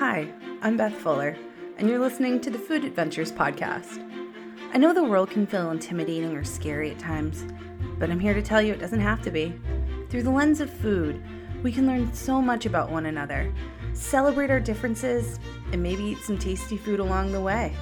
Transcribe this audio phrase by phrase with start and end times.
[0.00, 1.36] Hi, I'm Beth Fuller,
[1.76, 4.02] and you're listening to the Food Adventures Podcast.
[4.72, 7.44] I know the world can feel intimidating or scary at times,
[7.98, 9.52] but I'm here to tell you it doesn't have to be.
[10.08, 11.22] Through the lens of food,
[11.62, 13.52] we can learn so much about one another,
[13.92, 15.38] celebrate our differences,
[15.70, 17.76] and maybe eat some tasty food along the way.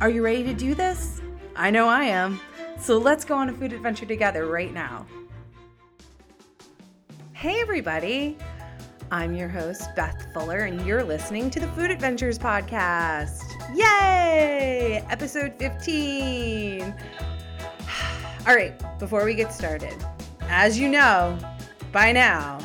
[0.00, 1.20] Are you ready to do this?
[1.56, 2.40] I know I am.
[2.78, 5.06] So let's go on a food adventure together right now.
[7.32, 8.38] Hey, everybody.
[9.10, 13.42] I'm your host, Beth Fuller, and you're listening to the Food Adventures Podcast.
[13.74, 15.02] Yay!
[15.08, 16.82] Episode 15.
[18.46, 19.96] All right, before we get started,
[20.42, 21.38] as you know
[21.90, 22.58] by now,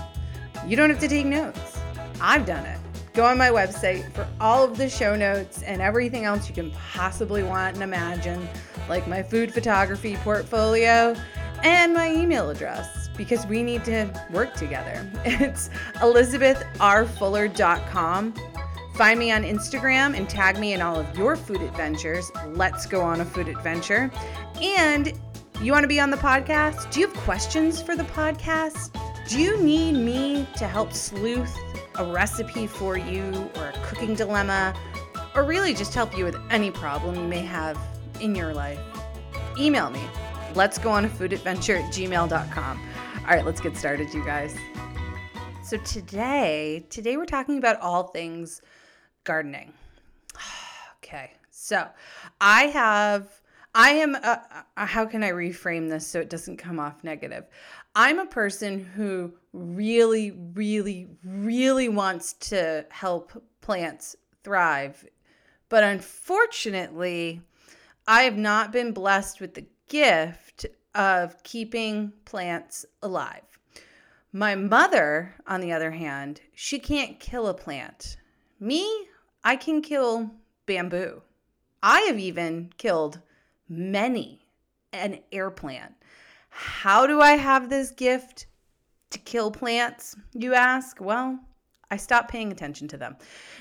[0.67, 1.79] you don't have to take notes.
[2.19, 2.79] I've done it.
[3.13, 6.71] Go on my website for all of the show notes and everything else you can
[6.71, 8.49] possibly want and imagine,
[8.89, 11.15] like my food photography portfolio
[11.63, 15.09] and my email address because we need to work together.
[15.25, 18.33] It's elizabethrfuller.com.
[18.95, 22.31] Find me on Instagram and tag me in all of your food adventures.
[22.49, 24.11] Let's go on a food adventure.
[24.61, 25.13] And
[25.61, 26.91] you want to be on the podcast?
[26.91, 28.95] Do you have questions for the podcast?
[29.27, 31.57] Do you need me to help sleuth
[31.95, 34.75] a recipe for you or a cooking dilemma
[35.35, 37.79] or really just help you with any problem you may have
[38.21, 38.79] in your life?
[39.57, 40.01] Email me.
[40.53, 42.89] Let's go on a food adventure at gmail.com.
[43.23, 44.53] All right, let's get started, you guys.
[45.63, 48.61] So today, today we're talking about all things
[49.23, 49.71] gardening.
[50.97, 51.31] okay.
[51.49, 51.87] So,
[52.41, 53.29] I have
[53.73, 57.45] I am a, how can I reframe this so it doesn't come off negative?
[57.95, 65.05] I'm a person who really really really wants to help plants thrive.
[65.69, 67.39] But unfortunately,
[68.05, 70.42] I have not been blessed with the gift
[70.95, 73.41] of keeping plants alive.
[74.31, 78.17] My mother, on the other hand, she can't kill a plant.
[78.59, 79.07] Me,
[79.43, 80.31] I can kill
[80.65, 81.21] bamboo.
[81.81, 83.19] I have even killed
[83.69, 84.47] many
[84.91, 85.93] an air plant.
[86.49, 88.45] How do I have this gift
[89.09, 90.99] to kill plants, you ask?
[90.99, 91.39] Well,
[91.91, 93.17] I stopped paying attention to them.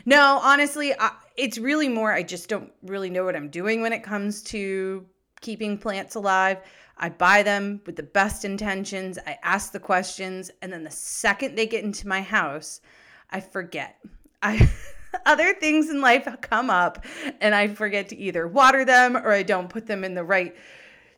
[0.06, 3.92] No, honestly, I, it's really more I just don't really know what I'm doing when
[3.92, 5.04] it comes to
[5.42, 6.58] keeping plants alive.
[7.02, 9.18] I buy them with the best intentions.
[9.26, 12.80] I ask the questions, and then the second they get into my house,
[13.28, 13.98] I forget.
[14.40, 14.70] I
[15.26, 17.04] other things in life come up
[17.40, 20.54] and I forget to either water them or I don't put them in the right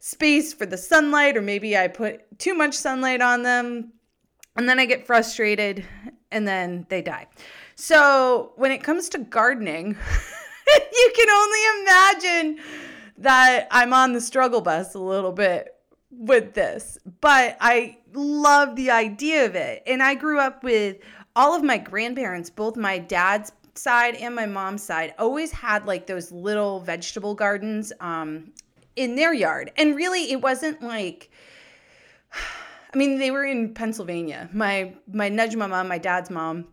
[0.00, 3.92] space for the sunlight or maybe I put too much sunlight on them
[4.56, 5.84] and then I get frustrated
[6.30, 7.26] and then they die.
[7.76, 9.88] So, when it comes to gardening,
[10.92, 12.64] you can only imagine
[13.18, 15.73] that I'm on the struggle bus a little bit
[16.19, 19.82] with this, but I love the idea of it.
[19.86, 20.98] And I grew up with
[21.36, 26.06] all of my grandparents, both my dad's side and my mom's side, always had like
[26.06, 28.52] those little vegetable gardens um,
[28.97, 29.72] in their yard.
[29.76, 31.30] And really, it wasn't like,
[32.32, 34.48] I mean, they were in Pennsylvania.
[34.52, 36.69] My my Nudge mama, my dad's mom,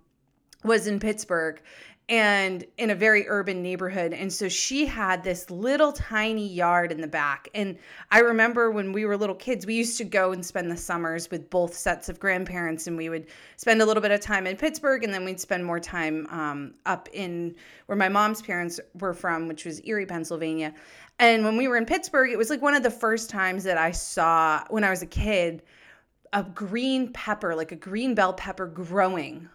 [0.64, 1.62] was in Pittsburgh,
[2.12, 4.12] and in a very urban neighborhood.
[4.12, 7.48] And so she had this little tiny yard in the back.
[7.56, 7.78] And
[8.12, 11.32] I remember when we were little kids, we used to go and spend the summers
[11.32, 14.58] with both sets of grandparents, and we would spend a little bit of time in
[14.58, 17.56] Pittsburgh, and then we'd spend more time um, up in
[17.86, 20.74] where my mom's parents were from, which was Erie, Pennsylvania.
[21.18, 23.78] And when we were in Pittsburgh, it was like one of the first times that
[23.78, 25.64] I saw when I was a kid
[26.34, 29.50] a green pepper, like a green bell pepper growing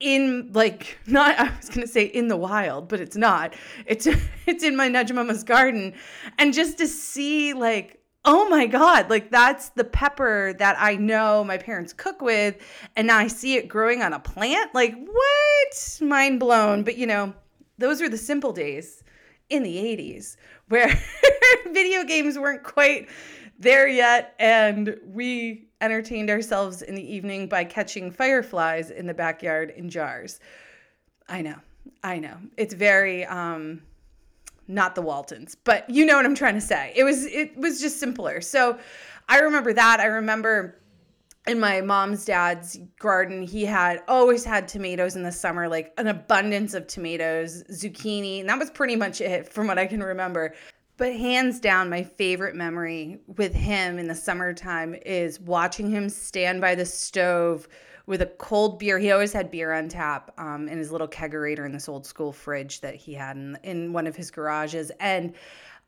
[0.00, 3.54] in like not I was gonna say in the wild, but it's not.
[3.86, 4.06] It's
[4.46, 5.94] it's in my Nudge Mama's garden.
[6.38, 11.44] And just to see like, oh my God, like that's the pepper that I know
[11.44, 12.56] my parents cook with,
[12.96, 14.74] and now I see it growing on a plant.
[14.74, 15.98] Like, what?
[16.00, 16.82] Mind blown.
[16.82, 17.34] But you know,
[17.78, 19.02] those were the simple days
[19.48, 20.36] in the 80s
[20.68, 20.92] where
[21.72, 23.08] video games weren't quite
[23.58, 29.72] there yet, and we entertained ourselves in the evening by catching fireflies in the backyard
[29.76, 30.40] in jars.
[31.28, 31.56] I know,
[32.02, 32.36] I know.
[32.56, 33.82] It's very um,
[34.68, 36.92] not the Waltons, but you know what I'm trying to say.
[36.94, 38.40] It was it was just simpler.
[38.40, 38.78] So
[39.28, 40.00] I remember that.
[40.00, 40.78] I remember
[41.46, 46.08] in my mom's dad's garden, he had always had tomatoes in the summer, like an
[46.08, 50.54] abundance of tomatoes, zucchini, and that was pretty much it from what I can remember.
[50.98, 56.60] But hands down, my favorite memory with him in the summertime is watching him stand
[56.60, 57.68] by the stove
[58.06, 58.98] with a cold beer.
[58.98, 62.32] He always had beer on tap um, in his little kegerator in this old school
[62.32, 64.90] fridge that he had in, in one of his garages.
[64.98, 65.34] And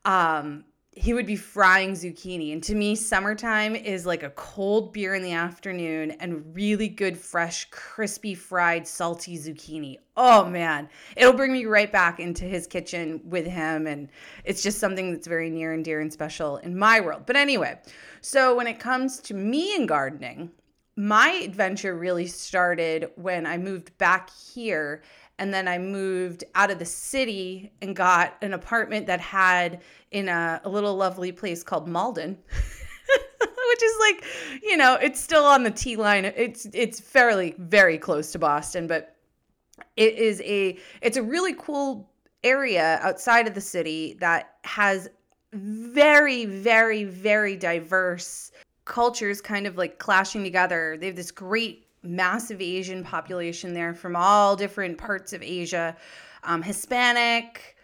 [0.05, 2.51] um, he would be frying zucchini.
[2.51, 7.17] And to me, summertime is like a cold beer in the afternoon and really good,
[7.17, 9.97] fresh, crispy, fried, salty zucchini.
[10.17, 13.85] Oh man, it'll bring me right back into his kitchen with him.
[13.85, 14.09] And
[14.43, 17.23] it's just something that's very near and dear and special in my world.
[17.27, 17.79] But anyway,
[18.21, 20.51] so when it comes to me and gardening,
[20.95, 25.01] my adventure really started when I moved back here
[25.39, 29.81] and then I moved out of the city and got an apartment that had
[30.11, 32.37] in a, a little lovely place called Malden.
[33.69, 34.25] which is like,
[34.63, 36.25] you know, it's still on the T line.
[36.25, 39.15] It's it's fairly very close to Boston, but
[39.95, 42.09] it is a it's a really cool
[42.43, 45.09] area outside of the city that has
[45.53, 48.51] very very very diverse
[48.85, 50.97] cultures kind of like clashing together.
[50.99, 55.95] They have this great massive Asian population there from all different parts of Asia,
[56.43, 57.75] um, Hispanic,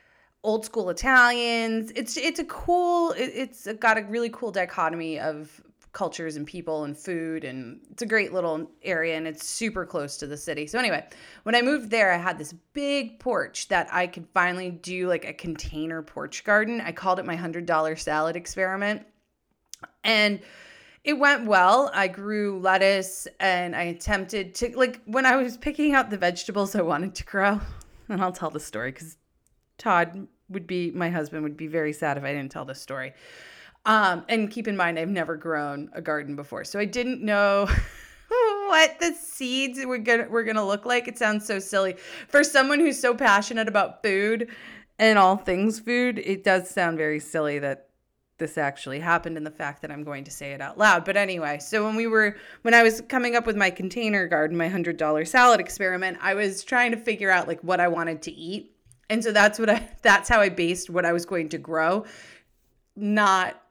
[0.44, 1.92] old school Italians.
[1.96, 3.14] It's it's a cool.
[3.18, 5.62] It's got a really cool dichotomy of
[5.96, 10.18] cultures and people and food and it's a great little area and it's super close
[10.18, 10.68] to the city.
[10.68, 11.08] So anyway,
[11.44, 15.24] when I moved there I had this big porch that I could finally do like
[15.26, 16.82] a container porch garden.
[16.82, 19.08] I called it my $100 salad experiment.
[20.04, 20.42] And
[21.06, 21.92] it went well.
[21.94, 26.76] I grew lettuce and I attempted to, like, when I was picking out the vegetables
[26.76, 27.62] I wanted to grow,
[28.10, 29.16] and I'll tell the story because
[29.78, 33.14] Todd would be, my husband would be very sad if I didn't tell this story.
[33.86, 36.64] Um, and keep in mind, I've never grown a garden before.
[36.64, 37.70] So I didn't know.
[38.68, 41.08] what the seeds were gonna were gonna look like.
[41.08, 41.96] It sounds so silly
[42.28, 44.50] for someone who's so passionate about food
[44.98, 46.18] and all things food.
[46.18, 47.85] It does sound very silly that
[48.38, 51.06] this actually happened and the fact that I'm going to say it out loud.
[51.06, 54.58] But anyway, so when we were when I was coming up with my container garden,
[54.58, 58.32] my $100 salad experiment, I was trying to figure out like what I wanted to
[58.32, 58.72] eat.
[59.10, 62.06] And so that's what I that's how I based what I was going to grow.
[62.96, 63.62] Not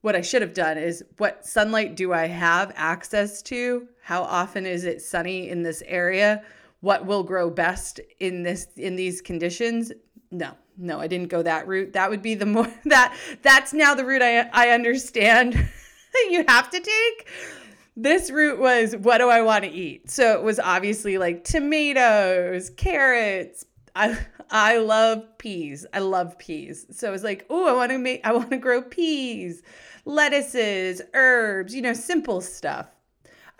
[0.00, 3.88] what I should have done is what sunlight do I have access to?
[4.02, 6.42] How often is it sunny in this area?
[6.80, 9.92] What will grow best in this in these conditions?
[10.32, 11.92] No, no, I didn't go that route.
[11.92, 15.54] That would be the more that that's now the route I I understand
[16.12, 17.28] that you have to take.
[17.96, 20.10] This route was what do I want to eat?
[20.10, 23.66] So it was obviously like tomatoes, carrots.
[23.94, 24.18] I
[24.50, 25.86] I love peas.
[25.92, 26.86] I love peas.
[26.90, 29.62] So it was like, oh, I want to make I want to grow peas,
[30.04, 32.86] lettuces, herbs, you know, simple stuff.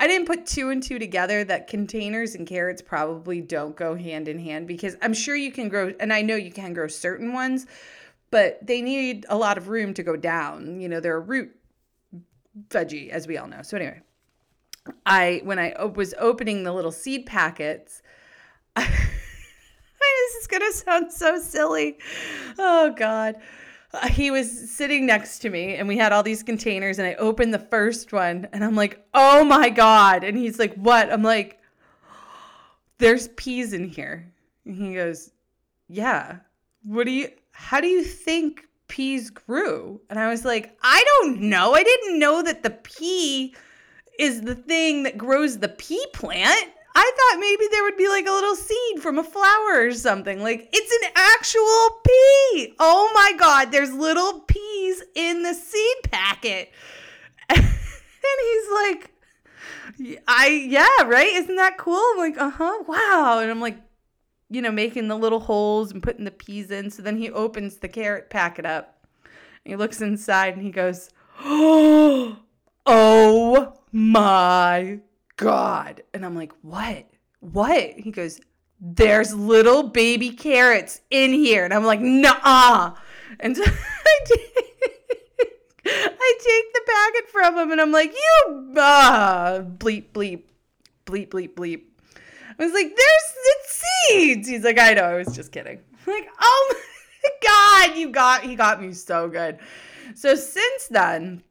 [0.03, 4.27] I didn't put two and two together that containers and carrots probably don't go hand
[4.27, 7.33] in hand because I'm sure you can grow, and I know you can grow certain
[7.33, 7.67] ones,
[8.33, 10.81] but they need a lot of room to go down.
[10.81, 11.55] You know, they're a root
[12.69, 13.63] veggie, as we all know.
[13.63, 14.01] So, anyway,
[15.07, 18.03] I, when I was opening the little seed packets,
[18.75, 21.99] I, this is going to sound so silly.
[22.59, 23.37] Oh, God
[24.11, 27.53] he was sitting next to me and we had all these containers and I opened
[27.53, 31.61] the first one and I'm like, "Oh my god." And he's like, "What?" I'm like,
[32.99, 34.33] "There's peas in here."
[34.65, 35.31] And he goes,
[35.89, 36.39] "Yeah.
[36.85, 41.41] What do you how do you think peas grew?" And I was like, "I don't
[41.43, 41.75] know.
[41.75, 43.55] I didn't know that the pea
[44.19, 48.27] is the thing that grows the pea plant." I thought maybe there would be like
[48.27, 50.43] a little seed from a flower or something.
[50.43, 52.75] Like it's an actual pea.
[52.79, 56.71] Oh my god, there's little peas in the seed packet.
[57.49, 59.11] and he's like,
[60.29, 61.33] I yeah, right?
[61.35, 62.03] Isn't that cool?
[62.13, 62.85] I'm like, uh-huh.
[62.87, 63.39] Wow.
[63.41, 63.79] And I'm like,
[64.51, 66.91] you know, making the little holes and putting the peas in.
[66.91, 69.07] So then he opens the carrot packet up.
[69.65, 71.09] he looks inside and he goes,
[72.85, 75.01] Oh my
[75.43, 76.03] God.
[76.15, 77.07] And I'm like, what?
[77.41, 77.93] What?
[77.99, 78.41] He goes,
[78.81, 81.65] there's little baby carrots in here.
[81.65, 82.95] And I'm like, nah.
[83.41, 84.53] And so I take,
[85.87, 90.43] I take the packet from him and I'm like, you, ah, bleep, bleep,
[91.07, 91.83] bleep, bleep, bleep.
[92.59, 93.55] I was like, there's the
[94.09, 94.49] seeds.
[94.49, 95.05] He's like, I know.
[95.05, 95.81] I was just kidding.
[96.07, 96.79] I'm like, oh my
[97.89, 99.59] God, you got, he got me so good.
[100.15, 101.43] So since then,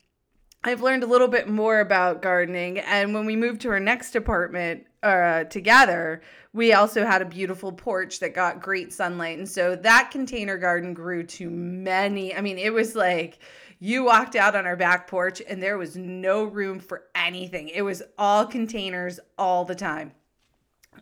[0.63, 2.79] I've learned a little bit more about gardening.
[2.79, 6.21] And when we moved to our next apartment uh, together,
[6.53, 9.39] we also had a beautiful porch that got great sunlight.
[9.39, 12.35] And so that container garden grew to many.
[12.35, 13.39] I mean, it was like
[13.79, 17.81] you walked out on our back porch and there was no room for anything, it
[17.81, 20.11] was all containers all the time.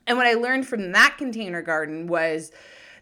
[0.08, 2.52] And what I learned from that container garden was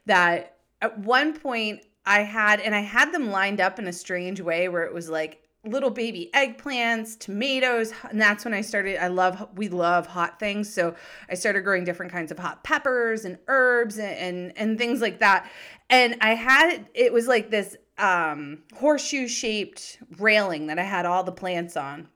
[0.08, 4.42] that at one point I had, and I had them lined up in a strange
[4.42, 9.02] way where it was like little baby eggplants, tomatoes, and that's when I started.
[9.02, 10.96] I love we love hot things, so
[11.30, 15.20] I started growing different kinds of hot peppers and herbs and and, and things like
[15.20, 15.50] that.
[15.90, 21.24] And I had it was like this um, horseshoe shaped railing that I had all
[21.24, 22.08] the plants on.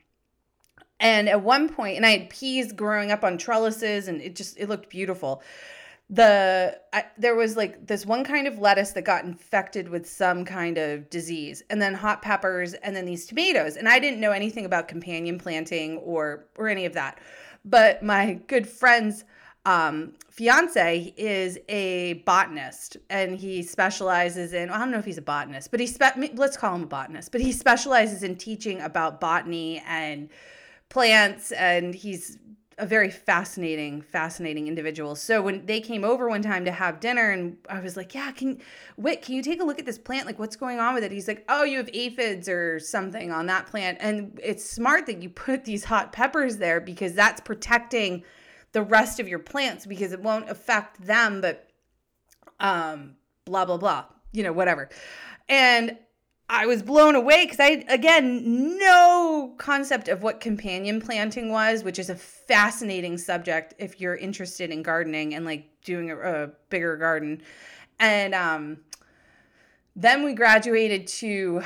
[1.00, 4.58] And at one point, and I had peas growing up on trellises, and it just
[4.60, 5.41] it looked beautiful
[6.12, 10.44] the I, there was like this one kind of lettuce that got infected with some
[10.44, 14.32] kind of disease and then hot peppers and then these tomatoes and i didn't know
[14.32, 17.20] anything about companion planting or or any of that.
[17.63, 19.24] But my good friend's
[19.65, 25.22] um, fiance is a botanist and he specializes in i don't know if he's a
[25.22, 29.22] botanist but he spe- let's call him a botanist but he specializes in teaching about
[29.22, 30.30] botany and
[30.89, 32.39] plants and he's
[32.78, 35.16] a very fascinating, fascinating individual.
[35.16, 38.32] So when they came over one time to have dinner, and I was like, "Yeah,
[38.32, 38.60] can
[38.96, 40.25] Whit, can you take a look at this plant?
[40.25, 43.46] Like, what's going on with it?" He's like, "Oh, you have aphids or something on
[43.48, 48.24] that plant." And it's smart that you put these hot peppers there because that's protecting
[48.72, 51.70] the rest of your plants because it won't affect them, but
[52.60, 54.90] um, blah blah blah, you know, whatever.
[55.50, 55.98] And
[56.53, 61.98] I was blown away because I, again, no concept of what companion planting was, which
[61.98, 66.98] is a fascinating subject if you're interested in gardening and like doing a, a bigger
[66.98, 67.41] garden.
[68.01, 68.79] And um,
[69.96, 71.62] then we graduated to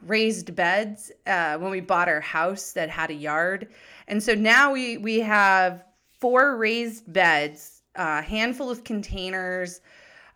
[0.00, 3.68] raised beds uh, when we bought our house that had a yard.
[4.08, 5.84] And so now we, we have
[6.18, 9.82] four raised beds, a handful of containers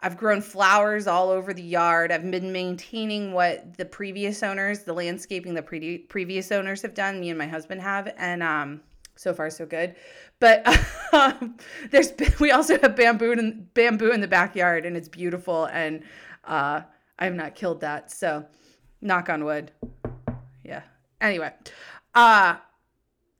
[0.01, 2.13] I've grown flowers all over the yard.
[2.13, 7.19] I've been maintaining what the previous owners, the landscaping the pre- previous owners have done.
[7.19, 8.81] Me and my husband have, and um,
[9.17, 9.97] so far so good.
[10.39, 10.67] But
[11.13, 11.57] um,
[11.91, 15.65] there's we also have bamboo and bamboo in the backyard, and it's beautiful.
[15.67, 16.05] And
[16.45, 16.83] uh,
[17.19, 18.47] I have not killed that, so
[19.01, 19.73] knock on wood.
[20.65, 20.83] Yeah.
[21.21, 21.53] Anyway,
[22.15, 22.57] uh,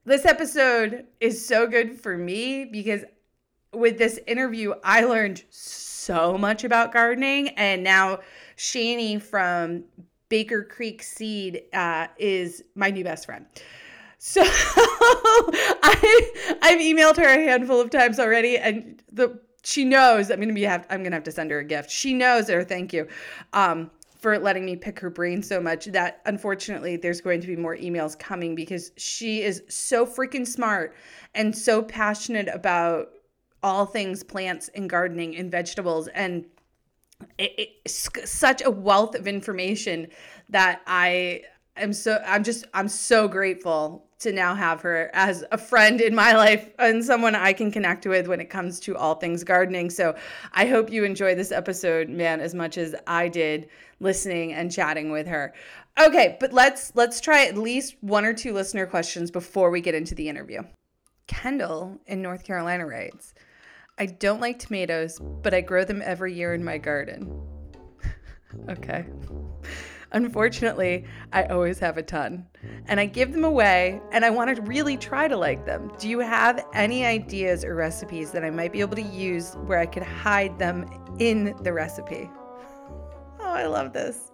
[0.05, 3.05] this episode is so good for me because
[3.73, 7.49] with this interview, I learned so much about gardening.
[7.51, 8.21] And now
[8.57, 9.85] Shani from
[10.29, 13.47] Baker Creek Seed uh, is my new best friend.
[14.19, 20.41] So I I've emailed her a handful of times already, and the she knows I'm
[20.41, 21.91] gonna be have I'm gonna have to send her a gift.
[21.91, 22.65] She knows her.
[22.65, 23.07] Thank you.
[23.53, 27.55] Um, for letting me pick her brain so much that unfortunately there's going to be
[27.55, 30.97] more emails coming because she is so freaking smart
[31.37, 33.11] and so passionate about
[33.63, 36.45] all things plants and gardening and vegetables and
[37.39, 40.09] it, it's such a wealth of information
[40.49, 41.43] that I
[41.77, 46.15] am so I'm just I'm so grateful to now have her as a friend in
[46.15, 49.91] my life and someone I can connect with when it comes to all things gardening.
[49.91, 50.17] So
[50.53, 53.69] I hope you enjoy this episode, man, as much as I did
[54.01, 55.55] listening and chatting with her.
[56.01, 59.95] Okay, but let's let's try at least one or two listener questions before we get
[59.95, 60.63] into the interview.
[61.27, 63.35] Kendall in North Carolina writes,
[63.99, 67.31] I don't like tomatoes, but I grow them every year in my garden.
[68.69, 69.07] okay.
[70.13, 72.47] Unfortunately, I always have a ton.
[72.87, 75.93] And I give them away, and I want to really try to like them.
[75.99, 79.79] Do you have any ideas or recipes that I might be able to use where
[79.79, 80.89] I could hide them
[81.19, 82.31] in the recipe?
[83.41, 84.31] Oh, I love this.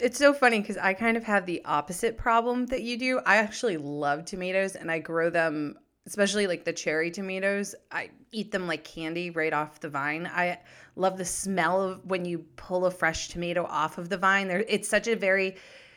[0.00, 3.20] It's so funny because I kind of have the opposite problem that you do.
[3.26, 5.76] I actually love tomatoes and I grow them
[6.08, 7.74] especially like the cherry tomatoes.
[7.92, 10.26] I eat them like candy right off the vine.
[10.26, 10.58] I
[10.96, 14.48] love the smell of when you pull a fresh tomato off of the vine.
[14.48, 15.56] There, it's such a very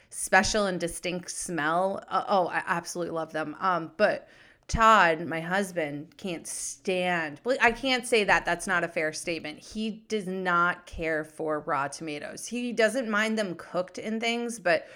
[0.10, 2.04] special and distinct smell.
[2.10, 3.56] Uh, oh, I absolutely love them.
[3.62, 4.28] Um, but
[4.68, 7.40] Todd, my husband, can't stand.
[7.46, 8.46] Well, I can't say that.
[8.46, 9.60] That's not a fair statement.
[9.60, 12.48] He does not care for raw tomatoes.
[12.48, 14.88] He doesn't mind them cooked in things, but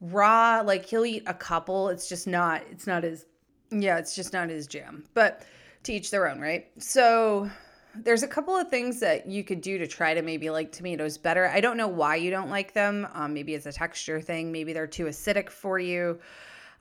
[0.00, 1.88] raw, like he'll eat a couple.
[1.88, 2.62] It's just not.
[2.70, 3.26] It's not his
[3.70, 5.04] yeah, it's just not his jam.
[5.14, 5.42] But
[5.84, 6.68] to each their own, right?
[6.78, 7.50] So
[7.94, 11.18] there's a couple of things that you could do to try to maybe like tomatoes
[11.18, 11.48] better.
[11.48, 13.08] I don't know why you don't like them.
[13.14, 14.52] Um, maybe it's a texture thing.
[14.52, 16.18] Maybe they're too acidic for you.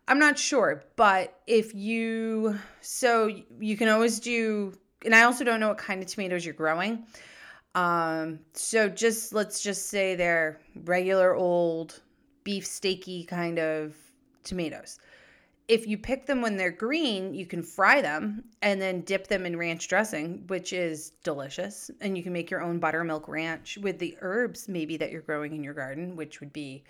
[0.08, 0.84] I'm not sure.
[0.96, 3.30] But if you, so
[3.60, 4.74] you can always do,
[5.06, 7.06] and I also don't know what kind of tomatoes you're growing.
[7.76, 12.02] Um, so just let's just say they're regular old
[12.44, 13.96] beef steaky kind of
[14.44, 15.00] tomatoes
[15.70, 19.46] if you pick them when they're green, you can fry them and then dip them
[19.46, 21.92] in ranch dressing, which is delicious.
[22.02, 25.54] And you can make your own buttermilk ranch with the herbs, maybe that you're growing
[25.54, 26.84] in your garden, which would be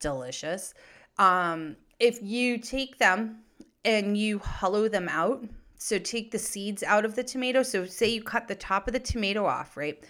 [0.00, 0.74] delicious.
[1.18, 3.44] Um, if you take them
[3.84, 5.44] and you hollow them out,
[5.78, 7.62] So take the seeds out of the tomato.
[7.62, 10.02] So say you cut the top of the tomato off, right?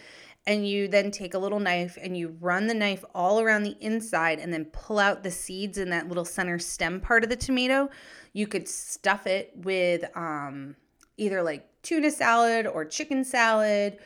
[0.46, 3.76] And you then take a little knife and you run the knife all around the
[3.80, 7.36] inside and then pull out the seeds in that little center stem part of the
[7.36, 7.90] tomato.
[8.32, 10.76] You could stuff it with um,
[11.16, 13.98] either like tuna salad or chicken salad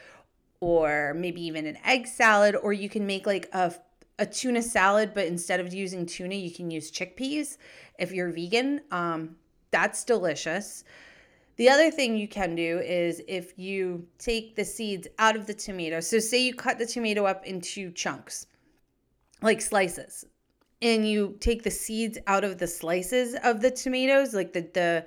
[0.60, 3.74] or maybe even an egg salad, or you can make like a
[4.18, 7.56] a tuna salad, but instead of using tuna, you can use chickpeas
[7.98, 8.82] if you're vegan.
[8.90, 9.36] Um,
[9.70, 10.84] that's delicious.
[11.60, 15.52] The other thing you can do is if you take the seeds out of the
[15.52, 16.00] tomato.
[16.00, 18.46] So, say you cut the tomato up into chunks,
[19.42, 20.24] like slices,
[20.80, 25.06] and you take the seeds out of the slices of the tomatoes, like the the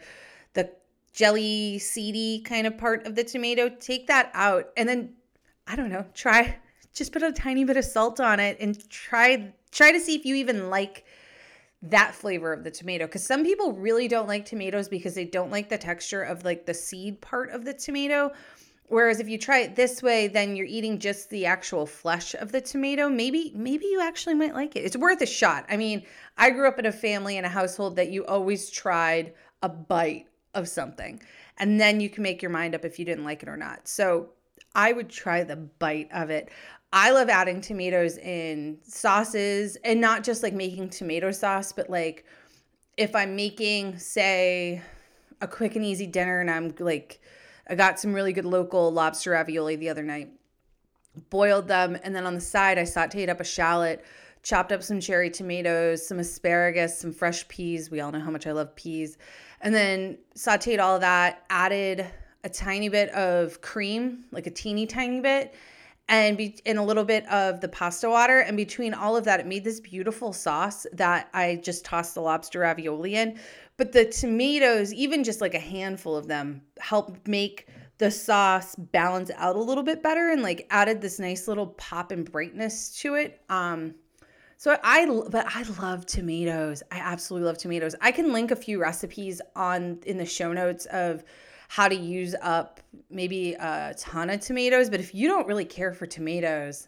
[0.54, 0.70] the
[1.12, 3.68] jelly seedy kind of part of the tomato.
[3.68, 5.16] Take that out, and then
[5.66, 6.60] I don't know, try
[6.94, 10.24] just put a tiny bit of salt on it and try try to see if
[10.24, 11.04] you even like
[11.84, 15.52] that flavor of the tomato because some people really don't like tomatoes because they don't
[15.52, 18.32] like the texture of like the seed part of the tomato.
[18.88, 22.52] Whereas if you try it this way then you're eating just the actual flesh of
[22.52, 23.10] the tomato.
[23.10, 24.86] Maybe maybe you actually might like it.
[24.86, 25.66] It's worth a shot.
[25.70, 26.04] I mean
[26.38, 30.28] i grew up in a family in a household that you always tried a bite
[30.54, 31.22] of something
[31.58, 33.88] and then you can make your mind up if you didn't like it or not.
[33.88, 34.30] So
[34.76, 36.50] I would try the bite of it.
[36.96, 42.24] I love adding tomatoes in sauces and not just like making tomato sauce, but like
[42.98, 44.80] if I'm making, say,
[45.42, 47.20] a quick and easy dinner and I'm like,
[47.68, 50.30] I got some really good local lobster ravioli the other night,
[51.32, 54.06] boiled them, and then on the side, I sauteed up a shallot,
[54.44, 57.90] chopped up some cherry tomatoes, some asparagus, some fresh peas.
[57.90, 59.18] We all know how much I love peas.
[59.62, 62.06] And then sauteed all that, added
[62.44, 65.56] a tiny bit of cream, like a teeny tiny bit,
[66.10, 68.40] and be in a little bit of the pasta water.
[68.40, 72.22] And between all of that, it made this beautiful sauce that I just tossed the
[72.22, 73.40] lobster ravioli in.
[73.78, 77.68] But the tomatoes, even just like a handful of them, helped make
[77.98, 82.12] the sauce balance out a little bit better and like added this nice little pop
[82.12, 83.42] and brightness to it.
[83.50, 83.96] Um,
[84.58, 86.84] so I, but I love tomatoes.
[86.92, 87.96] I absolutely love tomatoes.
[88.02, 91.24] I can link a few recipes on in the show notes of
[91.74, 94.92] how to use up maybe a ton of tomatoes.
[94.92, 96.88] But if you don't really care for tomatoes,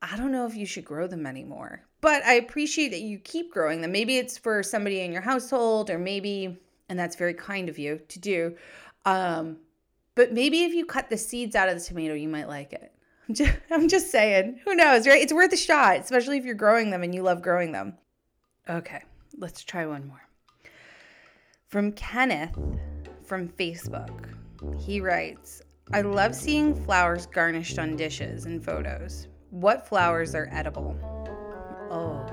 [0.00, 1.82] I don't know if you should grow them anymore.
[2.00, 3.90] But I appreciate that you keep growing them.
[3.90, 6.56] Maybe it's for somebody in your household, or maybe,
[6.88, 8.56] and that's very kind of you to do.
[9.06, 9.56] Um,
[10.14, 12.92] but maybe if you cut the seeds out of the tomato, you might like it.
[13.28, 14.60] I'm just, I'm just saying.
[14.64, 15.20] Who knows, right?
[15.20, 17.98] It's worth a shot, especially if you're growing them and you love growing them.
[18.70, 19.02] Okay,
[19.36, 20.22] let's try one more.
[21.66, 22.56] From Kenneth
[23.24, 24.28] from Facebook.
[24.78, 29.28] He writes, I love seeing flowers garnished on dishes and photos.
[29.50, 30.96] What flowers are edible?
[31.90, 32.26] Oh,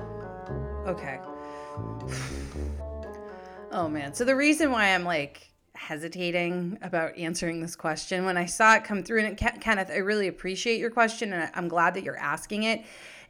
[0.87, 1.19] okay.
[3.71, 4.13] oh man.
[4.13, 8.83] So the reason why I'm like hesitating about answering this question when I saw it
[8.83, 12.63] come through, and Kenneth, I really appreciate your question and I'm glad that you're asking
[12.63, 12.83] it.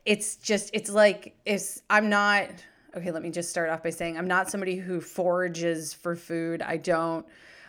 [0.06, 2.50] It's just, it's like, it's, I'm not,
[2.96, 6.62] okay, let me just start off by saying I'm not somebody who forages for food.
[6.62, 7.26] I don't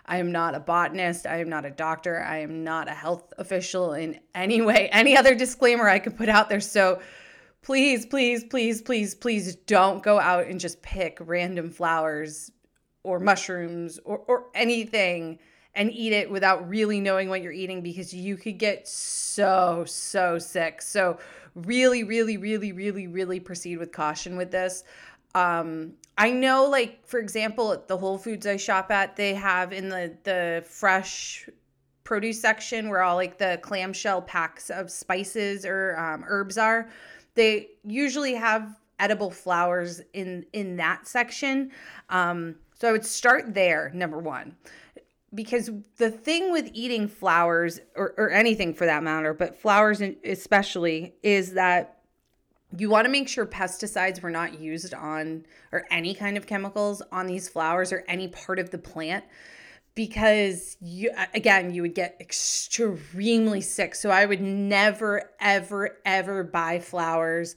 [0.07, 1.27] I am not a botanist.
[1.27, 2.23] I am not a doctor.
[2.23, 6.29] I am not a health official in any way, any other disclaimer I could put
[6.29, 6.61] out there.
[6.61, 7.01] So
[7.63, 12.51] please, please, please, please, please don't go out and just pick random flowers
[13.05, 15.39] or mushrooms or, or anything
[15.75, 20.39] and eat it without really knowing what you're eating because you could get so, so
[20.39, 20.83] sick.
[20.83, 21.19] So,
[21.55, 24.85] really, really, really, really, really proceed with caution with this.
[25.35, 29.73] Um, I know, like for example, at the Whole Foods I shop at, they have
[29.73, 31.49] in the the fresh
[32.05, 36.91] produce section where all like the clamshell packs of spices or um, herbs are.
[37.35, 41.71] They usually have edible flowers in in that section.
[42.11, 44.57] Um, so I would start there, number one,
[45.35, 51.15] because the thing with eating flowers or, or anything for that matter, but flowers especially,
[51.23, 52.02] is that
[52.77, 57.03] you want to make sure pesticides were not used on or any kind of chemicals
[57.13, 59.25] on these flowers or any part of the plant
[59.95, 63.95] because you again you would get extremely sick.
[63.95, 67.57] So i would never ever ever buy flowers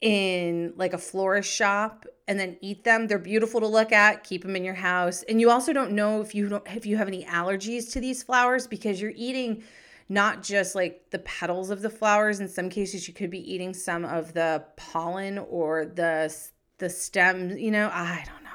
[0.00, 3.06] in like a florist shop and then eat them.
[3.06, 5.22] They're beautiful to look at keep them in your house.
[5.24, 8.22] And you also don't know if you don't if you have any allergies to these
[8.22, 9.62] flowers because you're eating
[10.08, 12.40] not just like the petals of the flowers.
[12.40, 16.34] In some cases, you could be eating some of the pollen or the
[16.78, 17.56] the stem.
[17.56, 18.50] You know, I don't know.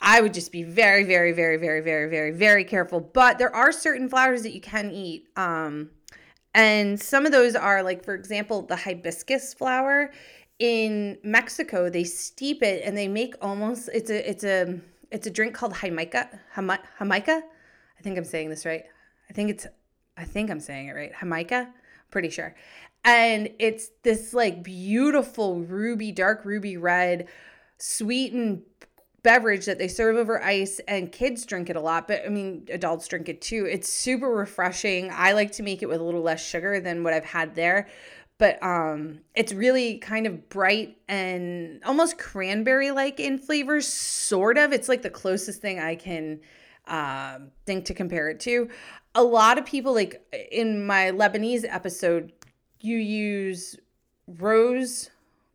[0.00, 3.00] I would just be very, very, very, very, very, very, very careful.
[3.00, 5.28] But there are certain flowers that you can eat.
[5.36, 5.90] Um,
[6.54, 10.10] and some of those are like, for example, the hibiscus flower
[10.58, 11.90] in Mexico.
[11.90, 14.80] They steep it and they make almost it's a it's a
[15.10, 17.42] it's a drink called jamaica jamaica
[17.98, 18.84] I think I'm saying this right.
[19.28, 19.66] I think it's
[20.20, 21.12] I think I'm saying it right.
[21.18, 21.72] Jamaica,
[22.10, 22.54] pretty sure.
[23.04, 27.28] And it's this like beautiful ruby, dark ruby red,
[27.78, 28.62] sweetened
[29.22, 32.66] beverage that they serve over ice and kids drink it a lot but i mean
[32.72, 36.22] adults drink it too it's super refreshing i like to make it with a little
[36.22, 37.86] less sugar than what i've had there
[38.38, 44.72] but um it's really kind of bright and almost cranberry like in flavors sort of
[44.72, 46.40] it's like the closest thing i can
[46.86, 48.70] um think to compare it to
[49.14, 52.32] a lot of people like in my lebanese episode
[52.80, 53.76] you use
[54.26, 55.10] rose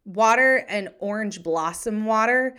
[0.05, 2.55] water and orange blossom water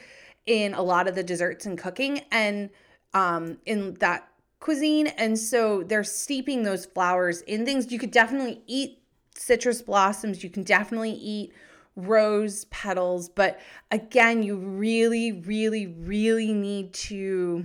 [0.47, 2.71] in a lot of the desserts and cooking and
[3.15, 4.29] um, in that
[4.61, 5.09] cuisine.
[5.09, 7.93] And so they're steeping those flowers in things.
[7.93, 8.99] You could definitely eat
[9.35, 11.53] citrus blossoms, you can definitely eat
[11.95, 13.29] rose petals.
[13.29, 17.65] But again, you really, really, really need to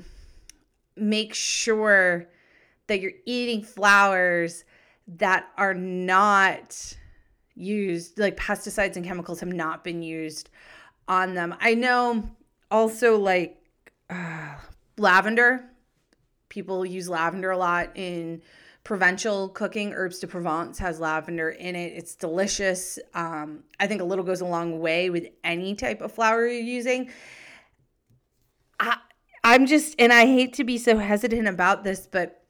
[0.95, 2.27] make sure
[2.87, 4.63] that you're eating flowers
[5.07, 6.95] that are not
[7.55, 10.49] used, like pesticides and chemicals have not been used
[11.07, 11.55] on them.
[11.59, 12.29] I know
[12.69, 13.57] also like
[14.09, 14.55] uh,
[14.97, 15.65] lavender.
[16.49, 18.41] People use lavender a lot in
[18.83, 19.93] provincial cooking.
[19.93, 21.93] Herbs de Provence has lavender in it.
[21.95, 22.99] It's delicious.
[23.13, 26.61] Um, I think a little goes a long way with any type of flower you're
[26.61, 27.09] using.
[28.79, 28.97] I,
[29.43, 32.40] I'm just, and I hate to be so hesitant about this, but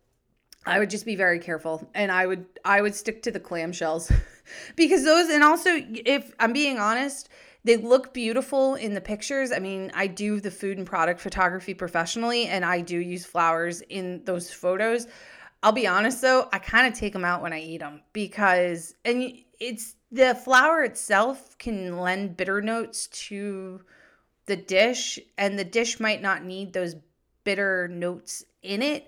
[0.66, 4.14] I would just be very careful and I would I would stick to the clamshells
[4.76, 7.30] because those and also if I'm being honest,
[7.64, 9.52] they look beautiful in the pictures.
[9.52, 13.82] I mean, I do the food and product photography professionally, and I do use flowers
[13.82, 15.08] in those photos.
[15.64, 18.96] I'll be honest though, I kind of take them out when I eat them because,
[19.06, 23.82] and it's the flower itself can lend bitter notes to
[24.48, 26.96] the dish, and the dish might not need those
[27.44, 29.08] bitter notes in it.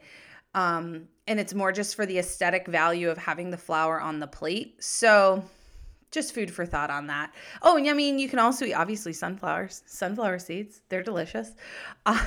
[0.54, 4.28] Um, and it's more just for the aesthetic value of having the flower on the
[4.28, 4.84] plate.
[4.84, 5.44] So,
[6.12, 7.34] just food for thought on that.
[7.62, 10.82] Oh, and I mean, you can also eat obviously sunflowers, sunflower seeds.
[10.90, 11.52] They're delicious.
[12.06, 12.22] Uh,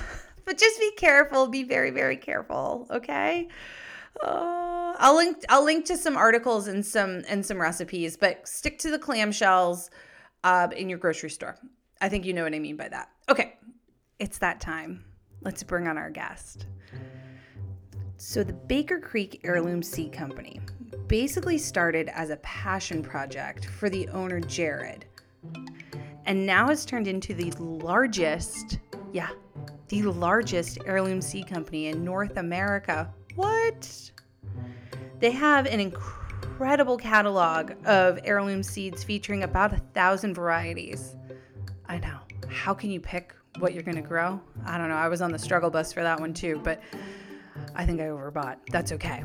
[0.47, 1.49] but just be careful.
[1.49, 2.87] Be very, very careful.
[2.89, 3.49] Okay.
[4.23, 5.45] Uh, I'll link.
[5.49, 9.91] I'll link to some articles and some and some recipes, but stick to the clamshells
[10.45, 11.59] uh, in your grocery store.
[12.01, 13.11] I think you know what I mean by that.
[13.29, 13.59] Okay,
[14.19, 15.05] it's that time.
[15.43, 16.67] Let's bring on our guest.
[18.19, 20.59] So, the Baker Creek Heirloom Seed Company
[21.07, 25.05] basically started as a passion project for the owner, Jared,
[26.25, 28.79] and now has turned into the largest,
[29.13, 29.29] yeah,
[29.89, 33.13] the largest heirloom seed company in North America.
[33.35, 34.11] What?
[35.21, 41.17] They have an incredible catalog of heirloom seeds featuring about a thousand varieties.
[41.87, 42.19] I know.
[42.49, 44.41] How can you pick what you're going to grow?
[44.65, 44.97] I don't know.
[44.97, 46.81] I was on the struggle bus for that one too, but
[47.79, 48.57] I think I overbought.
[48.71, 49.23] That's okay.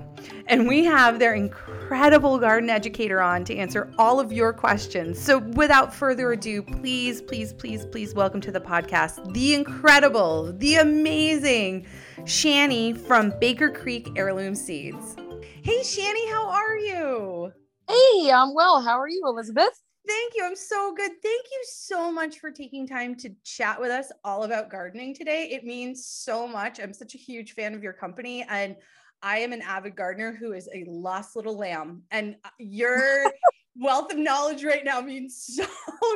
[0.48, 5.20] And we have their incredible garden educator on to answer all of your questions.
[5.22, 10.76] So without further ado, please, please, please, please welcome to the podcast the incredible, the
[10.76, 11.88] amazing
[12.22, 15.16] Shani from Baker Creek Heirloom Seeds.
[15.64, 17.54] Hey, Shani, how are you?
[17.88, 18.82] Hey, I'm well.
[18.82, 19.82] How are you, Elizabeth?
[20.08, 20.46] Thank you.
[20.46, 21.12] I'm so good.
[21.22, 25.50] Thank you so much for taking time to chat with us all about gardening today.
[25.52, 26.80] It means so much.
[26.80, 28.76] I'm such a huge fan of your company and
[29.22, 33.32] I am an avid gardener who is a lost little lamb and uh, your
[33.76, 35.66] wealth of knowledge right now means so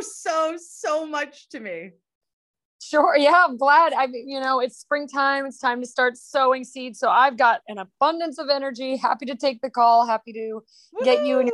[0.02, 1.92] so so much to me.
[2.82, 3.16] Sure.
[3.18, 3.94] Yeah, I'm glad.
[3.94, 5.46] I mean, you know, it's springtime.
[5.46, 7.00] It's time to start sowing seeds.
[7.00, 8.96] So I've got an abundance of energy.
[8.98, 10.06] Happy to take the call.
[10.06, 10.62] Happy to
[10.94, 11.06] Woo!
[11.06, 11.52] get you and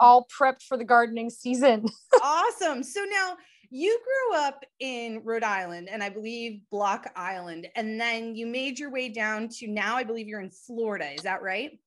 [0.00, 1.86] all prepped for the gardening season.
[2.22, 2.82] awesome.
[2.82, 3.36] So now
[3.70, 8.78] you grew up in Rhode Island and I believe Block Island, and then you made
[8.78, 11.12] your way down to now I believe you're in Florida.
[11.12, 11.78] Is that right?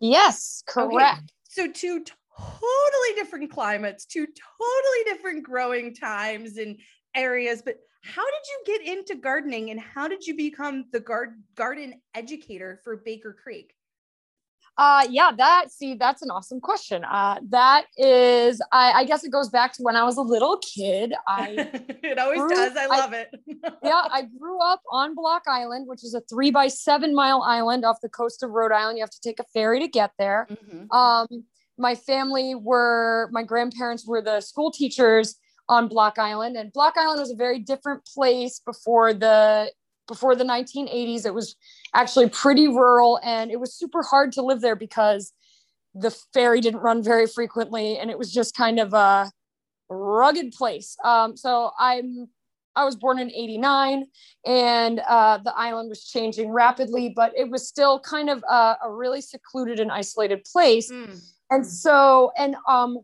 [0.00, 1.18] Yes, correct.
[1.18, 1.26] Okay.
[1.44, 2.04] So two
[2.38, 6.78] totally different climates, two totally different growing times and
[7.14, 7.62] areas.
[7.64, 12.00] But how did you get into gardening and how did you become the guard, garden
[12.14, 13.74] educator for Baker Creek?
[14.78, 17.04] Uh, yeah, that see, that's an awesome question.
[17.04, 20.56] Uh, that is, I, I guess it goes back to when I was a little
[20.58, 21.12] kid.
[21.26, 21.48] I
[22.04, 22.76] it always grew, does.
[22.76, 23.40] I love I, it.
[23.82, 27.84] yeah, I grew up on Block Island, which is a three by seven mile island
[27.84, 28.98] off the coast of Rhode Island.
[28.98, 30.46] You have to take a ferry to get there.
[30.48, 30.96] Mm-hmm.
[30.96, 31.26] Um,
[31.76, 35.34] my family were, my grandparents were the school teachers
[35.68, 39.72] on Block Island, and Block Island was a very different place before the
[40.08, 41.24] before the 1980s.
[41.24, 41.54] It was
[41.94, 45.32] actually pretty rural and it was super hard to live there because
[45.94, 49.30] the ferry didn't run very frequently and it was just kind of a
[49.88, 50.96] rugged place.
[51.04, 52.28] Um, so I'm
[52.76, 54.06] I was born in 89
[54.46, 58.92] and uh, the island was changing rapidly, but it was still kind of a, a
[58.92, 60.90] really secluded and isolated place.
[60.90, 61.20] Mm.
[61.50, 63.00] And so, and um,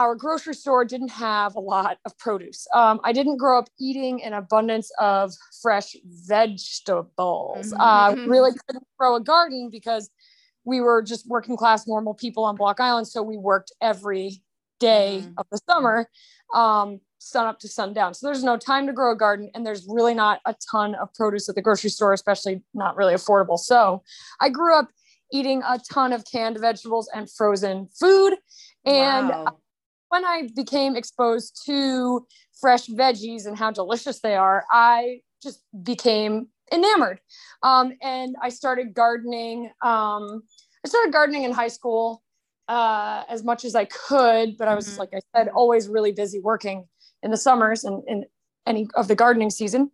[0.00, 2.66] our grocery store didn't have a lot of produce.
[2.74, 5.94] Um, I didn't grow up eating an abundance of fresh
[6.26, 7.72] vegetables.
[7.72, 7.80] Mm-hmm.
[7.80, 10.08] Uh, really couldn't grow a garden because
[10.64, 13.08] we were just working class normal people on Block Island.
[13.08, 14.42] So we worked every
[14.78, 15.32] day mm-hmm.
[15.36, 16.08] of the summer,
[16.54, 18.14] um, sun up to sundown.
[18.14, 21.12] So there's no time to grow a garden, and there's really not a ton of
[21.12, 23.58] produce at the grocery store, especially not really affordable.
[23.58, 24.02] So
[24.40, 24.88] I grew up
[25.30, 28.36] eating a ton of canned vegetables and frozen food.
[28.86, 29.58] And wow.
[30.10, 32.26] When I became exposed to
[32.60, 37.20] fresh veggies and how delicious they are, I just became enamored.
[37.62, 39.70] Um, and I started gardening.
[39.82, 40.42] Um,
[40.84, 42.22] I started gardening in high school
[42.68, 45.00] uh, as much as I could, but I was, mm-hmm.
[45.00, 46.86] like I said, always really busy working
[47.22, 48.24] in the summers and in
[48.66, 49.90] any of the gardening season.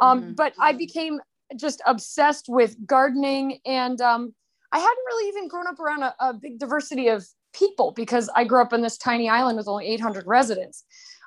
[0.00, 0.32] Um, mm-hmm.
[0.32, 1.20] But I became
[1.56, 4.34] just obsessed with gardening, and um,
[4.72, 8.44] I hadn't really even grown up around a, a, big diversity of people because I
[8.44, 10.84] grew up in this tiny island with only 800 residents.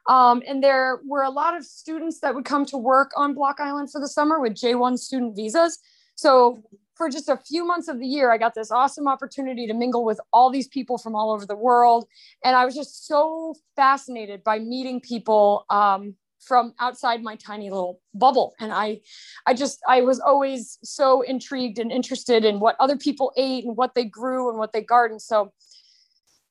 [0.07, 3.59] Um, and there were a lot of students that would come to work on Block
[3.59, 5.77] Island for the summer with J1 student visas.
[6.15, 6.63] So
[6.95, 10.03] for just a few months of the year, I got this awesome opportunity to mingle
[10.03, 12.05] with all these people from all over the world.
[12.43, 17.99] And I was just so fascinated by meeting people um, from outside my tiny little
[18.13, 18.53] bubble.
[18.59, 19.01] And I,
[19.45, 23.77] I just, I was always so intrigued and interested in what other people ate and
[23.77, 25.21] what they grew and what they gardened.
[25.21, 25.51] So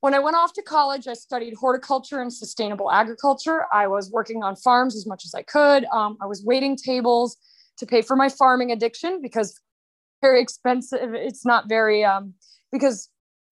[0.01, 3.67] when I went off to college, I studied horticulture and sustainable agriculture.
[3.73, 5.85] I was working on farms as much as I could.
[5.87, 7.37] Um, I was waiting tables
[7.79, 9.61] to pay for my farming addiction because
[10.23, 11.15] very expensive.
[11.15, 12.35] It's not very um,
[12.73, 13.09] because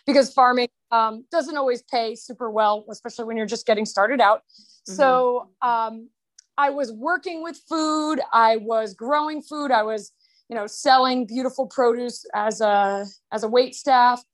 [0.06, 4.38] because farming um, doesn't always pay super well, especially when you're just getting started out.
[4.38, 4.94] Mm-hmm.
[4.94, 6.08] So um,
[6.56, 8.20] I was working with food.
[8.32, 9.70] I was growing food.
[9.70, 10.12] I was
[10.48, 14.24] you know selling beautiful produce as a as a wait staff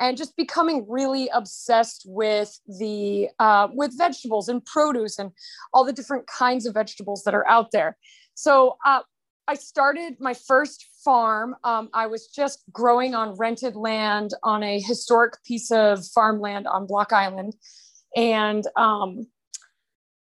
[0.00, 5.30] and just becoming really obsessed with the uh, with vegetables and produce and
[5.72, 7.96] all the different kinds of vegetables that are out there
[8.34, 9.00] so uh,
[9.46, 11.54] I started my first farm.
[11.64, 16.86] Um, I was just growing on rented land on a historic piece of farmland on
[16.86, 17.54] Block Island.
[18.16, 19.26] And um,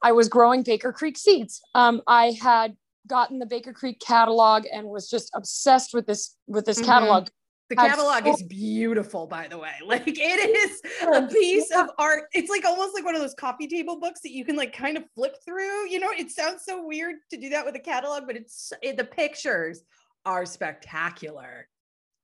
[0.03, 1.61] I was growing Baker Creek seeds.
[1.75, 2.77] Um, I had
[3.09, 6.91] gotten the Baker Creek catalog and was just obsessed with this with this mm-hmm.
[6.91, 7.29] catalog
[7.69, 9.73] the catalog so- is beautiful, by the way.
[9.89, 12.25] Like it is a piece of art.
[12.33, 14.99] It's like almost like one of those coffee table books that you can like kind
[14.99, 15.89] of flip through.
[15.89, 18.99] You know, it sounds so weird to do that with a catalog, but it's it,
[18.99, 19.83] the pictures
[20.27, 21.69] are spectacular.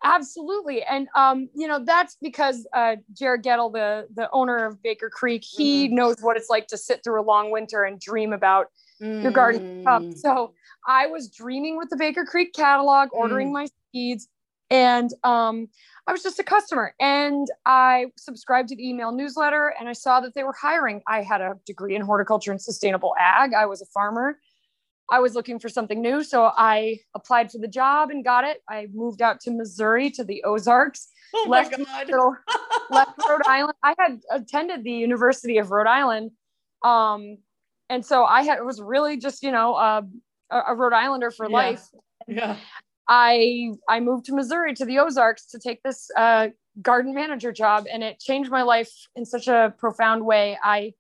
[0.04, 5.09] Absolutely, and um, you know that's because uh, Jared Gettle, the the owner of Baker
[5.09, 5.92] Creek, he mm.
[5.92, 8.66] knows what it's like to sit through a long winter and dream about
[9.02, 9.22] mm.
[9.22, 9.87] your garden.
[9.88, 10.18] Um, mm.
[10.18, 10.52] so
[10.87, 13.52] I was dreaming with the Baker Creek catalog, ordering mm.
[13.52, 14.28] my seeds
[14.74, 15.68] and um,
[16.08, 20.18] I was just a customer and I subscribed to the email newsletter and I saw
[20.18, 21.00] that they were hiring.
[21.06, 23.54] I had a degree in horticulture and sustainable ag.
[23.54, 24.40] I was a farmer.
[25.08, 26.24] I was looking for something new.
[26.24, 28.62] So I applied for the job and got it.
[28.68, 31.06] I moved out to Missouri to the Ozarks.
[31.37, 32.34] Oh left, little,
[32.90, 33.74] left Rhode Island.
[33.84, 36.32] I had attended the University of Rhode Island.
[36.82, 37.38] Um,
[37.88, 40.02] and so I had, was really just, you know, uh,
[40.50, 41.56] a, a Rhode Islander for yeah.
[41.56, 41.84] life.
[42.26, 42.56] Yeah.
[43.08, 46.48] I I moved to Missouri to the Ozarks to take this uh,
[46.80, 50.58] garden manager job, and it changed my life in such a profound way.
[50.62, 50.94] I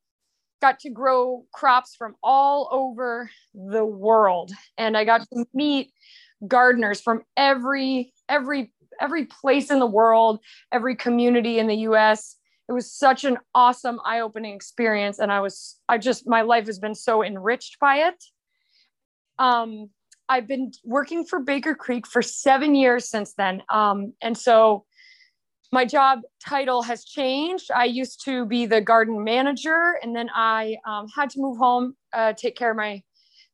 [0.60, 5.92] got to grow crops from all over the world, and I got to meet
[6.46, 10.40] gardeners from every every every place in the world,
[10.72, 12.36] every community in the U.S.
[12.68, 16.78] It was such an awesome, eye-opening experience, and I was I just my life has
[16.78, 18.24] been so enriched by it.
[19.38, 19.90] Um,
[20.28, 23.62] I've been working for Baker Creek for seven years since then.
[23.68, 24.84] Um, and so
[25.72, 27.70] my job title has changed.
[27.70, 31.96] I used to be the garden manager, and then I um, had to move home,
[32.12, 33.02] uh, take care of my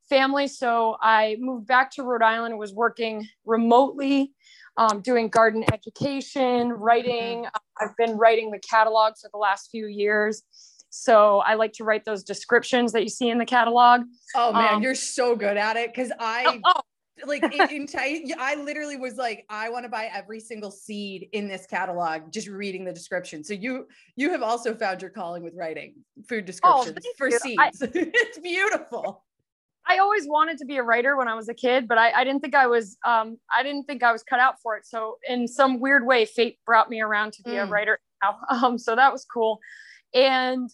[0.08, 0.46] family.
[0.46, 4.32] So I moved back to Rhode Island, was working remotely,
[4.76, 7.44] um, doing garden education, writing.
[7.44, 7.84] Mm-hmm.
[7.84, 10.42] I've been writing the catalog for the last few years.
[10.90, 14.02] So I like to write those descriptions that you see in the catalog.
[14.34, 16.80] Oh man, um, you're so good at it because I oh, oh.
[17.26, 17.86] like in,
[18.38, 22.48] I literally was like, I want to buy every single seed in this catalog, just
[22.48, 23.44] reading the description.
[23.44, 25.94] So you you have also found your calling with writing
[26.28, 27.38] food oh, descriptions oh, for you.
[27.38, 27.58] seeds.
[27.58, 29.24] I, it's beautiful.
[29.88, 32.24] I always wanted to be a writer when I was a kid, but I, I
[32.24, 34.86] didn't think I was um, I didn't think I was cut out for it.
[34.86, 37.62] So in some weird way, fate brought me around to be mm.
[37.62, 38.38] a writer now.
[38.50, 39.60] Um, so that was cool.
[40.12, 40.68] And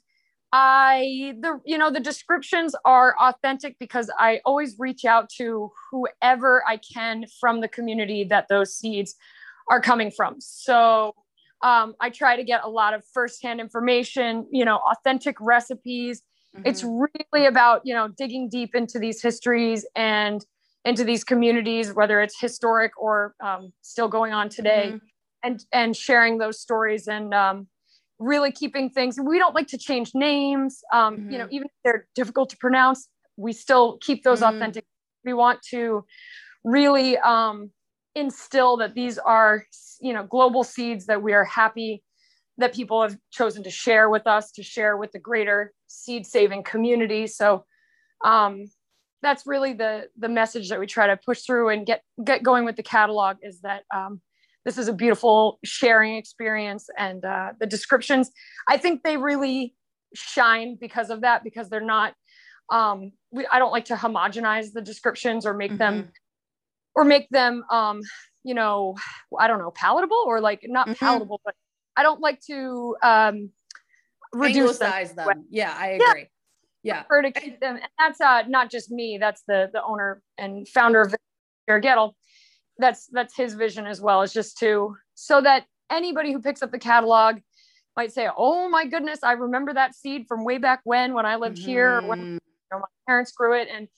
[0.58, 6.64] I the you know the descriptions are authentic because I always reach out to whoever
[6.66, 9.16] I can from the community that those seeds
[9.68, 10.36] are coming from.
[10.38, 11.14] So
[11.62, 16.22] um, I try to get a lot of firsthand information, you know, authentic recipes.
[16.56, 16.66] Mm-hmm.
[16.66, 20.42] It's really about you know digging deep into these histories and
[20.86, 25.06] into these communities, whether it's historic or um, still going on today, mm-hmm.
[25.42, 27.66] and and sharing those stories and um,
[28.18, 29.18] really keeping things.
[29.20, 30.82] We don't like to change names.
[30.92, 31.30] Um, mm-hmm.
[31.30, 31.54] You know, mm-hmm.
[31.54, 34.56] even if they're difficult to pronounce, we still keep those mm-hmm.
[34.56, 34.84] authentic.
[35.24, 36.04] We want to
[36.64, 37.70] really um,
[38.14, 39.64] instill that these are,
[40.00, 42.02] you know, global seeds that we are happy
[42.58, 46.62] that people have chosen to share with us, to share with the greater seed saving
[46.62, 47.26] community.
[47.26, 47.64] So
[48.24, 48.66] um,
[49.22, 52.64] that's really the the message that we try to push through and get get going
[52.64, 54.20] with the catalog is that um,
[54.66, 58.30] this is a beautiful sharing experience and uh, the descriptions
[58.68, 59.74] i think they really
[60.14, 62.12] shine because of that because they're not
[62.70, 65.78] um, we, i don't like to homogenize the descriptions or make mm-hmm.
[65.78, 66.12] them
[66.94, 68.02] or make them um,
[68.44, 68.94] you know
[69.38, 71.04] i don't know palatable or like not mm-hmm.
[71.04, 71.54] palatable but
[71.96, 73.50] i don't like to um,
[74.34, 75.06] reduce them.
[75.14, 75.44] them.
[75.48, 76.26] yeah i agree
[76.82, 77.22] yeah, yeah.
[77.22, 81.00] to keep them and that's uh, not just me that's the the owner and founder
[81.00, 81.14] of
[81.68, 82.14] Jere Gettle
[82.78, 86.70] that's that's his vision as well is just to so that anybody who picks up
[86.70, 87.38] the catalog
[87.96, 91.36] might say oh my goodness i remember that seed from way back when when i
[91.36, 91.66] lived mm-hmm.
[91.66, 92.40] here when you
[92.72, 93.88] know, my parents grew it and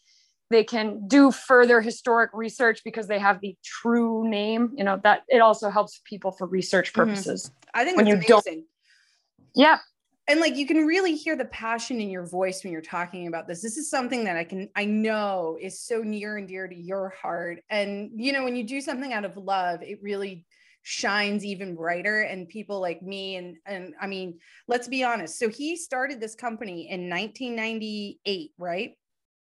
[0.50, 5.22] they can do further historic research because they have the true name you know that
[5.28, 7.08] it also helps people for research mm-hmm.
[7.08, 7.80] purposes mm-hmm.
[7.80, 8.28] i think when you amazing.
[8.28, 8.64] don't
[9.54, 9.78] yeah
[10.28, 13.48] and like you can really hear the passion in your voice when you're talking about
[13.48, 16.76] this this is something that i can i know is so near and dear to
[16.76, 20.44] your heart and you know when you do something out of love it really
[20.82, 24.38] shines even brighter and people like me and and i mean
[24.68, 28.92] let's be honest so he started this company in 1998 right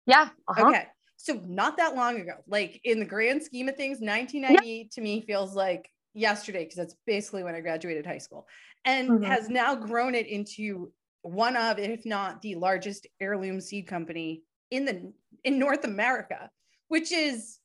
[0.06, 0.68] yeah uh-huh.
[0.68, 4.84] okay so not that long ago like in the grand scheme of things 1998 yeah.
[4.90, 8.46] to me feels like yesterday because that's basically when i graduated high school
[8.84, 9.24] and mm-hmm.
[9.24, 14.84] has now grown it into one of, if not the largest heirloom seed company in
[14.84, 15.12] the
[15.44, 16.50] in North America,
[16.88, 17.58] which is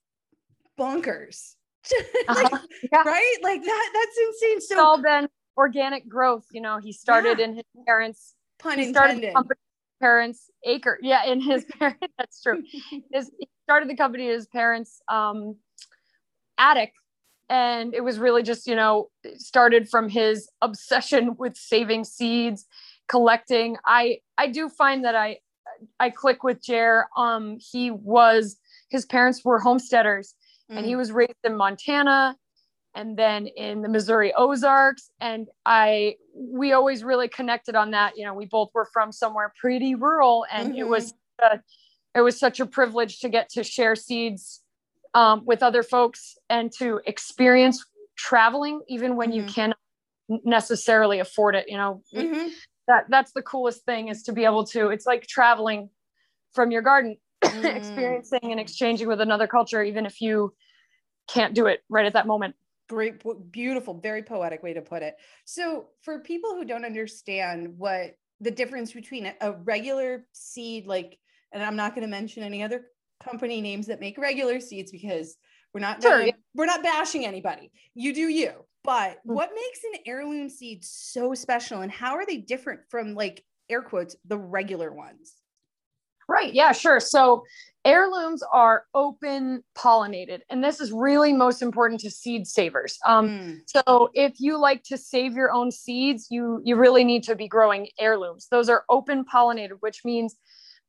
[0.79, 1.55] bonkers.
[2.27, 2.59] like, uh-huh.
[2.91, 3.03] yeah.
[3.03, 3.37] Right?
[3.43, 4.61] Like that, that's insane.
[4.61, 6.45] So it's all been organic growth.
[6.51, 7.45] You know, he started yeah.
[7.45, 9.33] in his parents' pun he intended.
[10.01, 10.99] Parents' acre.
[11.01, 12.61] Yeah, in his parents, that's true.
[13.13, 15.55] His, he started the company in his parents' um,
[16.57, 16.91] attic
[17.49, 22.65] and it was really just you know started from his obsession with saving seeds
[23.07, 25.37] collecting i i do find that i
[25.99, 28.57] i click with jer um he was
[28.89, 30.33] his parents were homesteaders
[30.69, 30.77] mm-hmm.
[30.77, 30.97] and he mm.
[30.97, 32.35] was raised in montana
[32.95, 38.25] and then in the missouri ozarks and i we always really connected on that you
[38.25, 40.79] know we both were from somewhere pretty rural and mm-hmm.
[40.79, 41.57] it was uh,
[42.15, 44.61] it was such a privilege to get to share seeds
[45.15, 47.83] um, with other folks and to experience
[48.15, 49.47] traveling even when mm-hmm.
[49.47, 49.77] you cannot
[50.43, 52.49] necessarily afford it you know mm-hmm.
[52.87, 55.89] that that's the coolest thing is to be able to it's like traveling
[56.53, 57.65] from your garden mm-hmm.
[57.77, 60.53] experiencing and exchanging with another culture even if you
[61.27, 62.55] can't do it right at that moment
[62.89, 68.15] great beautiful very poetic way to put it so for people who don't understand what
[68.41, 71.17] the difference between a regular seed like
[71.51, 72.85] and i'm not going to mention any other
[73.23, 75.37] company names that make regular seeds because
[75.73, 77.71] we're not sure, we're not bashing anybody.
[77.93, 78.51] You do you.
[78.83, 79.33] But mm-hmm.
[79.33, 83.81] what makes an heirloom seed so special and how are they different from like air
[83.81, 85.33] quotes the regular ones?
[86.27, 86.53] Right.
[86.53, 86.99] Yeah, sure.
[86.99, 87.43] So
[87.85, 93.59] heirlooms are open pollinated and this is really most important to seed savers um, mm.
[93.67, 97.47] so if you like to save your own seeds you you really need to be
[97.47, 100.35] growing heirlooms those are open pollinated which means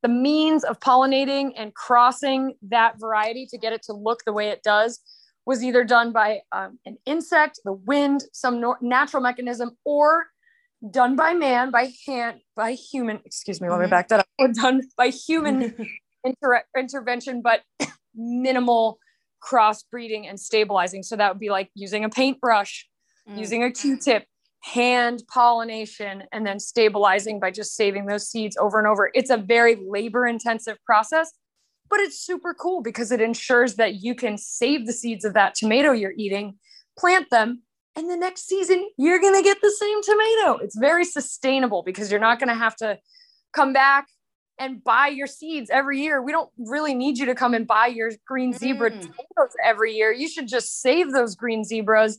[0.06, 4.50] the means of pollinating and crossing that variety to get it to look the way
[4.50, 5.00] it does
[5.46, 10.26] was either done by um, an insect, the wind, some no- natural mechanism, or
[10.92, 13.90] done by man, by hand, by human, excuse me, let me mm-hmm.
[13.90, 15.74] back that up, or done by human
[16.24, 17.62] inter- intervention, but
[18.14, 19.00] minimal
[19.44, 21.02] crossbreeding and stabilizing.
[21.02, 22.86] So that would be like using a paintbrush,
[23.28, 23.36] mm.
[23.36, 24.24] using a Q-tip,
[24.66, 29.12] hand pollination and then stabilizing by just saving those seeds over and over.
[29.14, 31.30] It's a very labor intensive process,
[31.88, 35.54] but it's super cool because it ensures that you can save the seeds of that
[35.54, 36.58] tomato you're eating,
[36.98, 37.62] plant them,
[37.94, 40.56] and the next season you're going to get the same tomato.
[40.56, 42.98] It's very sustainable because you're not going to have to
[43.52, 44.08] come back
[44.58, 46.20] and buy your seeds every year.
[46.20, 49.00] We don't really need you to come and buy your green zebra mm.
[49.00, 50.12] tomatoes every year.
[50.12, 52.18] You should just save those green zebras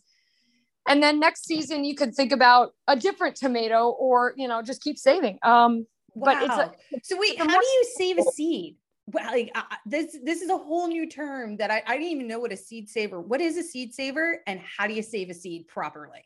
[0.88, 4.81] and then next season you could think about a different tomato or you know just
[4.81, 5.85] keep saving um
[6.17, 6.33] wow.
[6.33, 6.71] but it's a,
[7.03, 8.75] so wait, how do you save a seed?
[9.07, 12.27] Well, like uh, this, this is a whole new term that I, I didn't even
[12.27, 13.21] know what a seed saver.
[13.21, 16.25] What is a seed saver, and how do you save a seed properly?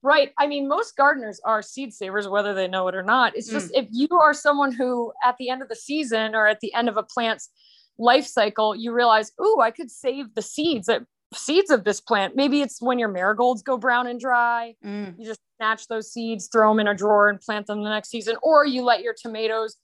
[0.00, 0.32] Right.
[0.38, 3.36] I mean, most gardeners are seed savers, whether they know it or not.
[3.36, 3.82] It's just mm.
[3.82, 6.88] if you are someone who, at the end of the season or at the end
[6.88, 7.50] of a plant's
[7.98, 10.88] life cycle, you realize, oh, I could save the seeds
[11.34, 12.36] seeds of this plant.
[12.36, 14.74] Maybe it's when your marigolds go brown and dry.
[14.84, 15.18] Mm.
[15.18, 18.10] You just snatch those seeds, throw them in a drawer, and plant them the next
[18.10, 18.36] season.
[18.42, 19.76] Or you let your tomatoes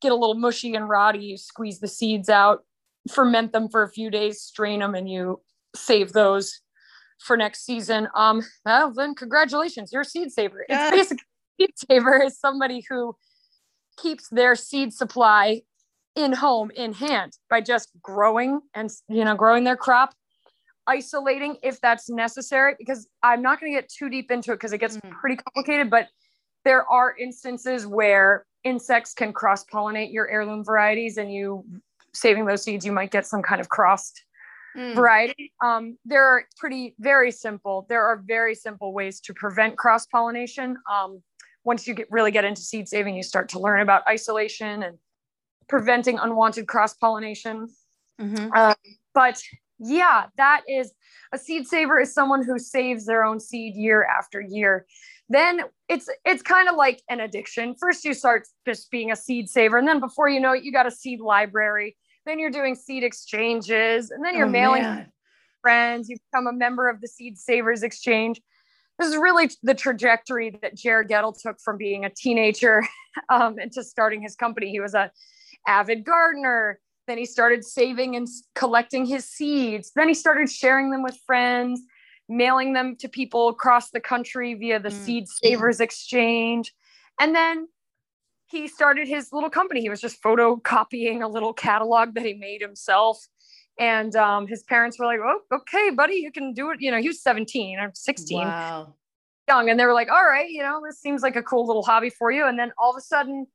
[0.00, 1.20] get a little mushy and rotty.
[1.20, 2.64] You squeeze the seeds out,
[3.10, 5.40] ferment them for a few days, strain them, and you
[5.74, 6.60] save those
[7.20, 8.08] for next season.
[8.14, 10.64] Um, well, then congratulations, you're a seed saver.
[10.68, 10.88] Yeah.
[10.88, 11.24] It's basically
[11.60, 13.16] a seed saver is somebody who
[13.96, 15.62] keeps their seed supply
[16.16, 20.14] in home in hand by just growing and you know growing their crop
[20.86, 24.72] isolating if that's necessary because i'm not going to get too deep into it because
[24.72, 25.10] it gets mm.
[25.10, 26.08] pretty complicated but
[26.64, 31.64] there are instances where insects can cross pollinate your heirloom varieties and you
[32.12, 34.24] saving those seeds you might get some kind of crossed
[34.76, 34.94] mm.
[34.94, 35.52] variety.
[35.62, 37.86] Um, there are pretty very simple.
[37.88, 40.76] There are very simple ways to prevent cross pollination.
[40.90, 41.22] Um,
[41.64, 44.98] once you get really get into seed saving, you start to learn about isolation and
[45.68, 47.68] preventing unwanted cross pollination.
[48.20, 48.48] Mm-hmm.
[48.54, 48.74] Uh,
[49.14, 49.40] but
[49.84, 50.92] yeah, that is
[51.32, 54.86] a seed saver is someone who saves their own seed year after year.
[55.28, 57.74] Then it's it's kind of like an addiction.
[57.80, 60.72] First, you start just being a seed saver, and then before you know it, you
[60.72, 65.12] got a seed library then you're doing seed exchanges, and then you're oh, mailing man.
[65.60, 66.08] friends.
[66.08, 68.40] You become a member of the Seed Savers Exchange.
[68.98, 72.86] This is really the trajectory that Jere Gettle took from being a teenager
[73.28, 74.70] um, into starting his company.
[74.70, 75.10] He was a
[75.66, 76.78] avid gardener.
[77.06, 79.92] Then he started saving and collecting his seeds.
[79.94, 81.82] Then he started sharing them with friends,
[82.28, 85.04] mailing them to people across the country via the mm.
[85.04, 86.72] Seed Savers Exchange.
[87.20, 87.68] And then
[88.46, 89.80] he started his little company.
[89.80, 93.26] He was just photocopying a little catalog that he made himself.
[93.78, 96.80] And um, his parents were like, oh, okay, buddy, you can do it.
[96.80, 98.38] You know, he was 17 or 16.
[98.38, 98.94] Wow.
[99.48, 99.68] Young.
[99.68, 102.10] And they were like, all right, you know, this seems like a cool little hobby
[102.10, 102.46] for you.
[102.46, 103.46] And then all of a sudden,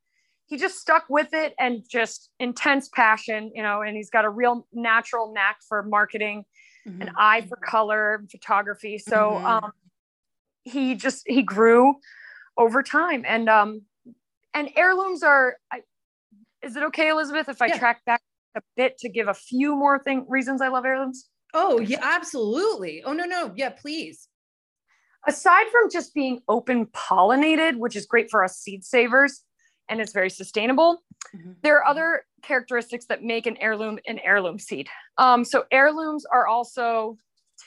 [0.50, 4.30] he just stuck with it and just intense passion, you know, and he's got a
[4.30, 6.44] real natural knack for marketing,
[6.88, 7.04] mm-hmm.
[7.04, 8.98] an eye for color, photography.
[8.98, 9.46] So mm-hmm.
[9.46, 9.72] um,
[10.64, 11.96] he just, he grew
[12.58, 13.24] over time.
[13.28, 13.84] And um,
[14.54, 15.82] and heirlooms are I,
[16.64, 17.78] is it okay elizabeth if i yeah.
[17.78, 18.22] track back
[18.56, 23.04] a bit to give a few more thing reasons i love heirlooms oh yeah absolutely
[23.04, 24.28] oh no no yeah please
[25.28, 29.44] aside from just being open pollinated which is great for us seed savers
[29.90, 31.04] and it's very sustainable
[31.36, 31.52] mm-hmm.
[31.62, 34.88] there are other characteristics that make an heirloom an heirloom seed
[35.18, 37.18] um, so heirlooms are also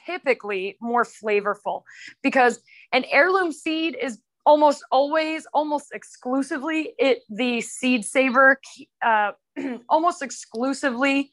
[0.06, 1.82] typically more flavorful
[2.22, 2.60] because
[2.92, 8.60] an heirloom seed is almost always, almost exclusively, it the seed saver
[9.02, 9.32] uh,
[9.88, 11.30] almost exclusively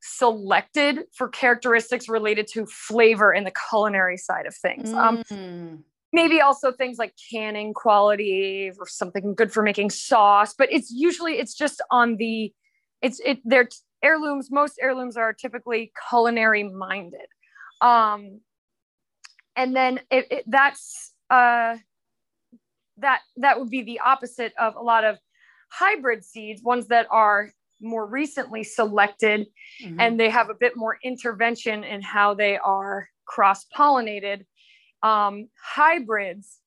[0.00, 4.92] selected for characteristics related to flavor in the culinary side of things.
[4.92, 5.32] Um, mm.
[5.32, 5.84] Um,
[6.16, 11.34] maybe also things like canning quality or something good for making sauce, but it's usually
[11.34, 12.52] it's just on the
[13.02, 13.68] it's it they're
[14.02, 14.50] heirlooms.
[14.50, 17.28] Most heirlooms are typically culinary minded.
[17.82, 18.40] Um,
[19.54, 21.76] and then it, it that's uh
[22.96, 25.18] that that would be the opposite of a lot of
[25.70, 27.50] hybrid seeds, ones that are
[27.82, 29.46] more recently selected
[29.84, 30.00] mm-hmm.
[30.00, 34.46] and they have a bit more intervention in how they are cross pollinated.
[35.06, 36.60] Um, hybrids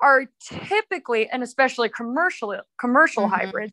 [0.00, 3.34] are typically, and especially commercial commercial mm-hmm.
[3.34, 3.72] hybrids,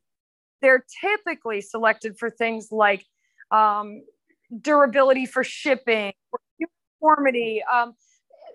[0.61, 3.05] they're typically selected for things like
[3.51, 4.03] um,
[4.61, 6.11] durability for shipping,
[6.57, 7.93] uniformity, um,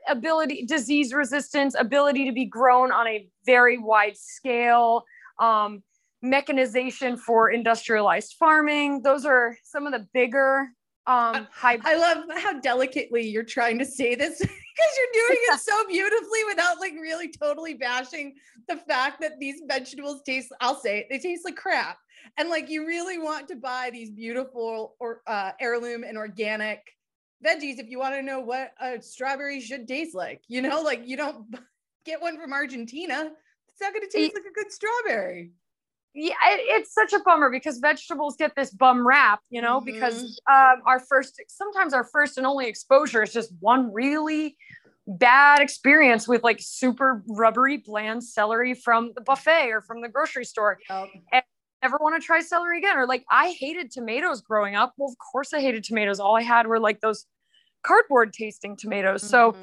[0.08, 5.04] ability, disease resistance, ability to be grown on a very wide scale,
[5.40, 5.82] um,
[6.20, 9.00] mechanization for industrialized farming.
[9.00, 10.68] Those are some of the bigger
[11.06, 14.42] um I love how delicately you're trying to say this
[14.74, 18.34] because you're doing it so beautifully without like really totally bashing
[18.68, 21.98] the fact that these vegetables taste I'll say it, they taste like crap.
[22.36, 26.80] And like you really want to buy these beautiful or uh, heirloom and organic
[27.44, 30.42] veggies if you want to know what a strawberry should taste like.
[30.48, 31.46] You know, like you don't
[32.04, 33.30] get one from Argentina.
[33.68, 35.52] It's not going to taste like a good strawberry.
[36.14, 39.86] Yeah, it, it's such a bummer because vegetables get this bum rap, you know, mm-hmm.
[39.86, 44.56] because um, our first, sometimes our first and only exposure is just one really
[45.06, 50.44] bad experience with like super rubbery, bland celery from the buffet or from the grocery
[50.44, 50.78] store.
[50.88, 51.08] Yep.
[51.32, 51.42] And
[51.82, 52.96] never want to try celery again.
[52.96, 54.94] Or like I hated tomatoes growing up.
[54.96, 56.20] Well, of course I hated tomatoes.
[56.20, 57.26] All I had were like those
[57.84, 59.22] cardboard tasting tomatoes.
[59.22, 59.30] Mm-hmm.
[59.30, 59.56] So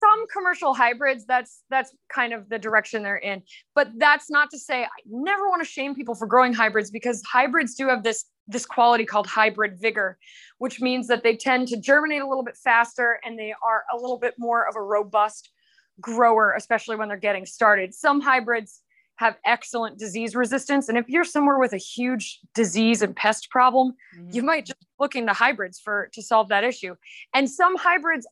[0.00, 3.42] some commercial hybrids that's that's kind of the direction they're in.
[3.74, 7.22] But that's not to say i never want to shame people for growing hybrids because
[7.22, 10.18] hybrids do have this this quality called hybrid vigor
[10.58, 13.96] which means that they tend to germinate a little bit faster and they are a
[13.96, 15.50] little bit more of a robust
[16.00, 17.94] grower especially when they're getting started.
[17.94, 18.82] Some hybrids
[19.16, 23.92] have excellent disease resistance and if you're somewhere with a huge disease and pest problem
[24.16, 24.28] mm-hmm.
[24.30, 26.94] you might just look into hybrids for to solve that issue.
[27.34, 28.26] And some hybrids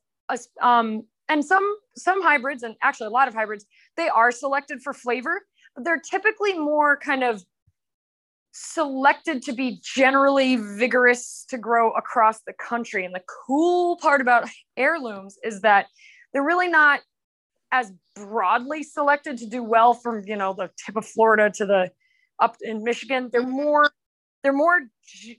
[0.61, 3.65] um, and some some hybrids and actually a lot of hybrids
[3.97, 5.41] they are selected for flavor
[5.75, 7.43] but they're typically more kind of
[8.55, 13.05] selected to be generally vigorous to grow across the country.
[13.05, 15.87] And the cool part about heirlooms is that
[16.33, 17.01] they're really not
[17.73, 21.91] as broadly selected to do well from you know the tip of florida to the
[22.39, 23.29] up in michigan.
[23.33, 23.91] They're more
[24.45, 24.83] they're more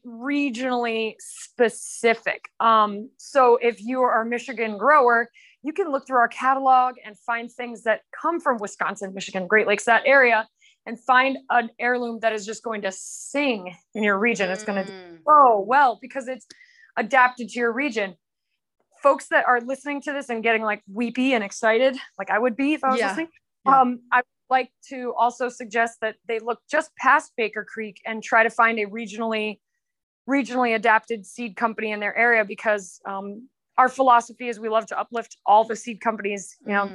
[0.06, 2.50] regionally specific.
[2.60, 5.30] Um, so if you are a michigan grower
[5.66, 9.66] you can look through our catalog and find things that come from Wisconsin, Michigan, Great
[9.66, 10.48] Lakes, that area,
[10.86, 14.52] and find an heirloom that is just going to sing in your region.
[14.52, 15.18] It's going to mm.
[15.28, 16.46] oh well because it's
[16.96, 18.14] adapted to your region.
[19.02, 22.56] Folks that are listening to this and getting like weepy and excited, like I would
[22.56, 23.08] be if I was yeah.
[23.08, 23.30] listening,
[23.66, 23.82] yeah.
[23.82, 28.22] um, I would like to also suggest that they look just past Baker Creek and
[28.22, 29.58] try to find a regionally
[30.30, 33.48] regionally adapted seed company in their area because um,
[33.78, 36.90] our philosophy is we love to uplift all the seed companies, you know,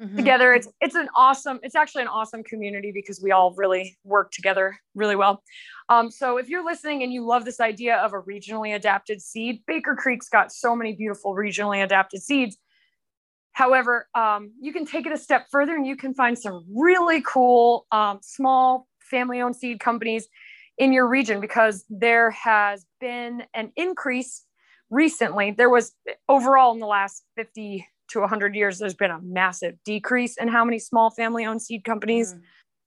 [0.00, 0.16] mm-hmm.
[0.16, 0.52] together.
[0.52, 4.76] It's it's an awesome, it's actually an awesome community because we all really work together
[4.94, 5.42] really well.
[5.88, 9.62] Um, so if you're listening and you love this idea of a regionally adapted seed,
[9.66, 12.56] Baker Creek's got so many beautiful regionally adapted seeds.
[13.52, 17.22] However, um, you can take it a step further and you can find some really
[17.22, 20.26] cool um, small family owned seed companies
[20.76, 24.44] in your region because there has been an increase
[24.90, 25.92] recently there was
[26.28, 30.64] overall in the last 50 to 100 years there's been a massive decrease in how
[30.64, 32.40] many small family owned seed companies mm.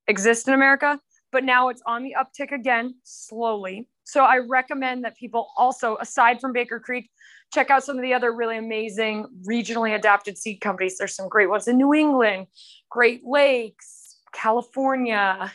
[0.07, 0.99] exist in america
[1.31, 3.87] but now it's on the uptick again slowly.
[4.03, 7.09] So i recommend that people also aside from baker creek
[7.53, 10.97] check out some of the other really amazing regionally adapted seed companies.
[10.97, 12.47] There's some great ones in new england
[12.89, 15.51] great lakes california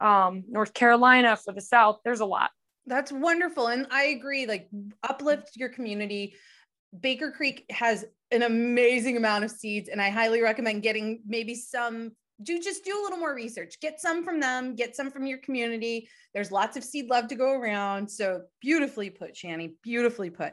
[0.00, 2.00] um, north carolina for the south.
[2.04, 2.50] There's a lot
[2.86, 3.68] that's wonderful.
[3.68, 4.68] And I agree, like
[5.02, 6.34] uplift your community.
[7.00, 12.12] Baker Creek has an amazing amount of seeds, and I highly recommend getting maybe some.
[12.42, 13.80] Do just do a little more research.
[13.80, 16.08] Get some from them, get some from your community.
[16.34, 18.10] There's lots of seed love to go around.
[18.10, 19.72] So beautifully put, Shani.
[19.82, 20.52] Beautifully put.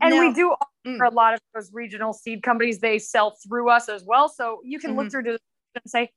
[0.00, 0.54] And now, we do
[0.86, 1.04] mm.
[1.04, 2.78] a lot of those regional seed companies.
[2.78, 4.28] They sell through us as well.
[4.28, 5.00] So you can mm-hmm.
[5.00, 5.30] look through to
[5.74, 6.10] and say,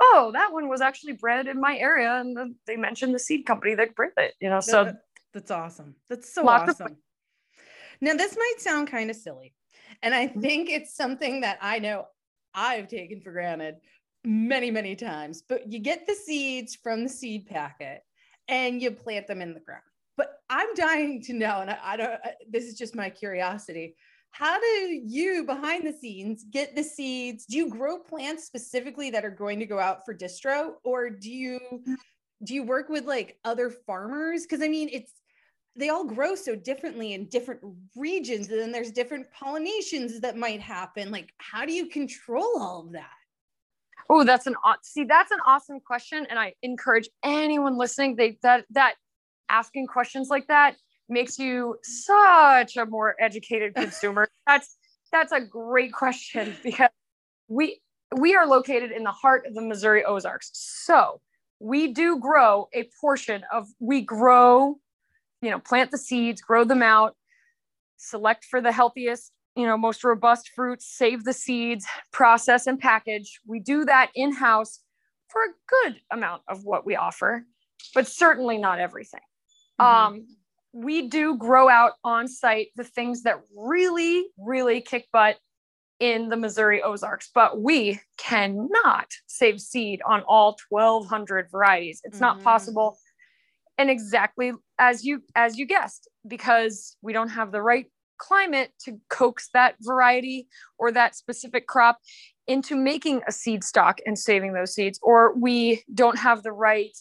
[0.00, 3.74] oh, that one was actually bred in my area, and they mentioned the seed company
[3.74, 4.34] that bred it.
[4.40, 4.94] You know, so
[5.34, 5.96] that's awesome.
[6.08, 6.86] That's so awesome.
[6.86, 6.96] Of-
[8.00, 9.54] now, this might sound kind of silly,
[10.02, 10.40] and I mm-hmm.
[10.40, 12.06] think it's something that I know
[12.54, 13.76] I've taken for granted
[14.24, 15.42] many, many times.
[15.46, 18.00] But you get the seeds from the seed packet
[18.48, 19.82] and you plant them in the ground.
[20.16, 22.20] But I'm dying to know, and I, I don't.
[22.48, 23.96] This is just my curiosity.
[24.30, 27.46] How do you, behind the scenes, get the seeds?
[27.46, 31.30] Do you grow plants specifically that are going to go out for distro, or do
[31.30, 31.60] you?
[31.72, 31.94] Mm-hmm.
[32.44, 35.12] do you work with like other farmers because i mean it's
[35.76, 37.60] they all grow so differently in different
[37.96, 41.10] regions and then there's different pollinations that might happen.
[41.10, 43.10] Like how do you control all of that?
[44.08, 48.66] Oh that's an see that's an awesome question and i encourage anyone listening they that
[48.70, 48.96] that
[49.48, 50.76] asking questions like that
[51.08, 54.28] makes you such a more educated consumer.
[54.46, 54.76] That's
[55.12, 56.90] that's a great question because
[57.48, 57.80] we
[58.16, 60.50] we are located in the heart of the missouri ozarks.
[60.54, 61.20] So
[61.60, 64.76] we do grow a portion of we grow
[65.44, 67.14] you know plant the seeds grow them out
[67.96, 73.40] select for the healthiest you know most robust fruits save the seeds process and package
[73.46, 74.80] we do that in house
[75.28, 77.44] for a good amount of what we offer
[77.94, 79.20] but certainly not everything
[79.80, 80.14] mm-hmm.
[80.14, 80.26] um,
[80.72, 85.36] we do grow out on site the things that really really kick butt
[86.00, 92.24] in the missouri ozarks but we cannot save seed on all 1200 varieties it's mm-hmm.
[92.24, 92.98] not possible
[93.78, 97.86] and exactly as you as you guessed because we don't have the right
[98.18, 100.46] climate to coax that variety
[100.78, 101.98] or that specific crop
[102.46, 106.96] into making a seed stock and saving those seeds or we don't have the right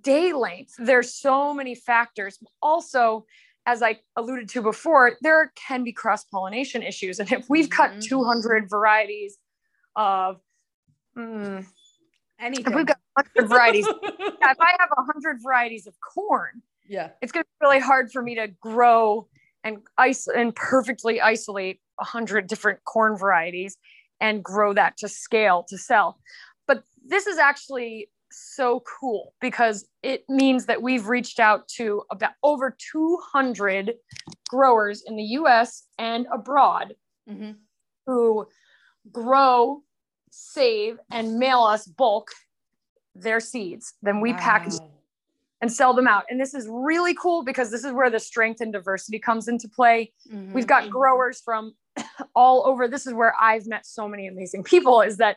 [0.00, 0.72] day length.
[0.78, 2.38] There's so many factors.
[2.60, 3.24] Also
[3.64, 7.20] as i alluded to before there can be cross pollination issues.
[7.20, 8.00] And if we've got mm-hmm.
[8.00, 9.38] 200 varieties
[9.94, 10.40] of
[11.16, 11.64] mm,
[12.40, 17.10] anything if we've got 100 varieties if i have a 100 varieties of corn yeah
[17.20, 19.28] it's going to be really hard for me to grow
[19.64, 23.76] and ice and perfectly isolate a 100 different corn varieties
[24.20, 26.18] and grow that to scale to sell.
[26.66, 32.32] But this is actually so cool because it means that we've reached out to about
[32.42, 33.94] over 200
[34.48, 36.94] growers in the US and abroad
[37.28, 37.52] mm-hmm.
[38.06, 38.46] who
[39.10, 39.82] grow,
[40.30, 42.30] save, and mail us bulk
[43.14, 43.94] their seeds.
[44.02, 44.38] Then we wow.
[44.38, 44.74] package
[45.60, 46.24] and sell them out.
[46.28, 49.68] And this is really cool because this is where the strength and diversity comes into
[49.68, 50.12] play.
[50.30, 50.52] Mm-hmm.
[50.52, 51.74] We've got growers from
[52.34, 52.88] all over.
[52.88, 55.36] This is where I've met so many amazing people is that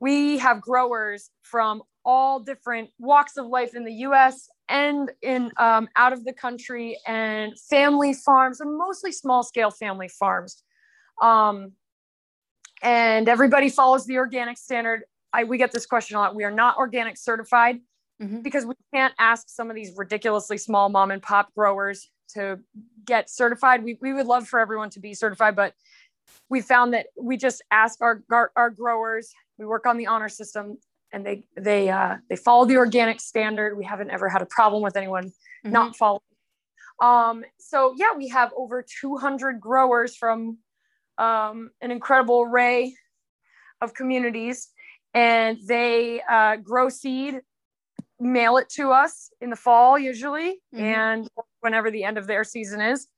[0.00, 5.88] we have growers from all different walks of life in the US and in um,
[5.96, 10.62] out of the country and family farms and mostly small scale family farms.
[11.20, 11.72] Um,
[12.82, 15.04] and everybody follows the organic standard.
[15.32, 16.34] I, we get this question a lot.
[16.34, 17.80] We are not organic certified
[18.22, 18.40] mm-hmm.
[18.40, 22.58] because we can't ask some of these ridiculously small mom and pop growers to
[23.06, 23.84] get certified.
[23.84, 25.74] We, we would love for everyone to be certified, but
[26.48, 30.28] we found that we just ask our, our, our growers, we work on the honor
[30.28, 30.78] system
[31.12, 33.76] and they, they, uh, they follow the organic standard.
[33.76, 35.70] We haven't ever had a problem with anyone mm-hmm.
[35.70, 36.22] not following.
[37.00, 40.58] Um, so yeah, we have over 200 growers from
[41.18, 42.94] um, an incredible array
[43.80, 44.68] of communities
[45.14, 47.40] and they uh, grow seed
[48.20, 50.84] mail it to us in the fall usually mm-hmm.
[50.84, 51.28] and
[51.60, 53.08] whenever the end of their season is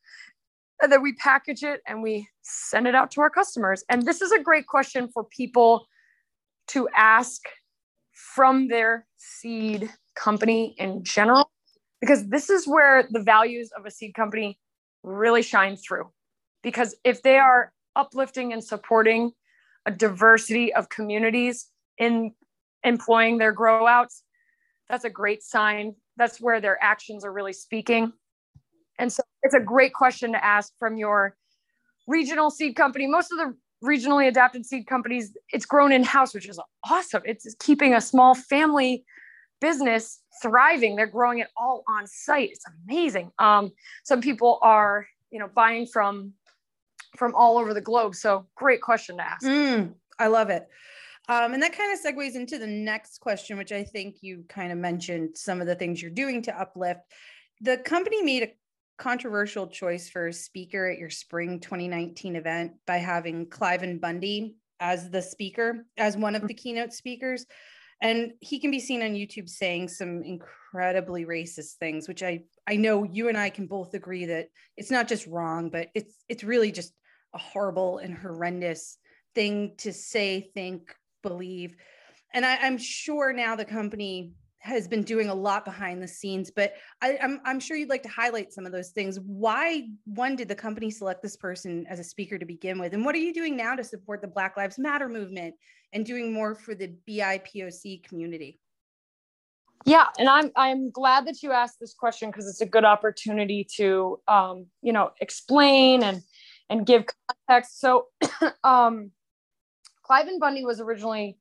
[0.80, 4.22] and then we package it and we send it out to our customers and this
[4.22, 5.86] is a great question for people
[6.66, 7.42] to ask
[8.12, 11.50] from their seed company in general
[12.00, 14.58] because this is where the values of a seed company
[15.02, 16.08] really shine through
[16.62, 19.32] because if they are uplifting and supporting
[19.86, 21.66] a diversity of communities
[21.98, 22.32] in
[22.82, 24.24] employing their grow outs
[24.88, 25.94] that's a great sign.
[26.16, 28.12] That's where their actions are really speaking.
[28.98, 31.36] And so it's a great question to ask from your
[32.06, 33.06] regional seed company.
[33.06, 37.22] Most of the regionally adapted seed companies, it's grown in house, which is awesome.
[37.24, 39.04] It's keeping a small family
[39.60, 40.96] business thriving.
[40.96, 42.50] They're growing it all on site.
[42.50, 43.32] It's amazing.
[43.38, 43.72] Um,
[44.04, 46.34] some people are, you know, buying from
[47.16, 48.14] from all over the globe.
[48.14, 49.44] So great question to ask.
[49.44, 50.68] Mm, I love it.
[51.28, 54.72] Um, and that kind of segues into the next question, which I think you kind
[54.72, 57.00] of mentioned some of the things you're doing to uplift.
[57.60, 58.52] The company made a
[58.98, 65.10] controversial choice for a speaker at your spring 2019 event by having Cliven Bundy as
[65.10, 66.48] the speaker, as one of mm.
[66.48, 67.46] the keynote speakers.
[68.02, 72.76] And he can be seen on YouTube saying some incredibly racist things, which I I
[72.76, 76.44] know you and I can both agree that it's not just wrong, but it's it's
[76.44, 76.92] really just
[77.32, 78.98] a horrible and horrendous
[79.34, 80.94] thing to say, think,
[81.24, 81.74] believe.
[82.32, 86.50] And I, am sure now the company has been doing a lot behind the scenes,
[86.50, 89.18] but I, I'm, I'm sure you'd like to highlight some of those things.
[89.20, 92.94] Why, one, did the company select this person as a speaker to begin with?
[92.94, 95.54] And what are you doing now to support the Black Lives Matter movement
[95.92, 98.58] and doing more for the BIPOC community?
[99.86, 103.66] Yeah, and I'm I'm glad that you asked this question because it's a good opportunity
[103.76, 106.22] to um, you know explain and
[106.70, 107.04] and give
[107.48, 107.80] context.
[107.80, 108.06] So
[108.64, 109.10] um,
[110.08, 111.38] Cliven Bundy was originally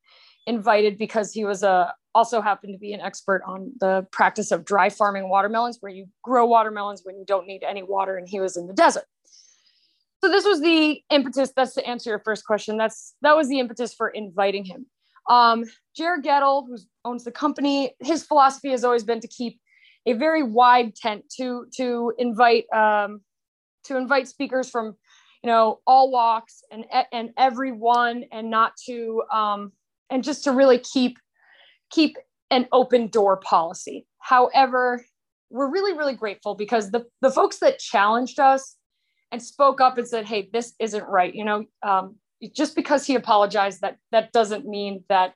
[0.48, 4.64] invited because he was a also happened to be an expert on the practice of
[4.64, 8.40] dry farming watermelons, where you grow watermelons when you don't need any water, and he
[8.40, 9.06] was in the desert.
[10.24, 11.52] So this was the impetus.
[11.56, 12.78] That's to answer your first question.
[12.78, 14.86] That's that was the impetus for inviting him.
[15.30, 15.66] Um,
[15.98, 19.60] Jere Gettle, who owns the company, his philosophy has always been to keep
[20.06, 23.22] a very wide tent to to invite um,
[23.86, 24.96] to invite speakers from
[25.44, 29.72] you know all walks and and everyone and not to um
[30.10, 31.18] and just to really keep
[31.92, 32.18] keep
[32.52, 34.06] an open door policy.
[34.20, 35.06] However
[35.50, 38.76] we're really really grateful because the the folks that challenged us
[39.32, 42.16] and spoke up and said hey this isn't right you know um,
[42.56, 45.34] just because he apologized that that doesn't mean that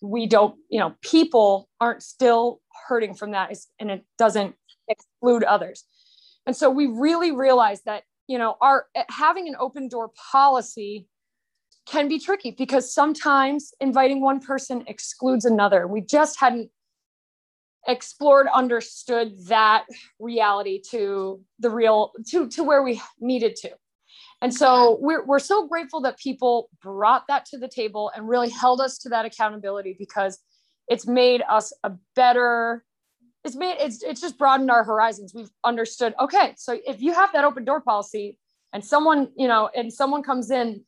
[0.00, 4.54] we don't you know people aren't still hurting from that and it doesn't
[4.88, 5.84] exclude others.
[6.46, 11.08] And so we really realized that you know our eh, having an open door policy
[11.86, 15.86] can be tricky because sometimes inviting one person excludes another.
[15.86, 16.70] We just hadn't
[17.86, 19.86] explored understood that
[20.20, 23.70] reality to the real to to where we needed to.
[24.40, 28.48] And so we're, we're so grateful that people brought that to the table and really
[28.48, 30.38] held us to that accountability because
[30.86, 32.84] it's made us a better
[33.44, 35.32] it's made it's it's just broadened our horizons.
[35.34, 38.38] We've understood, okay, so if you have that open door policy
[38.72, 40.84] and someone, you know, and someone comes in,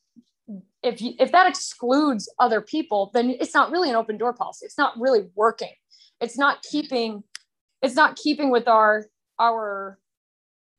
[0.82, 4.66] if you if that excludes other people, then it's not really an open door policy.
[4.66, 5.72] It's not really working.
[6.20, 6.70] It's not mm-hmm.
[6.70, 7.22] keeping
[7.82, 9.06] it's not keeping with our
[9.38, 9.98] our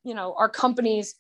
[0.04, 1.16] you know our company's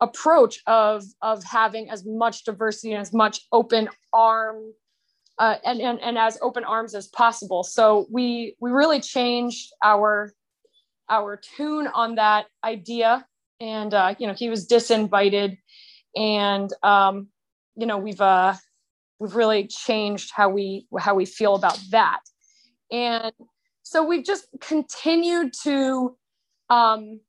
[0.00, 4.72] approach of of having as much diversity and as much open arm
[5.38, 7.62] uh, and, and and as open arms as possible.
[7.62, 10.32] So we we really changed our
[11.08, 13.26] our tune on that idea,
[13.60, 15.58] and uh, you know he was disinvited,
[16.16, 17.28] and um,
[17.76, 18.54] you know we've uh,
[19.18, 22.20] we've really changed how we how we feel about that,
[22.90, 23.32] and
[23.82, 26.16] so we've just continued to
[26.68, 27.20] um,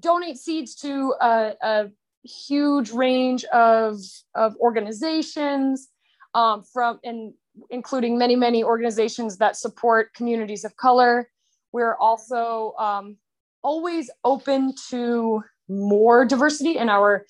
[0.00, 1.90] donate seeds to a, a
[2.22, 3.98] huge range of,
[4.34, 5.88] of organizations
[6.34, 7.32] um, from and
[7.70, 11.28] including many many organizations that support communities of color.
[11.72, 13.16] We're also um,
[13.62, 17.26] always open to more diversity in our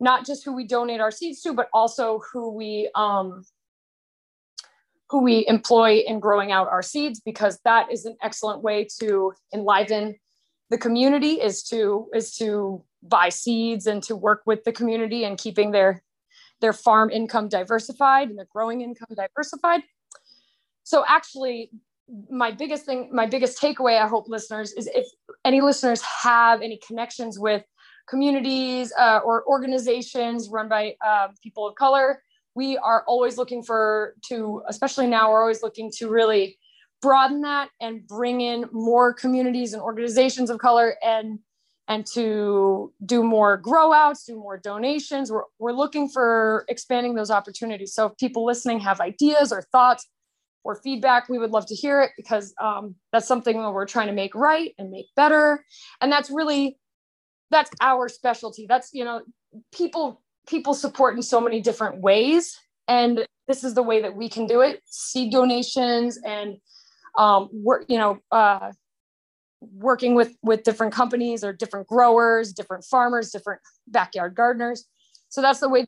[0.00, 3.44] not just who we donate our seeds to but also who we um,
[5.10, 9.32] who we employ in growing out our seeds because that is an excellent way to
[9.52, 10.16] enliven
[10.70, 15.36] the community is to is to buy seeds and to work with the community and
[15.36, 16.02] keeping their
[16.62, 19.82] their farm income diversified and their growing income diversified.
[20.84, 21.70] So actually
[22.30, 25.06] my biggest thing my biggest takeaway i hope listeners is if
[25.44, 27.62] any listeners have any connections with
[28.08, 32.22] communities uh, or organizations run by uh, people of color
[32.54, 36.58] we are always looking for to especially now we're always looking to really
[37.00, 41.38] broaden that and bring in more communities and organizations of color and
[41.92, 45.30] and to do more grow outs do more donations.
[45.30, 47.92] We're, we're looking for expanding those opportunities.
[47.94, 50.08] So if people listening have ideas or thoughts
[50.64, 54.06] or feedback we would love to hear it because um, that's something that we're trying
[54.06, 55.64] to make right and make better.
[56.00, 56.78] And that's really
[57.50, 58.66] that's our specialty.
[58.66, 59.20] That's you know
[59.74, 62.58] people people support in so many different ways.
[62.88, 64.80] And this is the way that we can do it.
[64.86, 66.56] Seed donations and
[67.18, 68.72] um, work, you know, uh,
[69.72, 74.86] working with with different companies or different growers, different farmers, different backyard gardeners.
[75.28, 75.86] So that's the way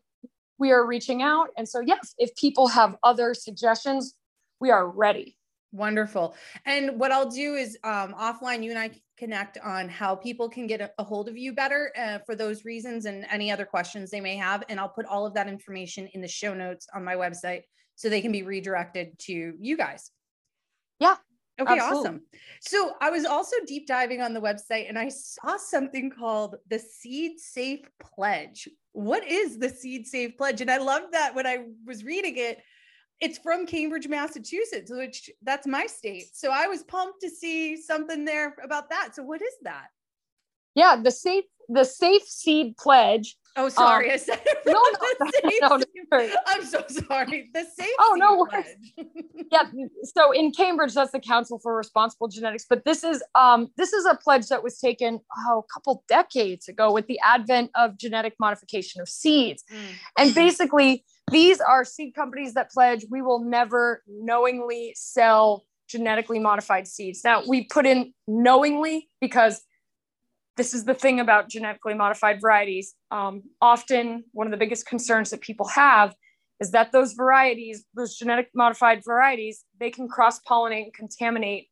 [0.59, 1.49] we are reaching out.
[1.57, 4.14] And so, yes, if people have other suggestions,
[4.61, 5.37] we are ready.
[5.72, 6.37] Wonderful.
[6.66, 10.68] And what I'll do is um, offline, you and I connect on how people can
[10.68, 14.11] get a, a hold of you better uh, for those reasons and any other questions
[14.11, 14.62] they may have.
[14.68, 17.62] And I'll put all of that information in the show notes on my website
[17.97, 20.11] so they can be redirected to you guys.
[21.01, 21.16] Yeah.
[21.61, 21.99] Okay, absolutely.
[21.99, 22.23] awesome.
[22.61, 26.79] So I was also deep diving on the website and I saw something called the
[26.79, 28.69] Seed Safe Pledge.
[28.93, 30.61] What is the Seed Safe Pledge?
[30.61, 32.59] And I loved that when I was reading it.
[33.21, 36.25] It's from Cambridge, Massachusetts, which that's my state.
[36.33, 39.15] So I was pumped to see something there about that.
[39.15, 39.87] So what is that?
[40.75, 44.09] Yeah, the safe the Safe Seed Pledge Oh, sorry.
[44.09, 45.29] Um, I said no, no,
[45.61, 45.77] no,
[46.13, 47.51] no, I'm so sorry.
[47.55, 47.89] The safe.
[48.01, 48.49] Oh no.
[49.53, 49.63] yeah.
[50.03, 52.67] So in Cambridge, that's the Council for Responsible Genetics.
[52.69, 56.69] But this is um this is a pledge that was taken oh a couple decades
[56.69, 59.79] ago with the advent of genetic modification of seeds, mm.
[60.19, 66.89] and basically these are seed companies that pledge we will never knowingly sell genetically modified
[66.89, 67.23] seeds.
[67.23, 69.63] Now we put in knowingly because
[70.57, 72.95] this is the thing about genetically modified varieties.
[73.11, 76.15] Um, often, one of the biggest concerns that people have
[76.61, 81.69] is that those varieties, those genetic modified varieties, they can cross pollinate and contaminate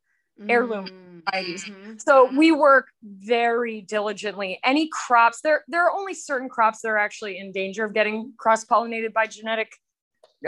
[0.49, 1.19] heirloom mm-hmm.
[1.31, 1.71] varieties.
[1.99, 4.59] So we work very diligently.
[4.65, 8.33] Any crops, there there are only certain crops that are actually in danger of getting
[8.39, 9.73] cross pollinated by genetic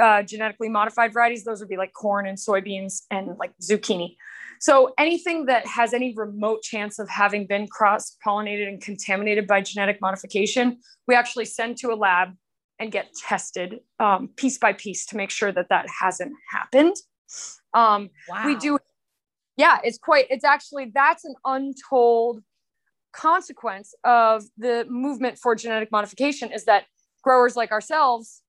[0.00, 1.44] uh, genetically modified varieties.
[1.44, 4.16] Those would be like corn and soybeans and like zucchini.
[4.60, 9.60] So anything that has any remote chance of having been cross pollinated and contaminated by
[9.60, 12.30] genetic modification, we actually send to a lab
[12.78, 16.96] and get tested um, piece by piece to make sure that that hasn't happened.
[17.72, 18.46] Um, wow.
[18.46, 18.78] We do,
[19.56, 22.42] yeah, it's quite, it's actually, that's an untold
[23.12, 26.84] consequence of the movement for genetic modification is that
[27.22, 28.42] growers like ourselves,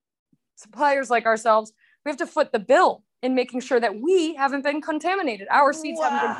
[0.56, 1.72] suppliers like ourselves,
[2.04, 5.48] we have to foot the bill in making sure that we haven't been contaminated.
[5.52, 6.10] Our seeds wow.
[6.10, 6.38] haven't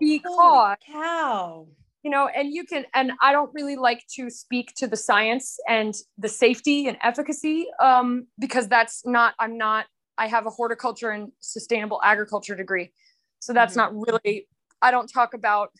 [0.00, 1.66] been because Holy cow.
[2.02, 5.58] You know, and you can, and I don't really like to speak to the science
[5.68, 11.10] and the safety and efficacy um, because that's not, I'm not, I have a horticulture
[11.10, 12.92] and sustainable agriculture degree.
[13.40, 13.94] So that's mm-hmm.
[13.94, 14.46] not really,
[14.80, 15.70] I don't talk about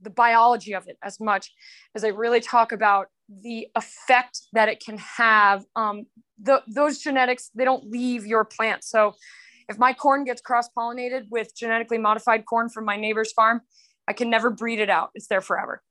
[0.00, 1.52] the biology of it as much
[1.94, 5.64] as I really talk about the effect that it can have.
[5.76, 6.06] Um,
[6.38, 8.82] the, those genetics, they don't leave your plant.
[8.82, 9.14] So
[9.68, 13.60] if my corn gets cross pollinated with genetically modified corn from my neighbor's farm,
[14.08, 15.10] I can never breed it out.
[15.14, 15.82] It's there forever.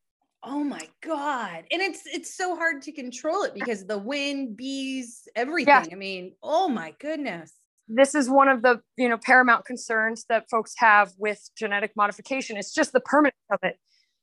[0.44, 1.64] Oh my god.
[1.72, 5.68] And it's it's so hard to control it because the wind, bees, everything.
[5.68, 5.86] Yeah.
[5.92, 7.54] I mean, oh my goodness.
[7.88, 12.58] This is one of the, you know, paramount concerns that folks have with genetic modification.
[12.58, 13.78] It's just the permanence of it.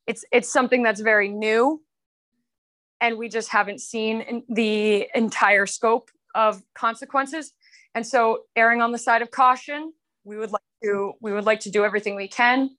[0.07, 1.83] It's it's something that's very new
[3.03, 7.53] and we just haven't seen the entire scope of consequences.
[7.95, 9.93] And so, erring on the side of caution,
[10.24, 12.70] we would like to we would like to do everything we can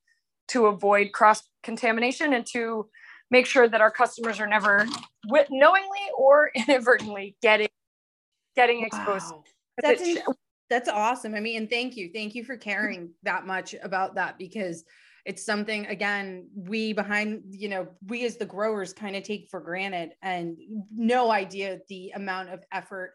[0.49, 2.89] to avoid cross contamination and to
[3.32, 4.86] make sure that our customers are never
[5.26, 7.70] knowingly or inadvertently getting
[8.55, 9.32] getting exposed.
[9.32, 9.43] Wow.
[9.82, 10.20] That's in,
[10.70, 11.36] that's awesome.
[11.36, 14.84] I mean, and thank you, thank you for caring that much about that because
[15.26, 19.61] it's something again we behind you know we as the growers kind of take for
[19.61, 20.57] granted and
[20.93, 23.14] no idea the amount of effort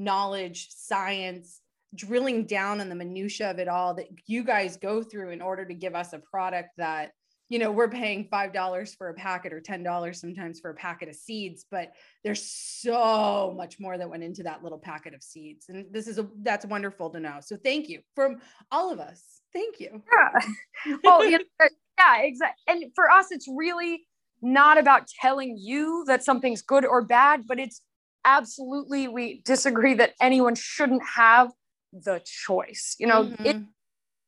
[0.00, 1.60] knowledge science
[1.94, 5.64] drilling down on the minutia of it all that you guys go through in order
[5.64, 7.10] to give us a product that
[7.48, 10.74] you know we're paying five dollars for a packet or ten dollars sometimes for a
[10.74, 11.92] packet of seeds but
[12.22, 15.66] there's so much more that went into that little packet of seeds.
[15.68, 17.38] And this is a that's wonderful to know.
[17.40, 18.40] So thank you from
[18.70, 19.22] all of us.
[19.52, 20.02] Thank you.
[20.12, 20.96] Yeah.
[21.04, 21.44] Well you know,
[21.98, 24.06] yeah exactly and for us it's really
[24.40, 27.82] not about telling you that something's good or bad but it's
[28.24, 31.50] absolutely we disagree that anyone shouldn't have
[31.92, 32.96] the choice.
[32.98, 33.46] You know, mm-hmm.
[33.46, 33.56] it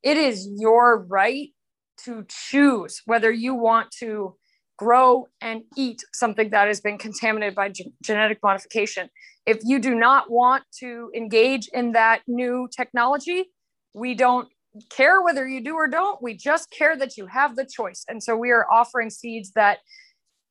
[0.02, 1.50] it is your right
[2.04, 4.36] to choose whether you want to
[4.76, 9.08] grow and eat something that has been contaminated by ge- genetic modification.
[9.46, 13.50] If you do not want to engage in that new technology,
[13.94, 14.48] we don't
[14.90, 16.20] care whether you do or don't.
[16.22, 18.04] We just care that you have the choice.
[18.08, 19.78] And so we are offering seeds that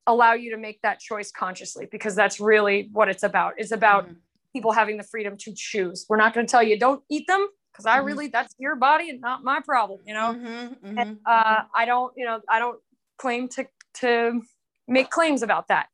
[0.07, 3.53] allow you to make that choice consciously because that's really what it's about.
[3.57, 4.13] It's about mm-hmm
[4.53, 6.05] people having the freedom to choose.
[6.09, 8.05] We're not going to tell you don't eat them because I mm-hmm.
[8.05, 10.33] really that's your body and not my problem, you know.
[10.33, 10.97] Mm-hmm, mm-hmm.
[10.97, 12.79] And, uh, I don't, you know, I don't
[13.17, 14.41] claim to to
[14.87, 15.87] make claims about that.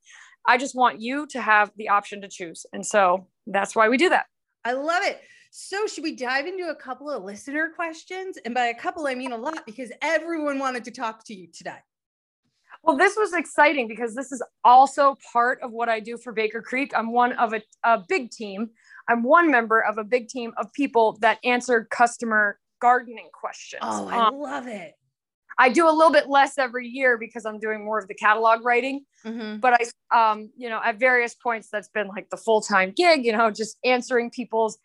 [0.46, 3.96] I just want you to have the option to choose, and so that's why we
[3.96, 4.26] do that.
[4.64, 5.20] I love it.
[5.50, 8.38] So, should we dive into a couple of listener questions?
[8.44, 11.48] And by a couple, I mean a lot because everyone wanted to talk to you
[11.52, 11.78] today.
[12.82, 16.62] Well, this was exciting because this is also part of what I do for Baker
[16.62, 16.92] Creek.
[16.96, 18.70] I'm one of a, a big team.
[19.08, 23.82] I'm one member of a big team of people that answer customer gardening questions.
[23.84, 24.94] Oh, I um, love it.
[25.58, 28.64] I do a little bit less every year because I'm doing more of the catalog
[28.64, 29.04] writing.
[29.24, 29.58] Mm-hmm.
[29.58, 33.24] But I, um, you know, at various points, that's been like the full time gig.
[33.24, 34.78] You know, just answering people's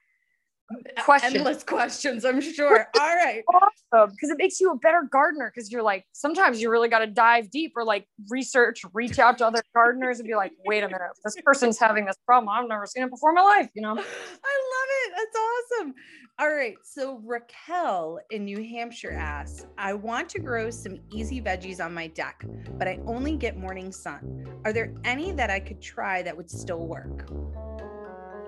[1.03, 1.35] questions.
[1.35, 2.87] endless questions i'm sure.
[2.99, 3.43] All right.
[3.53, 6.99] awesome because it makes you a better gardener because you're like sometimes you really got
[6.99, 10.83] to dive deep or like research reach out to other gardeners and be like wait
[10.83, 12.49] a minute this person's having this problem.
[12.49, 13.91] I've never seen it before in my life you know?
[13.91, 15.93] I love it that's awesome.
[16.39, 21.83] All right so raquel in new hampshire asks i want to grow some easy veggies
[21.83, 22.43] on my deck
[22.77, 24.45] but i only get morning sun.
[24.65, 27.29] Are there any that i could try that would still work?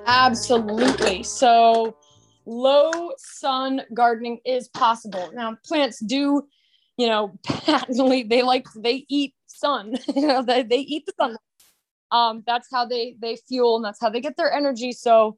[0.08, 1.24] Absolutely.
[1.24, 1.98] So
[2.46, 5.32] low sun gardening is possible.
[5.34, 6.44] Now plants do,
[6.98, 9.96] you know, patently they like they eat sun.
[10.16, 11.38] you know, they, they eat the sun.
[12.12, 14.92] Um, that's how they they fuel and that's how they get their energy.
[14.92, 15.38] So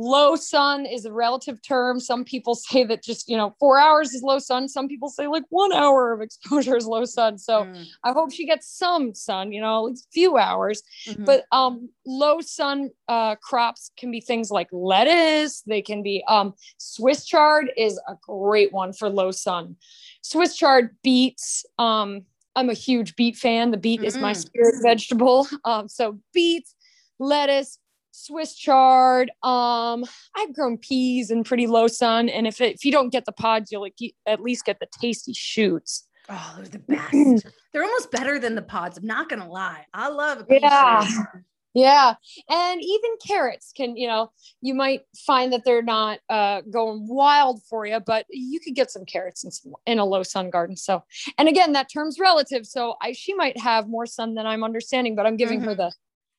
[0.00, 2.00] low sun is a relative term.
[2.00, 4.68] Some people say that just, you know, four hours is low sun.
[4.68, 7.38] Some people say like one hour of exposure is low sun.
[7.38, 7.86] So mm.
[8.02, 10.82] I hope she gets some sun, you know, at least a few hours.
[11.06, 11.24] Mm-hmm.
[11.24, 15.62] But um, low sun uh, crops can be things like lettuce.
[15.62, 19.76] They can be um, Swiss chard is a great one for low sun.
[20.22, 21.64] Swiss chard beets.
[21.78, 22.22] Um,
[22.56, 23.70] I'm a huge beet fan.
[23.70, 24.06] The beet mm-hmm.
[24.06, 24.40] is my mm-hmm.
[24.40, 25.46] spirit vegetable.
[25.64, 26.74] Um, so beets,
[27.18, 27.78] lettuce,
[28.12, 29.30] Swiss chard.
[29.42, 30.04] Um,
[30.36, 33.32] I've grown peas in pretty low sun, and if it, if you don't get the
[33.32, 33.88] pods, you'll
[34.26, 36.06] at least get the tasty shoots.
[36.28, 37.46] Oh, they're the best.
[37.72, 38.98] they're almost better than the pods.
[38.98, 39.86] I'm not gonna lie.
[39.92, 41.04] I love yeah.
[41.04, 41.26] Shoot.
[41.74, 42.14] Yeah.
[42.48, 47.62] And even carrots can, you know, you might find that they're not uh, going wild
[47.64, 50.76] for you, but you could get some carrots in, some, in a low sun garden.
[50.76, 51.04] So,
[51.38, 52.66] and again, that term's relative.
[52.66, 55.68] So I, she might have more sun than I'm understanding, but I'm giving mm-hmm.
[55.68, 55.92] her the,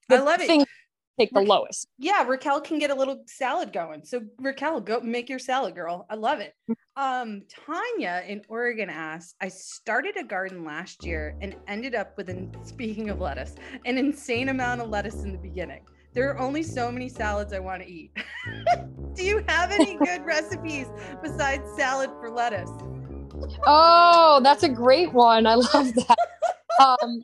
[0.09, 0.61] the I love thing.
[0.61, 0.67] it
[1.19, 1.87] take the lowest.
[1.97, 4.03] Yeah, Raquel can get a little salad going.
[4.05, 6.05] So Raquel, go make your salad, girl.
[6.09, 6.53] I love it.
[6.69, 6.75] Mm.
[6.97, 12.29] Um, Tanya in Oregon asks, I started a garden last year and ended up with
[12.29, 13.55] an speaking of lettuce,
[13.85, 15.85] an insane amount of lettuce in the beginning.
[16.13, 18.11] There are only so many salads I want to eat.
[19.15, 20.87] Do you have any good recipes
[21.21, 22.69] besides salad for lettuce?
[23.65, 25.47] Oh, that's a great one.
[25.47, 26.17] I love that.
[26.79, 27.21] um,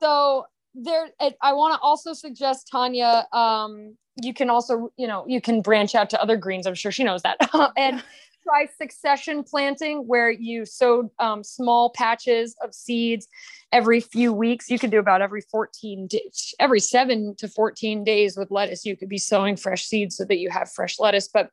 [0.00, 1.08] so there
[1.42, 5.94] i want to also suggest tanya um, you can also you know you can branch
[5.94, 6.66] out to other greens.
[6.66, 7.38] I'm sure she knows that.
[7.76, 8.02] And
[8.42, 13.28] try succession planting where you sow um, small patches of seeds
[13.70, 14.70] every few weeks.
[14.70, 18.84] You could do about every 14 days every 7 to 14 days with lettuce.
[18.84, 21.28] You could be sowing fresh seeds so that you have fresh lettuce.
[21.32, 21.50] But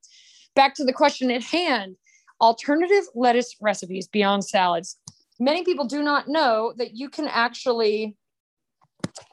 [0.56, 1.96] back to the question at hand
[2.40, 4.98] alternative lettuce recipes beyond salads.
[5.40, 8.16] Many people do not know that you can actually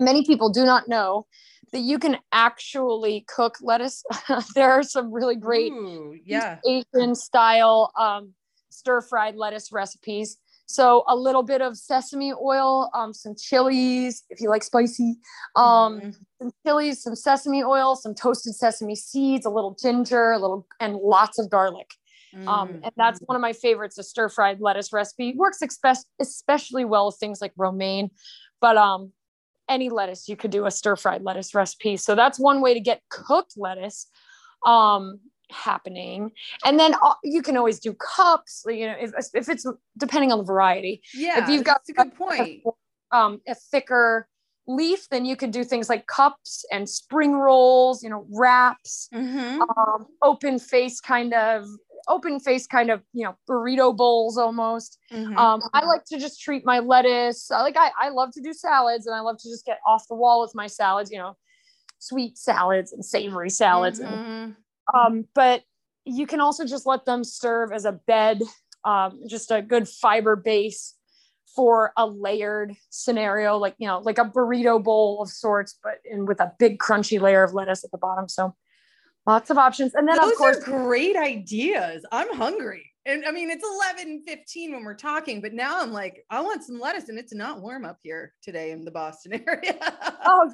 [0.01, 1.27] Many people do not know
[1.73, 4.05] that you can actually cook lettuce.
[4.55, 6.59] there are some really great Ooh, yeah.
[6.67, 8.33] Asian style um,
[8.71, 10.37] stir fried lettuce recipes.
[10.67, 15.17] So a little bit of sesame oil, um, some chilies if you like spicy,
[15.57, 16.11] um, mm-hmm.
[16.41, 20.97] some chilies, some sesame oil, some toasted sesame seeds, a little ginger, a little, and
[20.97, 21.91] lots of garlic.
[22.35, 22.49] Mm-hmm.
[22.49, 23.99] Um, and that's one of my favorites.
[23.99, 28.11] A stir fried lettuce recipe works expe- especially well with things like romaine,
[28.61, 29.13] but um,
[29.69, 31.97] any lettuce you could do a stir fried lettuce recipe.
[31.97, 34.07] So that's one way to get cooked lettuce.
[34.65, 36.33] Um, happening
[36.65, 39.67] and then uh, you can always do cups you know if, if it's
[39.99, 42.63] depending on the variety yeah if you've got a good point
[43.13, 44.27] a, um, a thicker
[44.67, 49.61] leaf then you could do things like cups and spring rolls you know wraps mm-hmm.
[49.61, 51.67] um, open face kind of
[52.09, 55.37] open face kind of you know burrito bowls almost mm-hmm.
[55.39, 59.07] um, i like to just treat my lettuce like I, I love to do salads
[59.07, 61.37] and i love to just get off the wall with my salads you know
[61.99, 64.15] sweet salads and savory salads mm-hmm.
[64.15, 64.57] and
[64.93, 65.63] um, but
[66.05, 68.43] you can also just let them serve as a bed,
[68.85, 70.95] um, just a good fiber base
[71.57, 76.27] for a layered scenario, like you know, like a burrito bowl of sorts, but in
[76.27, 78.29] with a big crunchy layer of lettuce at the bottom.
[78.29, 78.55] So
[79.27, 79.95] lots of options.
[79.95, 82.05] And then those of course, are great ideas.
[82.13, 82.91] I'm hungry.
[83.07, 86.65] And I mean, it's 11 15 when we're talking, but now I'm like, I want
[86.65, 89.77] some lettuce, and it's not warm up here today in the Boston area.
[90.25, 90.53] oh,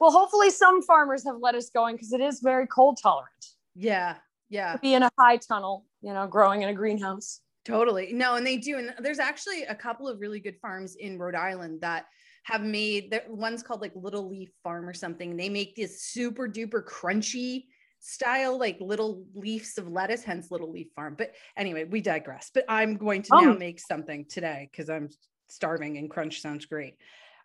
[0.00, 3.28] well, hopefully, some farmers have lettuce going because it is very cold tolerant.
[3.74, 4.16] Yeah.
[4.50, 4.76] Yeah.
[4.78, 7.40] Be in a high tunnel, you know, growing in a greenhouse.
[7.64, 8.12] Totally.
[8.12, 8.78] No, and they do.
[8.78, 12.06] And there's actually a couple of really good farms in Rhode Island that
[12.44, 15.36] have made that one's called like Little Leaf Farm or something.
[15.36, 17.66] They make this super duper crunchy
[18.02, 21.14] style, like little leaves of lettuce, hence Little Leaf Farm.
[21.16, 22.50] But anyway, we digress.
[22.52, 23.40] But I'm going to oh.
[23.40, 25.08] now um make something today because I'm
[25.48, 26.96] starving and crunch sounds great.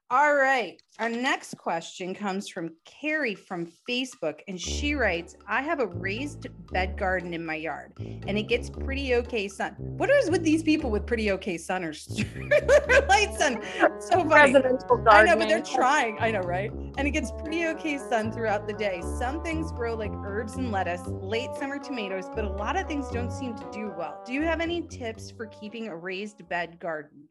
[0.10, 0.82] All right.
[1.00, 6.48] Our next question comes from Carrie from Facebook, and she writes I have a raised
[6.72, 9.76] bed garden in my yard, and it gets pretty okay sun.
[9.78, 11.94] What is with these people with pretty okay sun or
[13.10, 13.62] light sun?
[14.00, 14.56] So funny.
[14.56, 16.18] I know, but they're trying.
[16.22, 16.72] I know, right?
[16.72, 19.02] And it gets pretty okay sun throughout the day.
[19.20, 23.10] Some things grow like herbs and lettuce, late summer tomatoes, but a lot of things
[23.10, 24.24] don't seem to do well.
[24.26, 27.28] Do you have any tips for keeping a raised bed garden?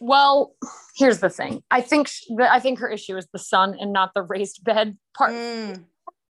[0.00, 0.54] Well,
[0.96, 1.62] here's the thing.
[1.70, 2.10] I think
[2.40, 5.32] I think her issue is the sun and not the raised bed part.
[5.32, 5.84] Mm.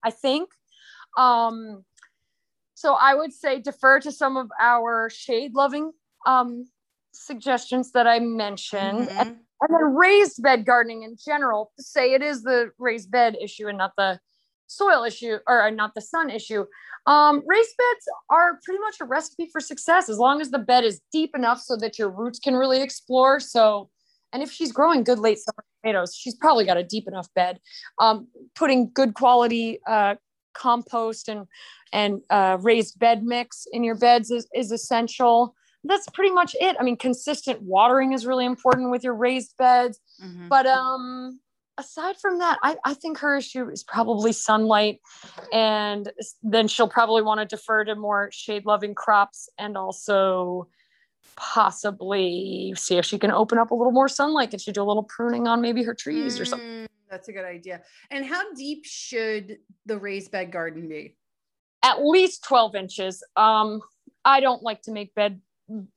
[0.04, 0.50] I think.
[1.16, 1.84] Um,
[2.74, 5.92] so I would say defer to some of our shade loving
[6.26, 6.66] um,
[7.12, 9.08] suggestions that I mentioned.
[9.08, 9.18] Mm-hmm.
[9.18, 9.28] And,
[9.60, 13.76] and then raised bed gardening in general, say it is the raised bed issue and
[13.76, 14.18] not the
[14.70, 16.64] soil issue or uh, not the sun issue.
[17.06, 20.84] Um, raised beds are pretty much a recipe for success as long as the bed
[20.84, 23.40] is deep enough so that your roots can really explore.
[23.40, 23.90] So,
[24.32, 27.58] and if she's growing good late summer tomatoes, she's probably got a deep enough bed.
[27.98, 30.14] Um, putting good quality uh,
[30.54, 31.46] compost and
[31.92, 35.56] and uh, raised bed mix in your beds is, is essential.
[35.82, 36.76] That's pretty much it.
[36.78, 39.98] I mean, consistent watering is really important with your raised beds.
[40.22, 40.46] Mm-hmm.
[40.48, 41.40] But um,
[41.80, 45.00] aside from that, I, I think her issue is probably sunlight.
[45.52, 46.10] And
[46.42, 50.68] then she'll probably want to defer to more shade loving crops and also
[51.36, 54.50] possibly see if she can open up a little more sunlight.
[54.50, 56.68] Can she do a little pruning on maybe her trees mm, or something?
[56.68, 57.80] Mm, that's a good idea.
[58.10, 61.16] And how deep should the raised bed garden be?
[61.82, 63.24] At least 12 inches.
[63.36, 63.80] Um,
[64.24, 65.40] I don't like to make bed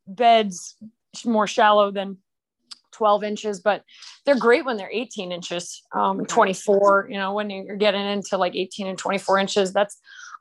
[0.08, 0.78] beds
[1.26, 2.18] more shallow than
[2.94, 3.84] 12 inches, but
[4.26, 8.56] they're great when they're 18 inches, um, 24, you know, when you're getting into like
[8.56, 10.00] 18 and 24 inches, that's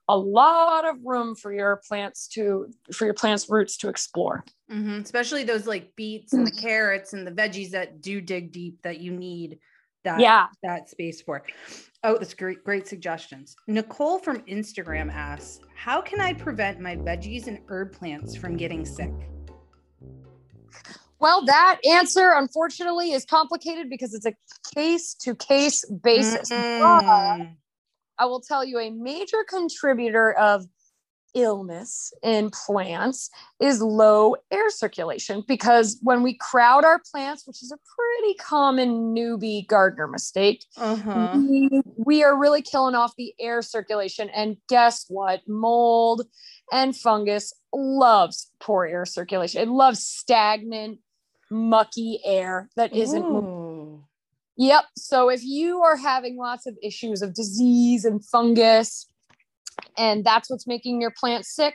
[0.09, 4.45] a lot of room for your plants to, for your plants roots to explore.
[4.71, 5.01] Mm-hmm.
[5.01, 9.01] Especially those like beets and the carrots and the veggies that do dig deep that
[9.01, 9.59] you need
[10.05, 10.47] that, yeah.
[10.63, 11.43] that space for.
[12.05, 13.55] Oh, that's great, great suggestions.
[13.69, 18.85] Nicole from Instagram asks, how can I prevent my veggies and herb plants from getting
[18.85, 19.13] sick?
[21.23, 24.35] Well, that answer, unfortunately, is complicated because it's a
[24.75, 26.51] case to case basis.
[26.51, 27.53] Mm-hmm.
[28.19, 30.67] I will tell you a major contributor of
[31.35, 37.71] illness in plants is low air circulation because when we crowd our plants, which is
[37.73, 41.33] a pretty common newbie gardener mistake, uh-huh.
[41.37, 44.29] we, we are really killing off the air circulation.
[44.31, 45.41] And guess what?
[45.47, 46.23] Mold
[46.73, 49.63] and fungus loves poor air circulation.
[49.63, 50.99] It loves stagnant,
[51.53, 54.05] mucky air that isn't Ooh.
[54.57, 54.85] Yep.
[54.97, 59.07] So if you are having lots of issues of disease and fungus,
[59.97, 61.75] and that's what's making your plant sick,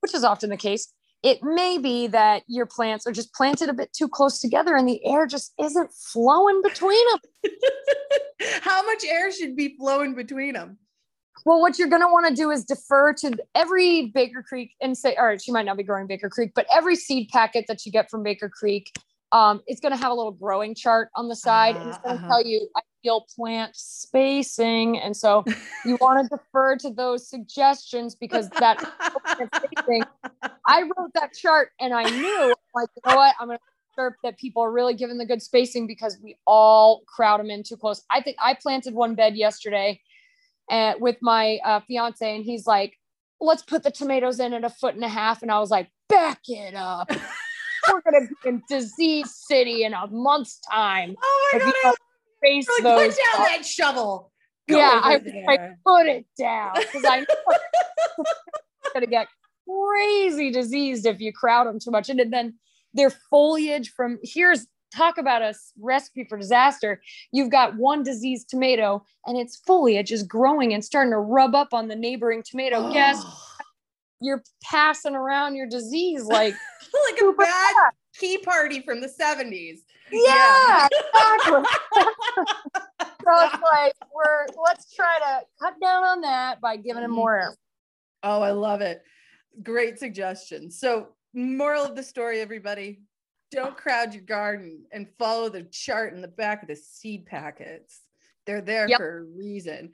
[0.00, 0.92] which is often the case,
[1.22, 4.88] it may be that your plants are just planted a bit too close together and
[4.88, 7.52] the air just isn't flowing between them.
[8.62, 10.78] How much air should be flowing between them?
[11.44, 14.96] Well, what you're going to want to do is defer to every Baker Creek and
[14.96, 17.84] say, all right, she might not be growing Baker Creek, but every seed packet that
[17.86, 18.92] you get from Baker Creek,
[19.32, 21.76] um, it's going to have a little growing chart on the side.
[21.76, 22.28] Uh, and it's going to uh-huh.
[22.28, 22.68] tell you
[23.02, 24.98] ideal plant spacing.
[24.98, 25.44] And so
[25.84, 28.80] you want to defer to those suggestions because that
[29.36, 30.04] spacing,
[30.66, 33.64] I wrote that chart and I knew, like, you know what, I'm going to
[34.22, 37.76] that people are really giving the good spacing because we all crowd them in too
[37.76, 38.02] close.
[38.10, 40.00] I think I planted one bed yesterday
[40.70, 42.96] and with my uh, fiance, and he's like,
[43.40, 45.90] "Let's put the tomatoes in at a foot and a half," and I was like,
[46.08, 47.10] "Back it up."
[47.88, 51.14] We're gonna be in disease city in a month's time.
[51.22, 51.94] Oh my god!
[52.42, 54.32] Face like, those put down that shovel.
[54.68, 55.14] Go yeah, I,
[55.48, 58.24] I, put it down because I know
[58.94, 59.28] gonna get
[59.68, 62.54] crazy diseased if you crowd them too much, and then
[62.94, 67.00] their foliage from here's talk about a recipe for disaster.
[67.32, 71.72] You've got one diseased tomato and its foliage is growing and starting to rub up
[71.72, 72.92] on the neighboring tomato.
[72.92, 73.24] Guess
[74.20, 77.96] you're passing around your disease like like a bad fast.
[78.18, 79.78] tea party from the 70s.
[80.12, 80.88] Yeah, yeah.
[80.92, 81.64] exactly.
[83.24, 87.20] so it's like we're let's try to cut down on that by giving them mm-hmm.
[87.20, 87.56] more air.
[88.22, 89.02] Oh, I love it.
[89.62, 90.70] Great suggestion.
[90.70, 93.00] So, moral of the story, everybody
[93.50, 98.00] don't crowd your garden and follow the chart in the back of the seed packets.
[98.46, 98.98] They're there yep.
[98.98, 99.92] for a reason.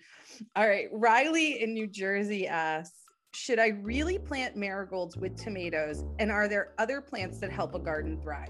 [0.55, 0.89] All right.
[0.93, 2.99] Riley in New Jersey asks
[3.37, 6.07] Should I really plant marigolds with tomatoes?
[6.19, 8.49] And are there other plants that help a garden thrive?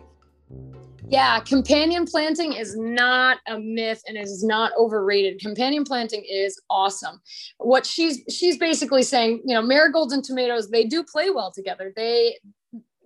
[1.09, 5.41] Yeah, companion planting is not a myth and it is not overrated.
[5.41, 7.20] Companion planting is awesome.
[7.59, 11.93] What she's she's basically saying, you know, marigolds and tomatoes, they do play well together.
[11.97, 12.39] They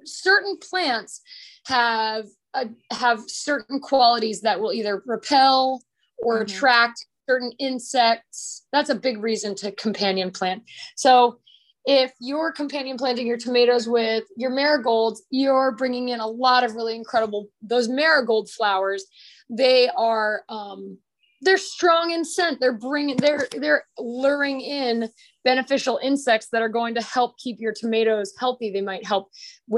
[0.04, 1.22] certain plants
[1.64, 5.82] have a, have certain qualities that will either repel
[6.18, 6.42] or mm-hmm.
[6.42, 8.66] attract certain insects.
[8.70, 10.62] That's a big reason to companion plant.
[10.94, 11.38] So
[11.84, 16.74] if you're companion planting your tomatoes with your marigolds, you're bringing in a lot of
[16.74, 19.04] really incredible those marigold flowers.
[19.48, 20.98] They are um,
[21.42, 22.60] they're strong in scent.
[22.60, 25.08] They're bringing they're they're luring in
[25.42, 28.70] beneficial insects that are going to help keep your tomatoes healthy.
[28.70, 29.30] They might help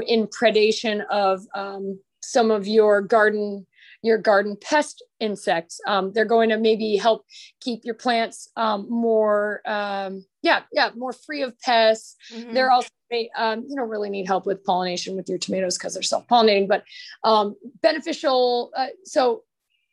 [0.05, 3.65] in predation of um, some of your garden
[4.03, 5.79] your garden pest insects.
[5.87, 7.25] Um, they're going to maybe help
[7.61, 12.15] keep your plants um, more, um, yeah, yeah, more free of pests.
[12.31, 12.53] Mm-hmm.
[12.53, 12.89] They're also,
[13.37, 16.83] um, you don't really need help with pollination with your tomatoes because they're self-pollinating, but
[17.23, 18.71] um, beneficial.
[18.75, 19.43] Uh, so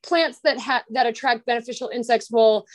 [0.03, 2.67] plants that have that attract beneficial insects will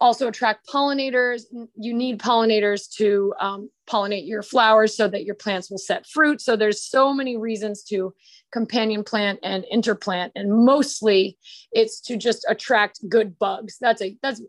[0.00, 1.42] also attract pollinators.
[1.76, 6.40] You need pollinators to um, pollinate your flowers so that your plants will set fruit.
[6.40, 8.14] So there's so many reasons to
[8.50, 11.36] companion plant and interplant, and mostly
[11.72, 13.76] it's to just attract good bugs.
[13.78, 14.40] That's a that's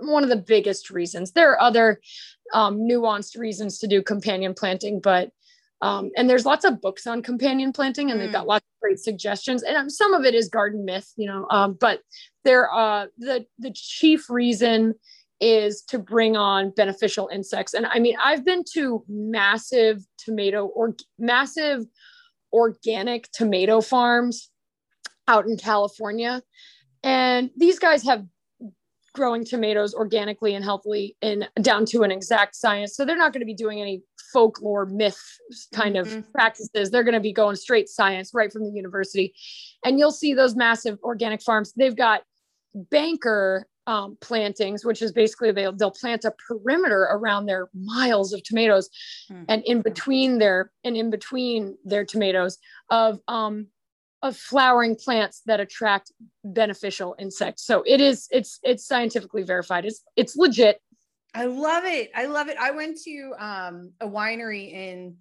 [0.00, 1.32] one of the biggest reasons.
[1.32, 2.00] There are other
[2.52, 5.30] um, nuanced reasons to do companion planting, but
[5.80, 8.24] um, and there's lots of books on companion planting, and mm.
[8.24, 8.48] they've got mm.
[8.48, 9.62] lots of great suggestions.
[9.62, 11.46] And um, some of it is garden myth, you know.
[11.50, 12.00] Um, but
[12.44, 14.94] there, uh, the the chief reason
[15.40, 17.74] is to bring on beneficial insects.
[17.74, 21.86] And I mean, I've been to massive tomato or massive
[22.52, 24.50] organic tomato farms
[25.28, 26.42] out in California,
[27.04, 28.24] and these guys have
[29.18, 32.94] growing tomatoes organically and healthily and down to an exact science.
[32.94, 34.00] So they're not going to be doing any
[34.32, 35.20] folklore myth
[35.74, 36.18] kind mm-hmm.
[36.18, 36.90] of practices.
[36.90, 39.34] They're going to be going straight science right from the university.
[39.84, 41.72] And you'll see those massive organic farms.
[41.76, 42.22] They've got
[42.74, 48.42] banker um, plantings, which is basically they'll, they'll plant a perimeter around their miles of
[48.44, 48.88] tomatoes
[49.32, 49.44] mm-hmm.
[49.48, 52.58] and in between their and in between their tomatoes
[52.90, 53.66] of um,
[54.22, 56.12] of flowering plants that attract
[56.44, 57.64] beneficial insects.
[57.64, 59.84] So it is it's it's scientifically verified.
[59.84, 60.80] It's it's legit.
[61.34, 62.10] I love it.
[62.14, 62.56] I love it.
[62.58, 65.16] I went to um, a winery in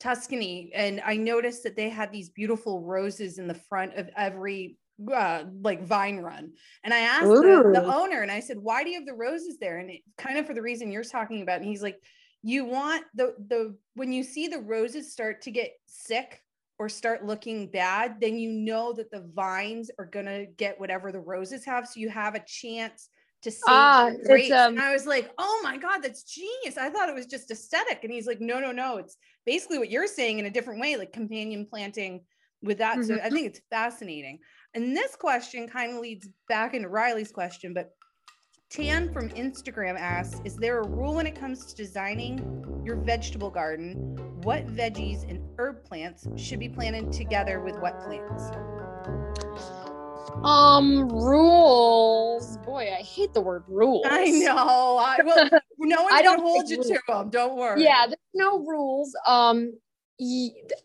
[0.00, 4.78] Tuscany and I noticed that they had these beautiful roses in the front of every
[5.12, 6.52] uh, like vine run.
[6.82, 9.58] And I asked the, the, owner and I said, why do you have the roses
[9.60, 9.78] there?
[9.78, 11.58] And it, kind of for the reason you're talking about.
[11.58, 11.98] And he's like,
[12.42, 16.42] you want the, the, when you see the roses start to get sick
[16.80, 21.20] or start looking bad, then you know that the vines are to get whatever the
[21.20, 21.86] roses have.
[21.86, 23.10] So you have a chance
[23.42, 24.50] to save ah, grapes.
[24.50, 26.78] Um, and I was like, oh my God, that's genius.
[26.78, 27.98] I thought it was just aesthetic.
[28.02, 28.96] And he's like, no, no, no.
[28.96, 32.22] It's basically what you're saying in a different way, like companion planting
[32.62, 32.96] with that.
[32.96, 33.08] Mm-hmm.
[33.08, 34.38] So I think it's fascinating.
[34.72, 37.90] And this question kind of leads back into Riley's question, but
[38.70, 43.50] Tan from Instagram asks Is there a rule when it comes to designing your vegetable
[43.50, 48.50] garden what veggies and herb plants should be planted together with what plants?
[50.42, 52.56] Um, rules.
[52.58, 54.06] Boy, I hate the word rules.
[54.08, 54.96] I know.
[54.98, 56.88] I, well, no one can hold you rules.
[56.88, 57.30] to them.
[57.30, 57.82] Don't worry.
[57.82, 59.14] Yeah, there's no rules.
[59.26, 59.74] Um,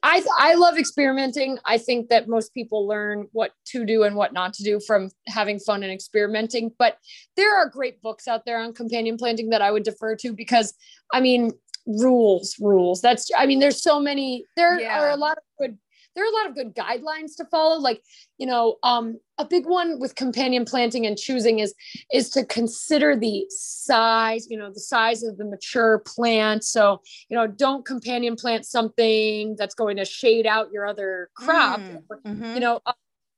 [0.03, 1.57] I I love experimenting.
[1.65, 5.10] I think that most people learn what to do and what not to do from
[5.27, 6.72] having fun and experimenting.
[6.80, 6.98] But
[7.36, 10.73] there are great books out there on companion planting that I would defer to because
[11.11, 11.52] I mean
[11.86, 13.02] rules, rules.
[13.02, 14.45] That's I mean there's so many.
[14.56, 14.99] There yeah.
[14.99, 15.78] are a lot of good
[16.16, 18.02] there are a lot of good guidelines to follow like
[18.38, 21.74] you know um, a big one with companion planting and choosing is
[22.12, 27.36] is to consider the size you know the size of the mature plant so you
[27.36, 32.53] know don't companion plant something that's going to shade out your other crop mm, mm-hmm.
[32.53, 32.94] you know uh,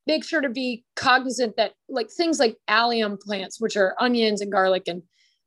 [0.05, 4.51] make sure to be cognizant that like things like allium plants which are onions and
[4.51, 5.01] garlic and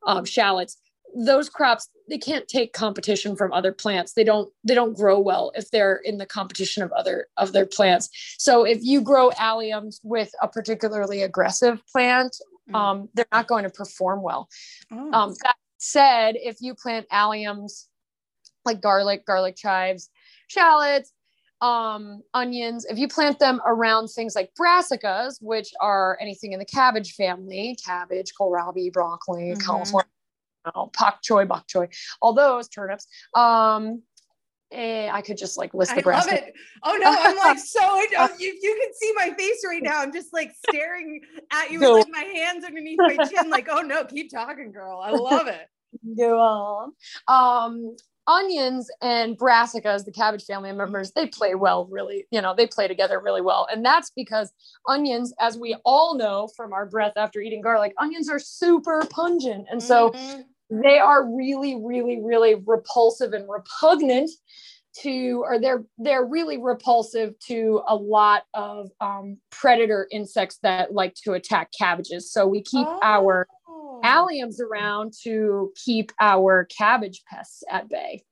[0.07, 0.79] um, shallots
[1.15, 5.53] those crops they can't take competition from other plants they don't they don't grow well
[5.55, 8.09] if they're in the competition of other of their plants
[8.39, 12.37] so if you grow alliums with a particularly aggressive plant
[12.69, 12.75] mm.
[12.75, 14.49] um, they're not going to perform well
[14.93, 15.13] oh.
[15.13, 17.87] um, that said if you plant alliums
[18.65, 20.11] like garlic garlic chives
[20.49, 21.13] shallots
[21.63, 26.65] um, onions, if you plant them around things like brassicas, which are anything in the
[26.65, 29.61] cabbage family, cabbage, kohlrabi, broccoli, mm-hmm.
[29.61, 30.07] cauliflower,
[30.67, 31.89] know, pak choi, bok choy,
[32.21, 33.07] all those turnips.
[33.35, 34.03] Um,
[34.73, 36.55] eh, I could just like list the I love it.
[36.83, 37.81] Oh no, I'm like so.
[38.17, 40.01] Uh, you you can see my face right now.
[40.01, 41.21] I'm just like staring
[41.53, 43.51] at you with like my hands underneath my chin.
[43.51, 45.01] Like, oh no, keep talking, girl.
[45.03, 45.67] I love it.
[46.17, 46.93] Go on.
[47.27, 52.67] Um, onions and brassicas, the cabbage family members, they play well, really, you know, they
[52.67, 53.67] play together really well.
[53.71, 54.53] And that's because
[54.87, 59.67] onions, as we all know from our breath after eating garlic, onions are super pungent.
[59.71, 60.81] And so mm-hmm.
[60.83, 64.31] they are really, really, really repulsive and repugnant
[64.93, 71.15] to or they're they're really repulsive to a lot of um, predator insects that like
[71.15, 72.99] to attack cabbages so we keep oh.
[73.03, 74.01] our Oh.
[74.05, 78.25] alliums around to keep our cabbage pests at bay.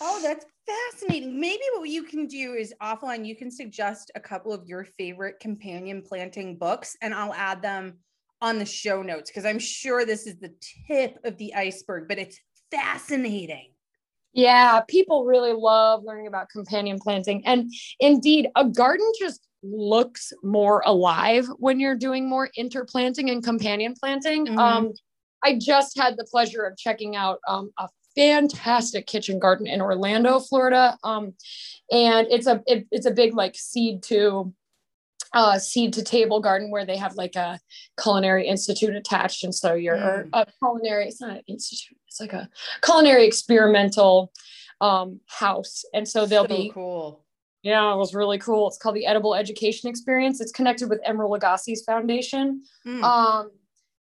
[0.00, 1.40] Oh, that's fascinating.
[1.40, 5.40] Maybe what you can do is offline, you can suggest a couple of your favorite
[5.40, 7.98] companion planting books, and I'll add them
[8.42, 10.54] on the show notes because I'm sure this is the
[10.86, 12.38] tip of the iceberg, but it's
[12.70, 13.72] fascinating.
[14.34, 17.46] Yeah, people really love learning about companion planting.
[17.46, 19.40] And indeed, a garden just
[19.70, 24.46] looks more alive when you're doing more interplanting and companion planting.
[24.46, 24.58] Mm-hmm.
[24.58, 24.92] Um,
[25.44, 30.40] I just had the pleasure of checking out um, a fantastic kitchen garden in Orlando,
[30.40, 30.98] Florida.
[31.04, 31.34] Um,
[31.92, 34.52] and it's a it, it's a big like seed to
[35.32, 37.60] uh, seed to table garden where they have like a
[38.00, 40.28] culinary institute attached, and so you're mm.
[40.32, 41.06] a culinary.
[41.06, 41.98] It's not an institute.
[42.08, 42.48] It's like a
[42.82, 44.32] culinary experimental
[44.80, 47.25] um, house, and so they'll so be cool.
[47.66, 48.68] Yeah, it was really cool.
[48.68, 50.40] It's called the Edible Education Experience.
[50.40, 52.62] It's connected with Emeril Lagasse's foundation.
[52.86, 53.02] Mm.
[53.02, 53.50] Um,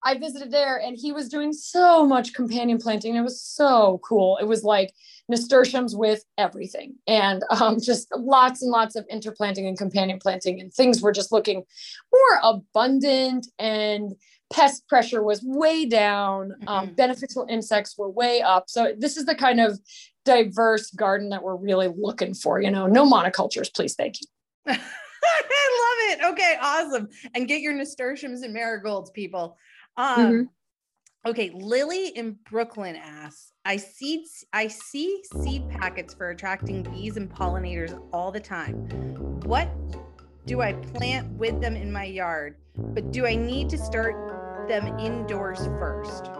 [0.02, 3.16] I visited there and he was doing so much companion planting.
[3.16, 4.38] It was so cool.
[4.38, 4.94] It was like
[5.28, 10.58] nasturtiums with everything and um, just lots and lots of interplanting and companion planting.
[10.58, 11.62] And things were just looking
[12.10, 14.14] more abundant and
[14.50, 16.54] pest pressure was way down.
[16.66, 16.94] Um, mm-hmm.
[16.94, 18.70] beneficial insects were way up.
[18.70, 19.78] So this is the kind of
[20.24, 22.60] diverse garden that we're really looking for.
[22.60, 23.94] You know, no monocultures, please.
[23.94, 24.26] Thank you.
[25.22, 26.32] I love it.
[26.32, 27.08] Okay, awesome.
[27.34, 29.56] And get your nasturtiums and marigolds, people.
[29.96, 31.30] Um, mm-hmm.
[31.30, 37.30] okay, Lily in Brooklyn asks, I see I see seed packets for attracting bees and
[37.30, 38.74] pollinators all the time.
[39.44, 39.68] What
[40.46, 42.56] do I plant with them in my yard?
[42.76, 46.39] But do I need to start them indoors first?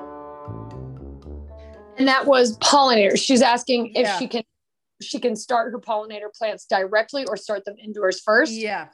[2.01, 3.19] And that was pollinators.
[3.19, 4.15] She's asking yeah.
[4.15, 4.43] if she can
[5.03, 8.53] she can start her pollinator plants directly or start them indoors first.
[8.53, 8.89] Yeah.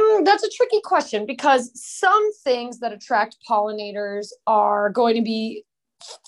[0.00, 5.64] Mm, that's a tricky question because some things that attract pollinators are going to be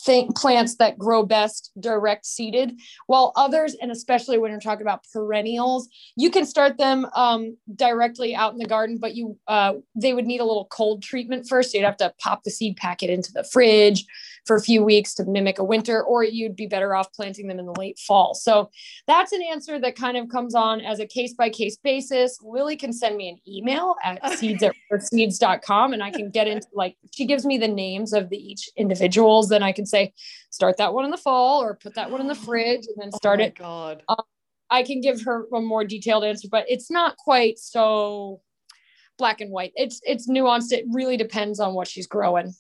[0.05, 5.05] th- plants that grow best direct seeded, while others, and especially when you're talking about
[5.11, 10.13] perennials, you can start them um, directly out in the garden, but you uh, they
[10.13, 11.73] would need a little cold treatment first.
[11.73, 14.05] So you'd have to pop the seed packet into the fridge
[14.45, 17.59] for a few weeks to mimic a winter, or you'd be better off planting them
[17.59, 18.35] in the late fall.
[18.35, 18.71] So
[19.07, 22.39] that's an answer that kind of comes on as a case by case basis.
[22.43, 24.37] Lily can send me an email at okay.
[24.37, 28.29] seeds at seeds.com and I can get into like, she gives me the names of
[28.29, 29.49] the each individuals.
[29.49, 30.13] Then I can say,
[30.51, 33.11] start that one in the fall or put that one in the fridge and then
[33.13, 33.55] oh start oh it.
[33.57, 34.03] God.
[34.09, 34.17] Um,
[34.71, 38.41] I can give her a more detailed answer, but it's not quite so
[39.19, 39.73] black and white.
[39.77, 40.73] It's it's nuanced.
[40.73, 42.53] It really depends on what she's growing.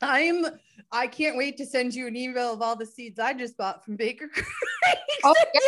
[0.00, 0.46] I'm
[0.92, 3.84] I can't wait to send you an email of all the seeds I just bought
[3.84, 4.46] from Baker Creek.
[5.24, 5.60] oh, yeah,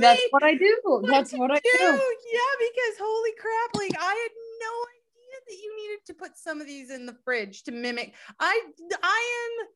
[0.00, 1.02] that's what I do.
[1.06, 1.70] That's what I do.
[1.78, 1.84] do.
[1.84, 6.60] Yeah, because holy crap, like I had no idea that you needed to put some
[6.60, 8.14] of these in the fridge to mimic.
[8.38, 8.60] I
[9.02, 9.66] I am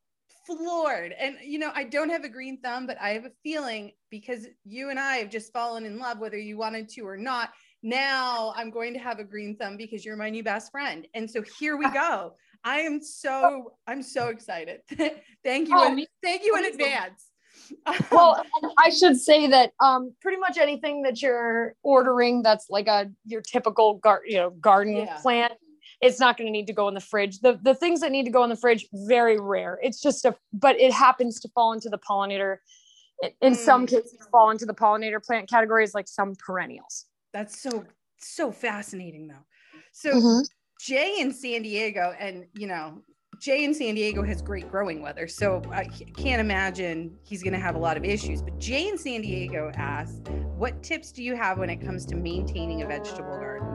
[0.47, 1.13] floored.
[1.19, 4.47] And you know, I don't have a green thumb, but I have a feeling because
[4.65, 7.51] you and I have just fallen in love, whether you wanted to or not.
[7.83, 11.07] Now I'm going to have a green thumb because you're my new best friend.
[11.15, 12.35] And so here we go.
[12.67, 14.81] I am so I'm so excited.
[15.45, 15.75] thank you.
[15.77, 17.27] Oh, in, thank you in advance.
[18.11, 18.45] well,
[18.77, 23.41] I should say that um, pretty much anything that you're ordering that's like a your
[23.41, 25.17] typical gar- you know garden yeah.
[25.23, 25.53] plant
[26.03, 27.41] it's not going to need to go in the fridge.
[27.41, 29.79] The the things that need to go in the fridge very rare.
[29.83, 32.59] It's just a but it happens to fall into the pollinator
[33.41, 33.57] in mm.
[33.57, 37.07] some cases fall into the pollinator plant categories like some perennials.
[37.33, 37.85] That's so
[38.19, 39.45] so fascinating though.
[39.93, 40.41] So mm-hmm.
[40.81, 43.03] Jay in San Diego and you know
[43.41, 47.59] Jay in San Diego has great growing weather, so I can't imagine he's going to
[47.59, 48.41] have a lot of issues.
[48.41, 50.21] But Jay in San Diego asks,
[50.57, 53.67] "What tips do you have when it comes to maintaining a vegetable garden?"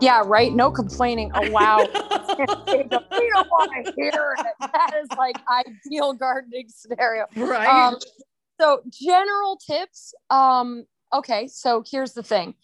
[0.00, 0.52] Yeah, right.
[0.52, 1.88] No complaining allowed.
[2.68, 4.46] we don't want to hear it.
[4.60, 7.26] That is like ideal gardening scenario.
[7.36, 7.68] Right.
[7.68, 7.96] Um,
[8.60, 10.14] so general tips.
[10.30, 12.54] Um, okay, so here's the thing.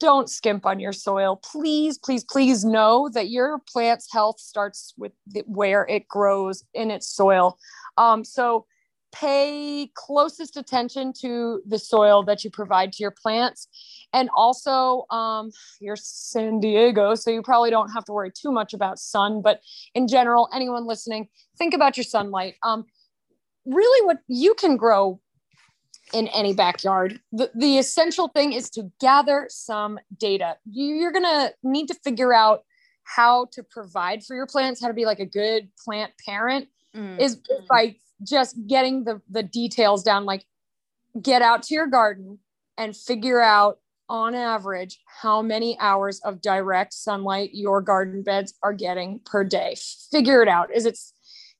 [0.00, 1.36] Don't skimp on your soil.
[1.36, 6.90] Please, please, please know that your plant's health starts with the, where it grows in
[6.90, 7.58] its soil.
[7.96, 8.66] Um, so
[9.14, 13.68] pay closest attention to the soil that you provide to your plants
[14.12, 18.74] and also um, you're san diego so you probably don't have to worry too much
[18.74, 19.60] about sun but
[19.94, 22.84] in general anyone listening think about your sunlight um,
[23.64, 25.20] really what you can grow
[26.12, 27.20] in any backyard.
[27.32, 30.56] The, the essential thing is to gather some data.
[30.70, 32.64] You're going to need to figure out
[33.04, 37.20] how to provide for your plants how to be like a good plant parent mm.
[37.20, 40.46] is by just getting the the details down like
[41.20, 42.38] get out to your garden
[42.78, 43.78] and figure out
[44.08, 49.76] on average how many hours of direct sunlight your garden beds are getting per day.
[50.10, 50.74] Figure it out.
[50.74, 50.98] Is it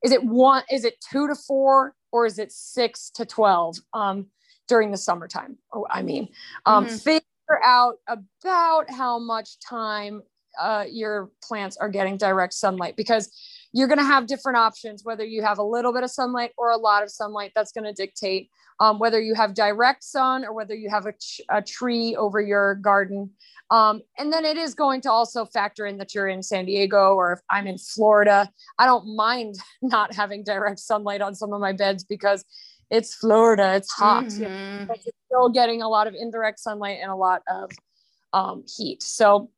[0.05, 4.27] is it one is it two to four or is it six to 12 um,
[4.69, 6.29] during the summertime oh, i mean
[6.67, 6.97] um, mm-hmm.
[6.97, 7.25] figure
[7.65, 10.23] out about how much time
[10.61, 13.33] uh, your plants are getting direct sunlight because
[13.75, 16.71] you're going to have different options, whether you have a little bit of sunlight or
[16.71, 17.51] a lot of sunlight.
[17.57, 18.49] That's going to dictate
[18.79, 22.41] um, whether you have direct sun or whether you have a, ch- a tree over
[22.41, 23.31] your garden.
[23.73, 27.15] Um, and then it is going to also factor in that you're in San Diego
[27.15, 28.49] or if I'm in Florida.
[28.79, 32.45] I don't mind not having direct sunlight on some of my beds because
[32.91, 34.27] it's Florida, it's hot.
[34.27, 34.85] Mm-hmm.
[34.87, 37.73] But you're still getting a lot of indirect sunlight and a lot of
[38.33, 39.03] um, heat.
[39.03, 39.51] So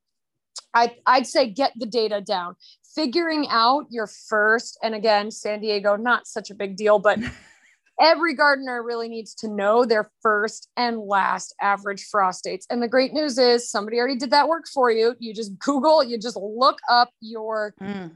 [0.76, 2.56] I, I'd say get the data down
[2.96, 7.18] figuring out your first, and again, San Diego, not such a big deal, but
[8.00, 12.66] every gardener really needs to know their first and last average frost dates.
[12.70, 15.14] And the great news is somebody already did that work for you.
[15.18, 18.10] You just Google, you just look up your mm.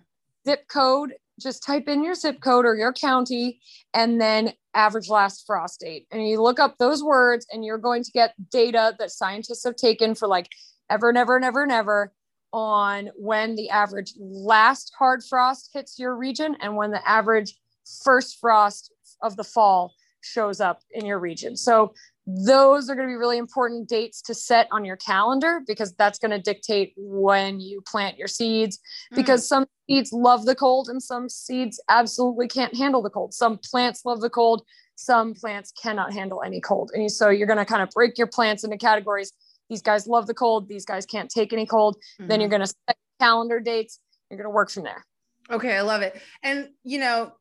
[0.48, 3.60] zip code, just type in your zip code or your county,
[3.92, 6.06] and then average last frost date.
[6.10, 9.76] And you look up those words, and you're going to get data that scientists have
[9.76, 10.48] taken for like
[10.88, 12.12] ever, never, never, never
[12.52, 17.54] on when the average last hard frost hits your region and when the average
[18.04, 21.56] first frost of the fall shows up in your region.
[21.56, 21.92] So
[22.26, 26.18] those are going to be really important dates to set on your calendar because that's
[26.18, 28.78] going to dictate when you plant your seeds
[29.10, 29.16] hmm.
[29.16, 29.48] because mm.
[29.48, 33.34] some seeds love the cold and some seeds absolutely can't handle the cold.
[33.34, 34.62] Some plants love the cold,
[34.94, 36.90] some plants cannot handle any cold.
[36.94, 39.32] And so you're going to kind of break your plants into categories
[39.70, 40.68] these guys love the cold.
[40.68, 41.96] These guys can't take any cold.
[41.96, 42.28] Mm-hmm.
[42.28, 42.56] Then you're mm-hmm.
[42.58, 44.00] going to set calendar dates.
[44.28, 45.06] You're going to work from there.
[45.50, 46.20] Okay, I love it.
[46.42, 47.32] And you know,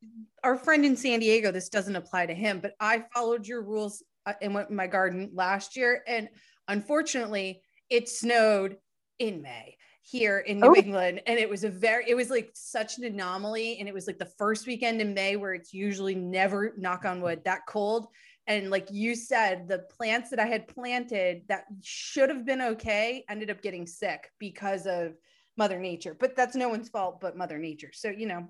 [0.43, 4.03] our friend in San Diego, this doesn't apply to him, but I followed your rules
[4.25, 6.29] uh, and went in my garden last year, and
[6.67, 8.77] unfortunately, it snowed
[9.19, 10.75] in May here in New oh.
[10.75, 14.07] England, and it was a very, it was like such an anomaly, and it was
[14.07, 18.07] like the first weekend in May where it's usually never, knock on wood, that cold
[18.49, 23.23] and like you said the plants that i had planted that should have been okay
[23.29, 25.13] ended up getting sick because of
[25.57, 27.91] mother nature but that's no one's fault but mother nature.
[27.93, 28.49] So you know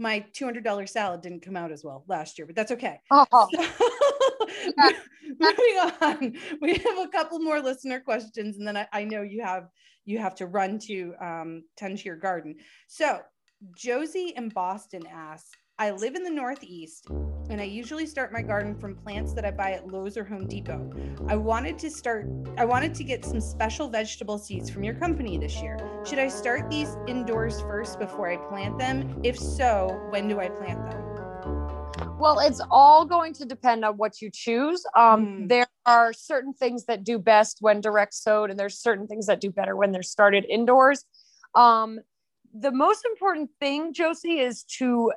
[0.00, 3.00] my $200 salad didn't come out as well last year but that's okay.
[3.10, 3.48] Oh.
[3.54, 3.62] So,
[5.40, 9.42] moving on we have a couple more listener questions and then I, I know you
[9.42, 9.68] have
[10.04, 12.56] you have to run to um, tend to your garden.
[12.88, 13.20] So
[13.76, 17.06] josie in boston asks I live in the Northeast
[17.50, 20.48] and I usually start my garden from plants that I buy at Lowe's or Home
[20.48, 20.90] Depot.
[21.28, 22.26] I wanted to start,
[22.56, 25.78] I wanted to get some special vegetable seeds from your company this year.
[26.04, 29.20] Should I start these indoors first before I plant them?
[29.22, 32.18] If so, when do I plant them?
[32.18, 34.84] Well, it's all going to depend on what you choose.
[34.96, 35.48] Um, mm.
[35.48, 39.40] There are certain things that do best when direct sowed, and there's certain things that
[39.40, 41.04] do better when they're started indoors.
[41.54, 42.00] Um,
[42.52, 45.12] the most important thing, Josie, is to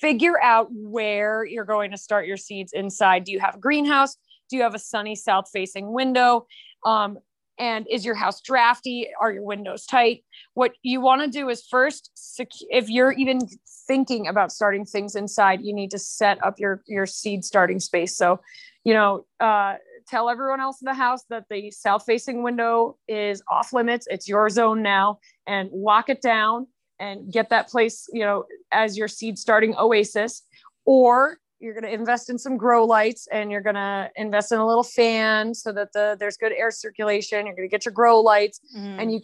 [0.00, 3.24] figure out where you're going to start your seeds inside.
[3.24, 4.16] Do you have a greenhouse?
[4.50, 6.46] Do you have a sunny south facing window?
[6.84, 7.18] Um,
[7.58, 9.08] and is your house drafty?
[9.20, 10.24] Are your windows tight?
[10.54, 12.10] What you want to do is first,
[12.68, 13.40] if you're even
[13.86, 18.16] thinking about starting things inside, you need to set up your your seed starting space.
[18.16, 18.40] So,
[18.82, 19.76] you know, uh,
[20.08, 24.06] tell everyone else in the house that the south facing window is off limits.
[24.10, 26.66] It's your zone now, and lock it down
[26.98, 30.42] and get that place, you know, as your seed starting oasis.
[30.86, 34.58] Or you're going to invest in some grow lights and you're going to invest in
[34.58, 37.92] a little fan so that the there's good air circulation you're going to get your
[37.92, 39.00] grow lights mm.
[39.00, 39.20] and you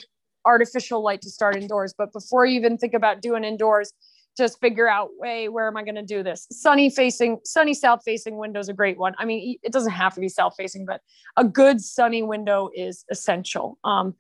[0.47, 3.93] artificial light to start indoors but before you even think about doing indoors
[4.39, 8.01] just figure out way where am i going to do this sunny facing sunny south
[8.07, 10.87] facing window is a great one i mean it doesn't have to be south facing
[10.87, 11.03] but
[11.37, 14.15] a good sunny window is essential um,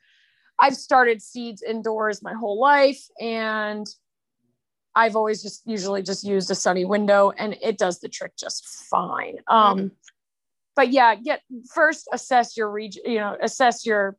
[0.60, 3.86] i've started seeds indoors my whole life and
[4.94, 8.66] I've always just usually just used a sunny window and it does the trick just
[8.90, 9.36] fine.
[9.46, 9.86] Um, mm-hmm.
[10.76, 11.42] But yeah, get
[11.72, 14.16] first assess your region, you know, assess your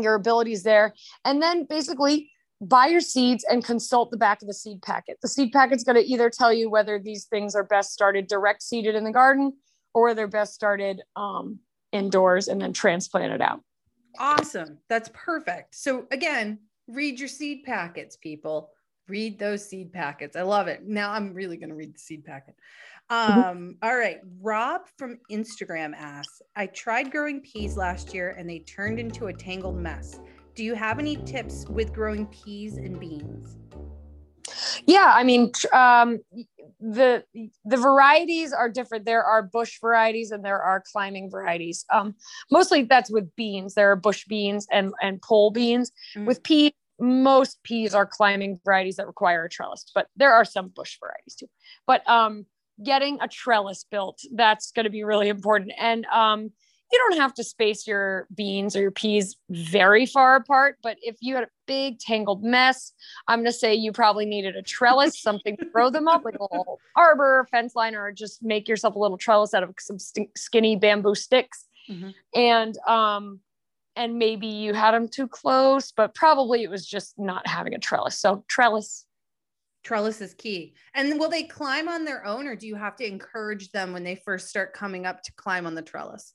[0.00, 0.94] your abilities there,
[1.24, 2.30] and then basically
[2.60, 5.18] buy your seeds and consult the back of the seed packet.
[5.20, 8.62] The seed packet's going to either tell you whether these things are best started direct
[8.62, 9.52] seeded in the garden
[9.94, 11.58] or they're best started um,
[11.90, 13.60] indoors and then transplanted out.
[14.18, 14.78] Awesome.
[14.88, 15.74] That's perfect.
[15.74, 16.58] So again,
[16.88, 18.70] read your seed packets, people
[19.08, 20.36] read those seed packets.
[20.36, 20.86] I love it.
[20.86, 22.54] Now I'm really going to read the seed packet.
[23.10, 23.40] Mm-hmm.
[23.40, 24.20] Um, all right.
[24.40, 29.32] Rob from Instagram asks I tried growing peas last year and they turned into a
[29.32, 30.20] tangled mess.
[30.54, 33.58] Do you have any tips with growing peas and beans?
[34.86, 36.20] Yeah, I mean, um,
[36.80, 37.24] the
[37.64, 39.04] the varieties are different.
[39.04, 41.84] There are bush varieties and there are climbing varieties.
[41.92, 42.14] Um,
[42.50, 43.74] mostly that's with beans.
[43.74, 45.92] There are bush beans and and pole beans.
[46.16, 46.26] Mm-hmm.
[46.26, 50.68] With peas, most peas are climbing varieties that require a trellis, but there are some
[50.68, 51.48] bush varieties too.
[51.86, 52.46] But um,
[52.82, 55.72] getting a trellis built, that's going to be really important.
[55.78, 56.52] And um,
[56.92, 61.16] you don't have to space your beans or your peas very far apart, but if
[61.20, 62.92] you had a big tangled mess,
[63.26, 66.34] I'm going to say you probably needed a trellis, something to throw them up, like
[66.38, 69.98] a little arbor, fence line, or just make yourself a little trellis out of some
[69.98, 71.66] st- skinny bamboo sticks.
[71.88, 72.10] Mm-hmm.
[72.34, 73.40] And um,
[73.96, 77.78] and maybe you had them too close, but probably it was just not having a
[77.78, 78.18] trellis.
[78.18, 79.06] So trellis.
[79.82, 80.74] Trellis is key.
[80.94, 84.04] And will they climb on their own or do you have to encourage them when
[84.04, 86.34] they first start coming up to climb on the trellis?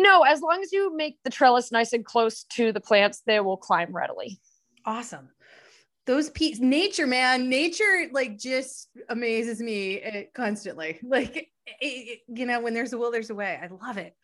[0.00, 3.40] No, as long as you make the trellis nice and close to the plants, they
[3.40, 4.40] will climb readily.
[4.86, 5.28] Awesome.
[6.06, 10.98] Those peas, nature, man, nature like just amazes me eh, constantly.
[11.04, 11.48] Like, it,
[11.80, 13.60] it, you know, when there's a will, there's a way.
[13.62, 14.14] I love it.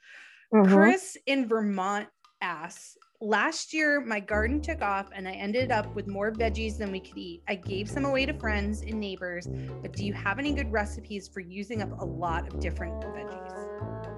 [0.53, 0.73] Mm-hmm.
[0.73, 2.09] Chris in Vermont
[2.41, 6.93] asks Last year, my garden took off and I ended up with more veggies than
[6.93, 7.43] we could eat.
[7.49, 9.49] I gave some away to friends and neighbors,
[9.81, 14.16] but do you have any good recipes for using up a lot of different veggies?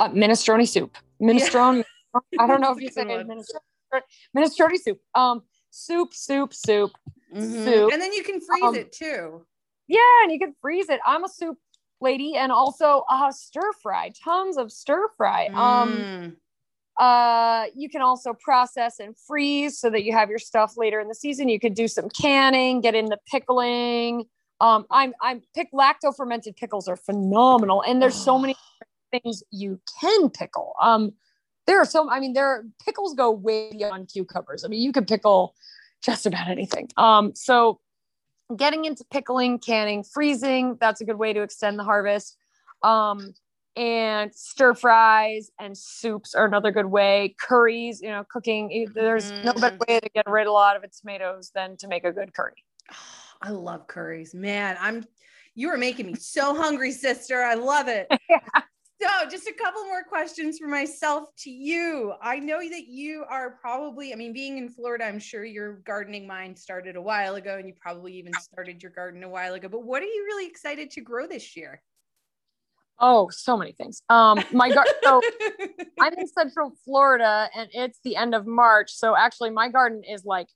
[0.00, 0.96] Uh, minestrone soup.
[1.20, 1.84] Minestrone.
[2.14, 2.42] Yeah.
[2.42, 4.02] I don't know if you say minestrone.
[4.36, 5.00] Minestrone soup.
[5.14, 6.92] Um, soup, soup, soup,
[7.34, 7.64] mm-hmm.
[7.64, 7.92] soup.
[7.92, 9.44] And then you can freeze um, it too.
[9.88, 11.00] Yeah, and you can freeze it.
[11.06, 11.58] I'm a soup
[12.00, 14.12] lady, and also uh, stir fry.
[14.22, 15.46] Tons of stir fry.
[15.46, 16.36] Um, mm.
[17.00, 21.08] Uh, you can also process and freeze so that you have your stuff later in
[21.08, 21.48] the season.
[21.48, 24.24] You could do some canning, get into pickling.
[24.60, 28.54] Um, I'm I'm pick lacto fermented pickles are phenomenal, and there's so many
[29.12, 30.74] things you can pickle.
[30.80, 31.12] Um,
[31.66, 34.64] there are so I mean, there are, pickles go way beyond cucumbers.
[34.64, 35.54] I mean, you can pickle
[36.02, 36.88] just about anything.
[36.96, 37.80] Um, so
[38.56, 42.36] getting into pickling, canning, freezing, that's a good way to extend the harvest.
[42.82, 43.34] Um,
[43.74, 47.34] and stir fries and soups are another good way.
[47.40, 48.88] Curries, you know, cooking.
[48.94, 49.44] There's mm.
[49.44, 52.04] no better way to get rid of a lot of its tomatoes than to make
[52.04, 52.64] a good curry.
[53.40, 54.76] I love curries, man.
[54.78, 55.04] I'm
[55.54, 57.42] you are making me so hungry, sister.
[57.42, 58.10] I love it.
[59.02, 62.12] So, just a couple more questions for myself to you.
[62.22, 66.24] I know that you are probably, I mean, being in Florida, I'm sure your gardening
[66.24, 69.68] mind started a while ago and you probably even started your garden a while ago.
[69.68, 71.82] But what are you really excited to grow this year?
[73.00, 74.02] Oh, so many things.
[74.08, 74.92] Um, my garden.
[75.02, 75.20] so
[76.00, 78.92] I'm in Central Florida, and it's the end of March.
[78.92, 80.46] So actually, my garden is like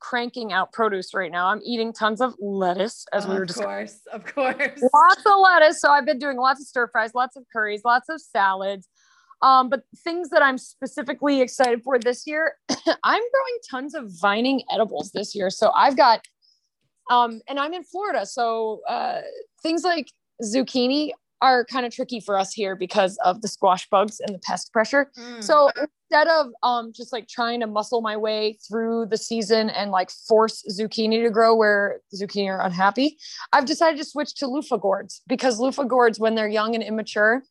[0.00, 1.48] cranking out produce right now.
[1.48, 4.82] I'm eating tons of lettuce, as oh, we were Of course, of course.
[4.94, 5.80] Lots of lettuce.
[5.80, 8.88] So I've been doing lots of stir fries, lots of curries, lots of salads.
[9.40, 14.62] Um, but things that I'm specifically excited for this year, I'm growing tons of vining
[14.72, 15.50] edibles this year.
[15.50, 16.24] So I've got,
[17.10, 18.26] um, and I'm in Florida.
[18.26, 19.20] So uh,
[19.62, 20.10] things like
[20.42, 24.38] zucchini are kind of tricky for us here because of the squash bugs and the
[24.40, 25.10] pest pressure.
[25.18, 25.42] Mm.
[25.42, 29.90] So instead of um, just like trying to muscle my way through the season and
[29.90, 33.18] like force zucchini to grow where zucchini are unhappy,
[33.52, 37.42] I've decided to switch to loofah gourds because loofah gourds, when they're young and immature,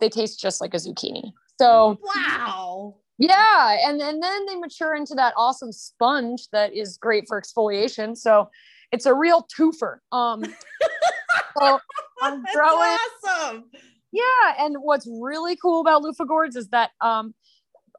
[0.00, 1.32] they taste just like a zucchini.
[1.58, 2.96] So wow.
[3.18, 8.14] Yeah, and, and then they mature into that awesome sponge that is great for exfoliation.
[8.16, 8.50] So
[8.92, 9.98] it's a real twofer.
[10.12, 10.44] Um,
[11.58, 11.78] so
[12.22, 12.98] I'm growing.
[13.24, 13.64] awesome.
[14.12, 17.34] Yeah, and what's really cool about loofah gourds is that um,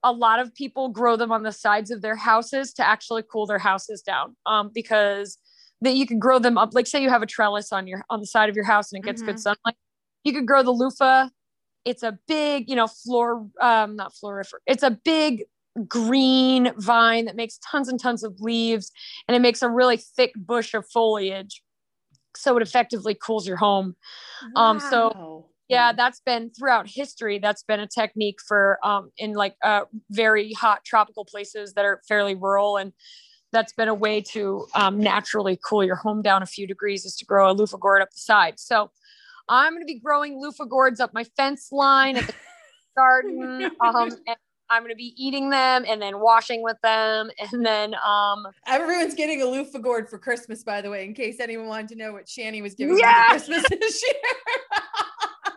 [0.04, 3.46] a lot of people grow them on the sides of their houses to actually cool
[3.46, 5.38] their houses down um, because
[5.82, 6.74] that you can grow them up.
[6.74, 9.04] Like say you have a trellis on your on the side of your house and
[9.04, 9.32] it gets mm-hmm.
[9.32, 9.76] good sunlight,
[10.24, 11.30] you could grow the loofah
[11.88, 14.56] it's a big, you know, floor, um, not florifer.
[14.66, 15.46] It's a big
[15.88, 18.92] green vine that makes tons and tons of leaves
[19.28, 21.64] and it makes a really thick bush of foliage.
[22.38, 23.96] So it effectively cools your home.
[24.56, 24.64] Wow.
[24.64, 27.40] Um, so yeah, that's been throughout history.
[27.40, 29.82] That's been a technique for um, in like uh,
[30.12, 32.94] very hot tropical places that are fairly rural, and
[33.52, 37.16] that's been a way to um, naturally cool your home down a few degrees is
[37.18, 38.60] to grow a loofah gourd up the side.
[38.60, 38.92] So
[39.50, 42.34] I'm going to be growing loofah gourds up my fence line at the
[42.96, 43.72] garden.
[43.82, 44.38] Um, and
[44.70, 47.30] I'm going to be eating them and then washing with them.
[47.54, 51.40] And then, um, everyone's getting a loofah gourd for Christmas, by the way, in case
[51.40, 53.26] anyone wanted to know what Shani was giving yeah.
[53.26, 54.22] for Christmas this year.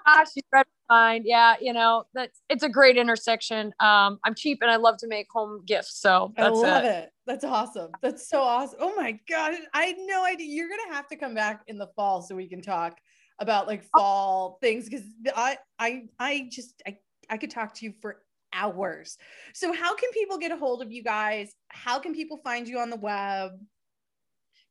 [0.07, 1.25] ah, she's read mind.
[1.27, 1.57] Yeah.
[1.61, 3.73] You know, that's, it's a great intersection.
[3.81, 6.01] Um, I'm cheap and I love to make home gifts.
[6.01, 6.89] So I love it.
[6.89, 7.13] it.
[7.27, 7.91] That's awesome.
[8.03, 8.79] That's so awesome.
[8.81, 9.55] Oh my God.
[9.75, 10.47] I had no idea.
[10.47, 12.99] You're going to have to come back in the fall so we can talk
[13.41, 13.99] about like oh.
[13.99, 15.05] fall things because
[15.35, 18.19] I I I just I, I could talk to you for
[18.53, 19.17] hours.
[19.55, 21.55] So how can people get a hold of you guys?
[21.69, 23.53] How can people find you on the web?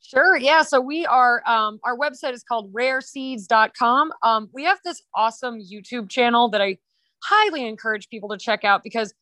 [0.01, 0.37] Sure.
[0.37, 0.61] Yeah.
[0.61, 4.13] So we are, um, our website is called rareseeds.com.
[4.23, 6.77] Um, we have this awesome YouTube channel that I
[7.23, 9.13] highly encourage people to check out because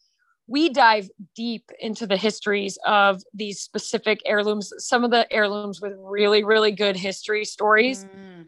[0.46, 5.94] we dive deep into the histories of these specific heirlooms, some of the heirlooms with
[5.98, 8.06] really, really good history stories.
[8.06, 8.46] Mm.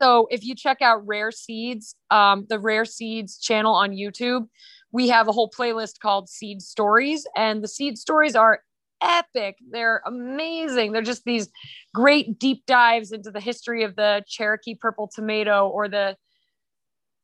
[0.00, 4.48] So if you check out Rare Seeds, um, the Rare Seeds channel on YouTube,
[4.92, 8.60] we have a whole playlist called Seed Stories, and the seed stories are
[9.02, 9.56] epic.
[9.70, 10.92] They're amazing.
[10.92, 11.48] They're just these
[11.94, 16.16] great deep dives into the history of the Cherokee purple tomato or the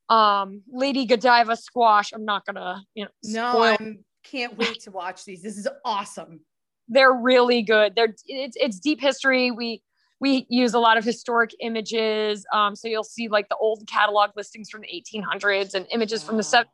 [0.09, 2.13] um, Lady Godiva squash.
[2.13, 5.43] I'm not gonna, you know, no, I can't wait to watch these.
[5.43, 6.41] This is awesome.
[6.89, 7.95] They're really good.
[7.97, 9.51] They're it's it's deep history.
[9.51, 9.83] We
[10.21, 12.47] we use a lot of historic images.
[12.53, 16.37] Um, so you'll see like the old catalog listings from the 1800s and images from
[16.37, 16.65] the 70s.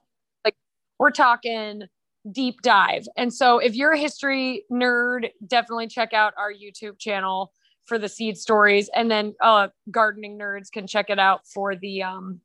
[1.03, 1.83] We're talking
[2.31, 3.09] deep dive.
[3.17, 7.53] And so if you're a history nerd, definitely check out our YouTube channel
[7.87, 8.89] for the seed stories.
[8.95, 12.41] And then uh, gardening nerds can check it out for the um,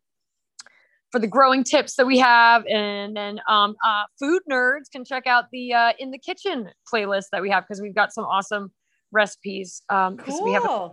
[1.12, 2.66] for the growing tips that we have.
[2.66, 7.26] And then um, uh, food nerds can check out the uh, in the kitchen playlist
[7.34, 8.72] that we have because we've got some awesome
[9.12, 9.84] recipes.
[9.90, 10.46] Um, cool.
[10.46, 10.92] We have a-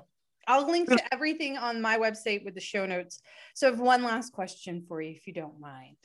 [0.49, 3.23] I'll link to everything on my website with the show notes.
[3.55, 5.97] So, I have one last question for you, if you don't mind.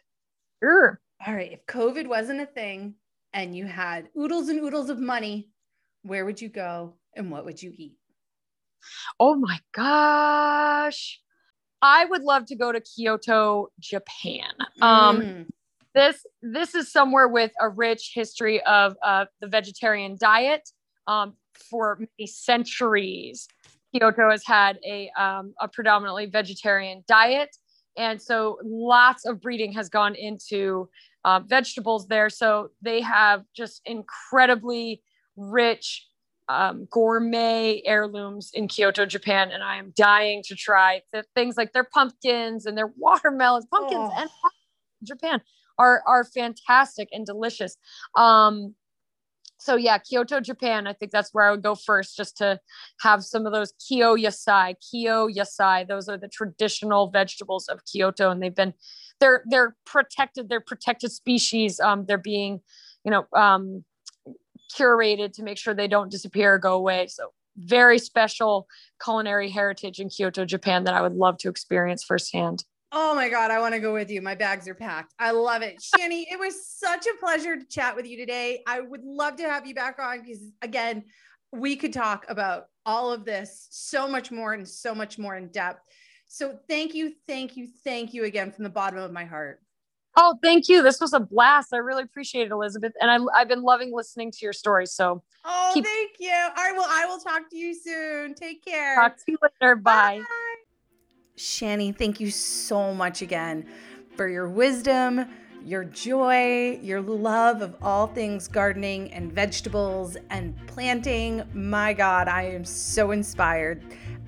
[0.64, 1.02] Sure.
[1.26, 1.52] All right.
[1.52, 2.96] If COVID wasn't a thing
[3.34, 5.50] and you had oodles and oodles of money,
[6.04, 7.98] where would you go and what would you eat?
[9.20, 11.20] Oh my gosh.
[11.82, 14.52] I would love to go to Kyoto, Japan.
[14.82, 15.48] Um, mm.
[15.96, 20.70] This this is somewhere with a rich history of uh, the vegetarian diet.
[21.08, 21.34] Um,
[21.70, 23.48] for many centuries,
[23.94, 27.56] Kyoto has had a, um, a predominantly vegetarian diet.
[27.98, 30.90] And so lots of breeding has gone into
[31.26, 32.30] uh, vegetables there.
[32.30, 35.02] So they have just incredibly
[35.36, 36.08] rich
[36.48, 39.52] um, gourmet heirlooms in Kyoto, Japan.
[39.52, 44.10] And I am dying to try the things like their pumpkins and their watermelons, pumpkins
[44.12, 44.22] oh.
[44.22, 44.30] and
[45.04, 45.41] Japan
[45.78, 47.78] are, are fantastic and delicious.
[48.16, 48.76] Um,
[49.60, 50.88] so yeah, Kyoto, Japan.
[50.88, 52.60] I think that's where I would go first, just to
[53.02, 54.76] have some of those kyo yasai.
[54.80, 55.86] Kyo yasai.
[55.86, 58.74] Those are the traditional vegetables of Kyoto, and they've been
[59.20, 60.50] they're they're protected.
[60.50, 61.80] They're protected species.
[61.80, 62.62] Um, they're being,
[63.04, 63.84] you know, um,
[64.76, 67.08] curated to make sure they don't disappear or go away.
[67.08, 68.68] So very special
[69.04, 72.64] culinary heritage in Kyoto, Japan that I would love to experience firsthand.
[72.91, 74.22] Oh my God, I want to go with you.
[74.22, 75.14] My bags are packed.
[75.20, 75.78] I love it.
[75.78, 78.64] Shani, it was such a pleasure to chat with you today.
[78.66, 81.04] I would love to have you back on because, again,
[81.52, 85.50] we could talk about all of this so much more and so much more in
[85.50, 85.82] depth.
[86.30, 89.61] So thank you, thank you, thank you again from the bottom of my heart.
[90.15, 90.84] Oh, thank you.
[90.84, 91.73] This was a blast.
[91.73, 92.93] I really appreciate it, Elizabeth.
[93.01, 94.85] And I, have been loving listening to your story.
[94.85, 96.31] So, oh, keep- thank you.
[96.31, 96.73] All right.
[96.76, 98.35] Well, I will talk to you soon.
[98.35, 98.95] Take care.
[98.95, 99.76] Talk to you later.
[99.76, 100.19] Bye.
[100.19, 100.26] Bye.
[101.38, 103.65] Shani, thank you so much again
[104.15, 105.26] for your wisdom,
[105.65, 111.43] your joy, your love of all things gardening and vegetables and planting.
[111.53, 113.81] My God, I am so inspired.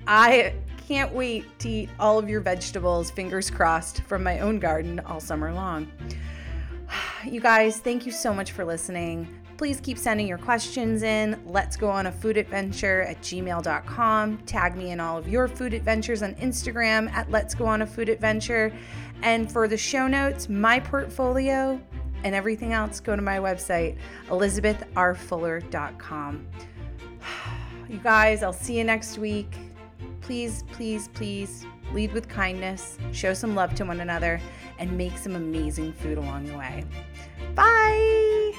[0.06, 0.54] I
[0.86, 5.20] can't wait to eat all of your vegetables, fingers crossed, from my own garden all
[5.20, 5.90] summer long.
[7.24, 9.28] You guys, thank you so much for listening.
[9.56, 11.40] Please keep sending your questions in.
[11.46, 14.38] Let's go on a food adventure at gmail.com.
[14.38, 17.86] Tag me in all of your food adventures on Instagram at Let's Go On a
[17.86, 18.72] Food Adventure.
[19.22, 21.80] And for the show notes, my portfolio,
[22.24, 23.96] and everything else, go to my website,
[24.28, 26.46] elizabethrfuller.com.
[27.88, 29.54] You guys, I'll see you next week.
[30.22, 34.40] Please, please, please lead with kindness, show some love to one another,
[34.78, 36.84] and make some amazing food along the way.
[37.54, 38.52] Bye.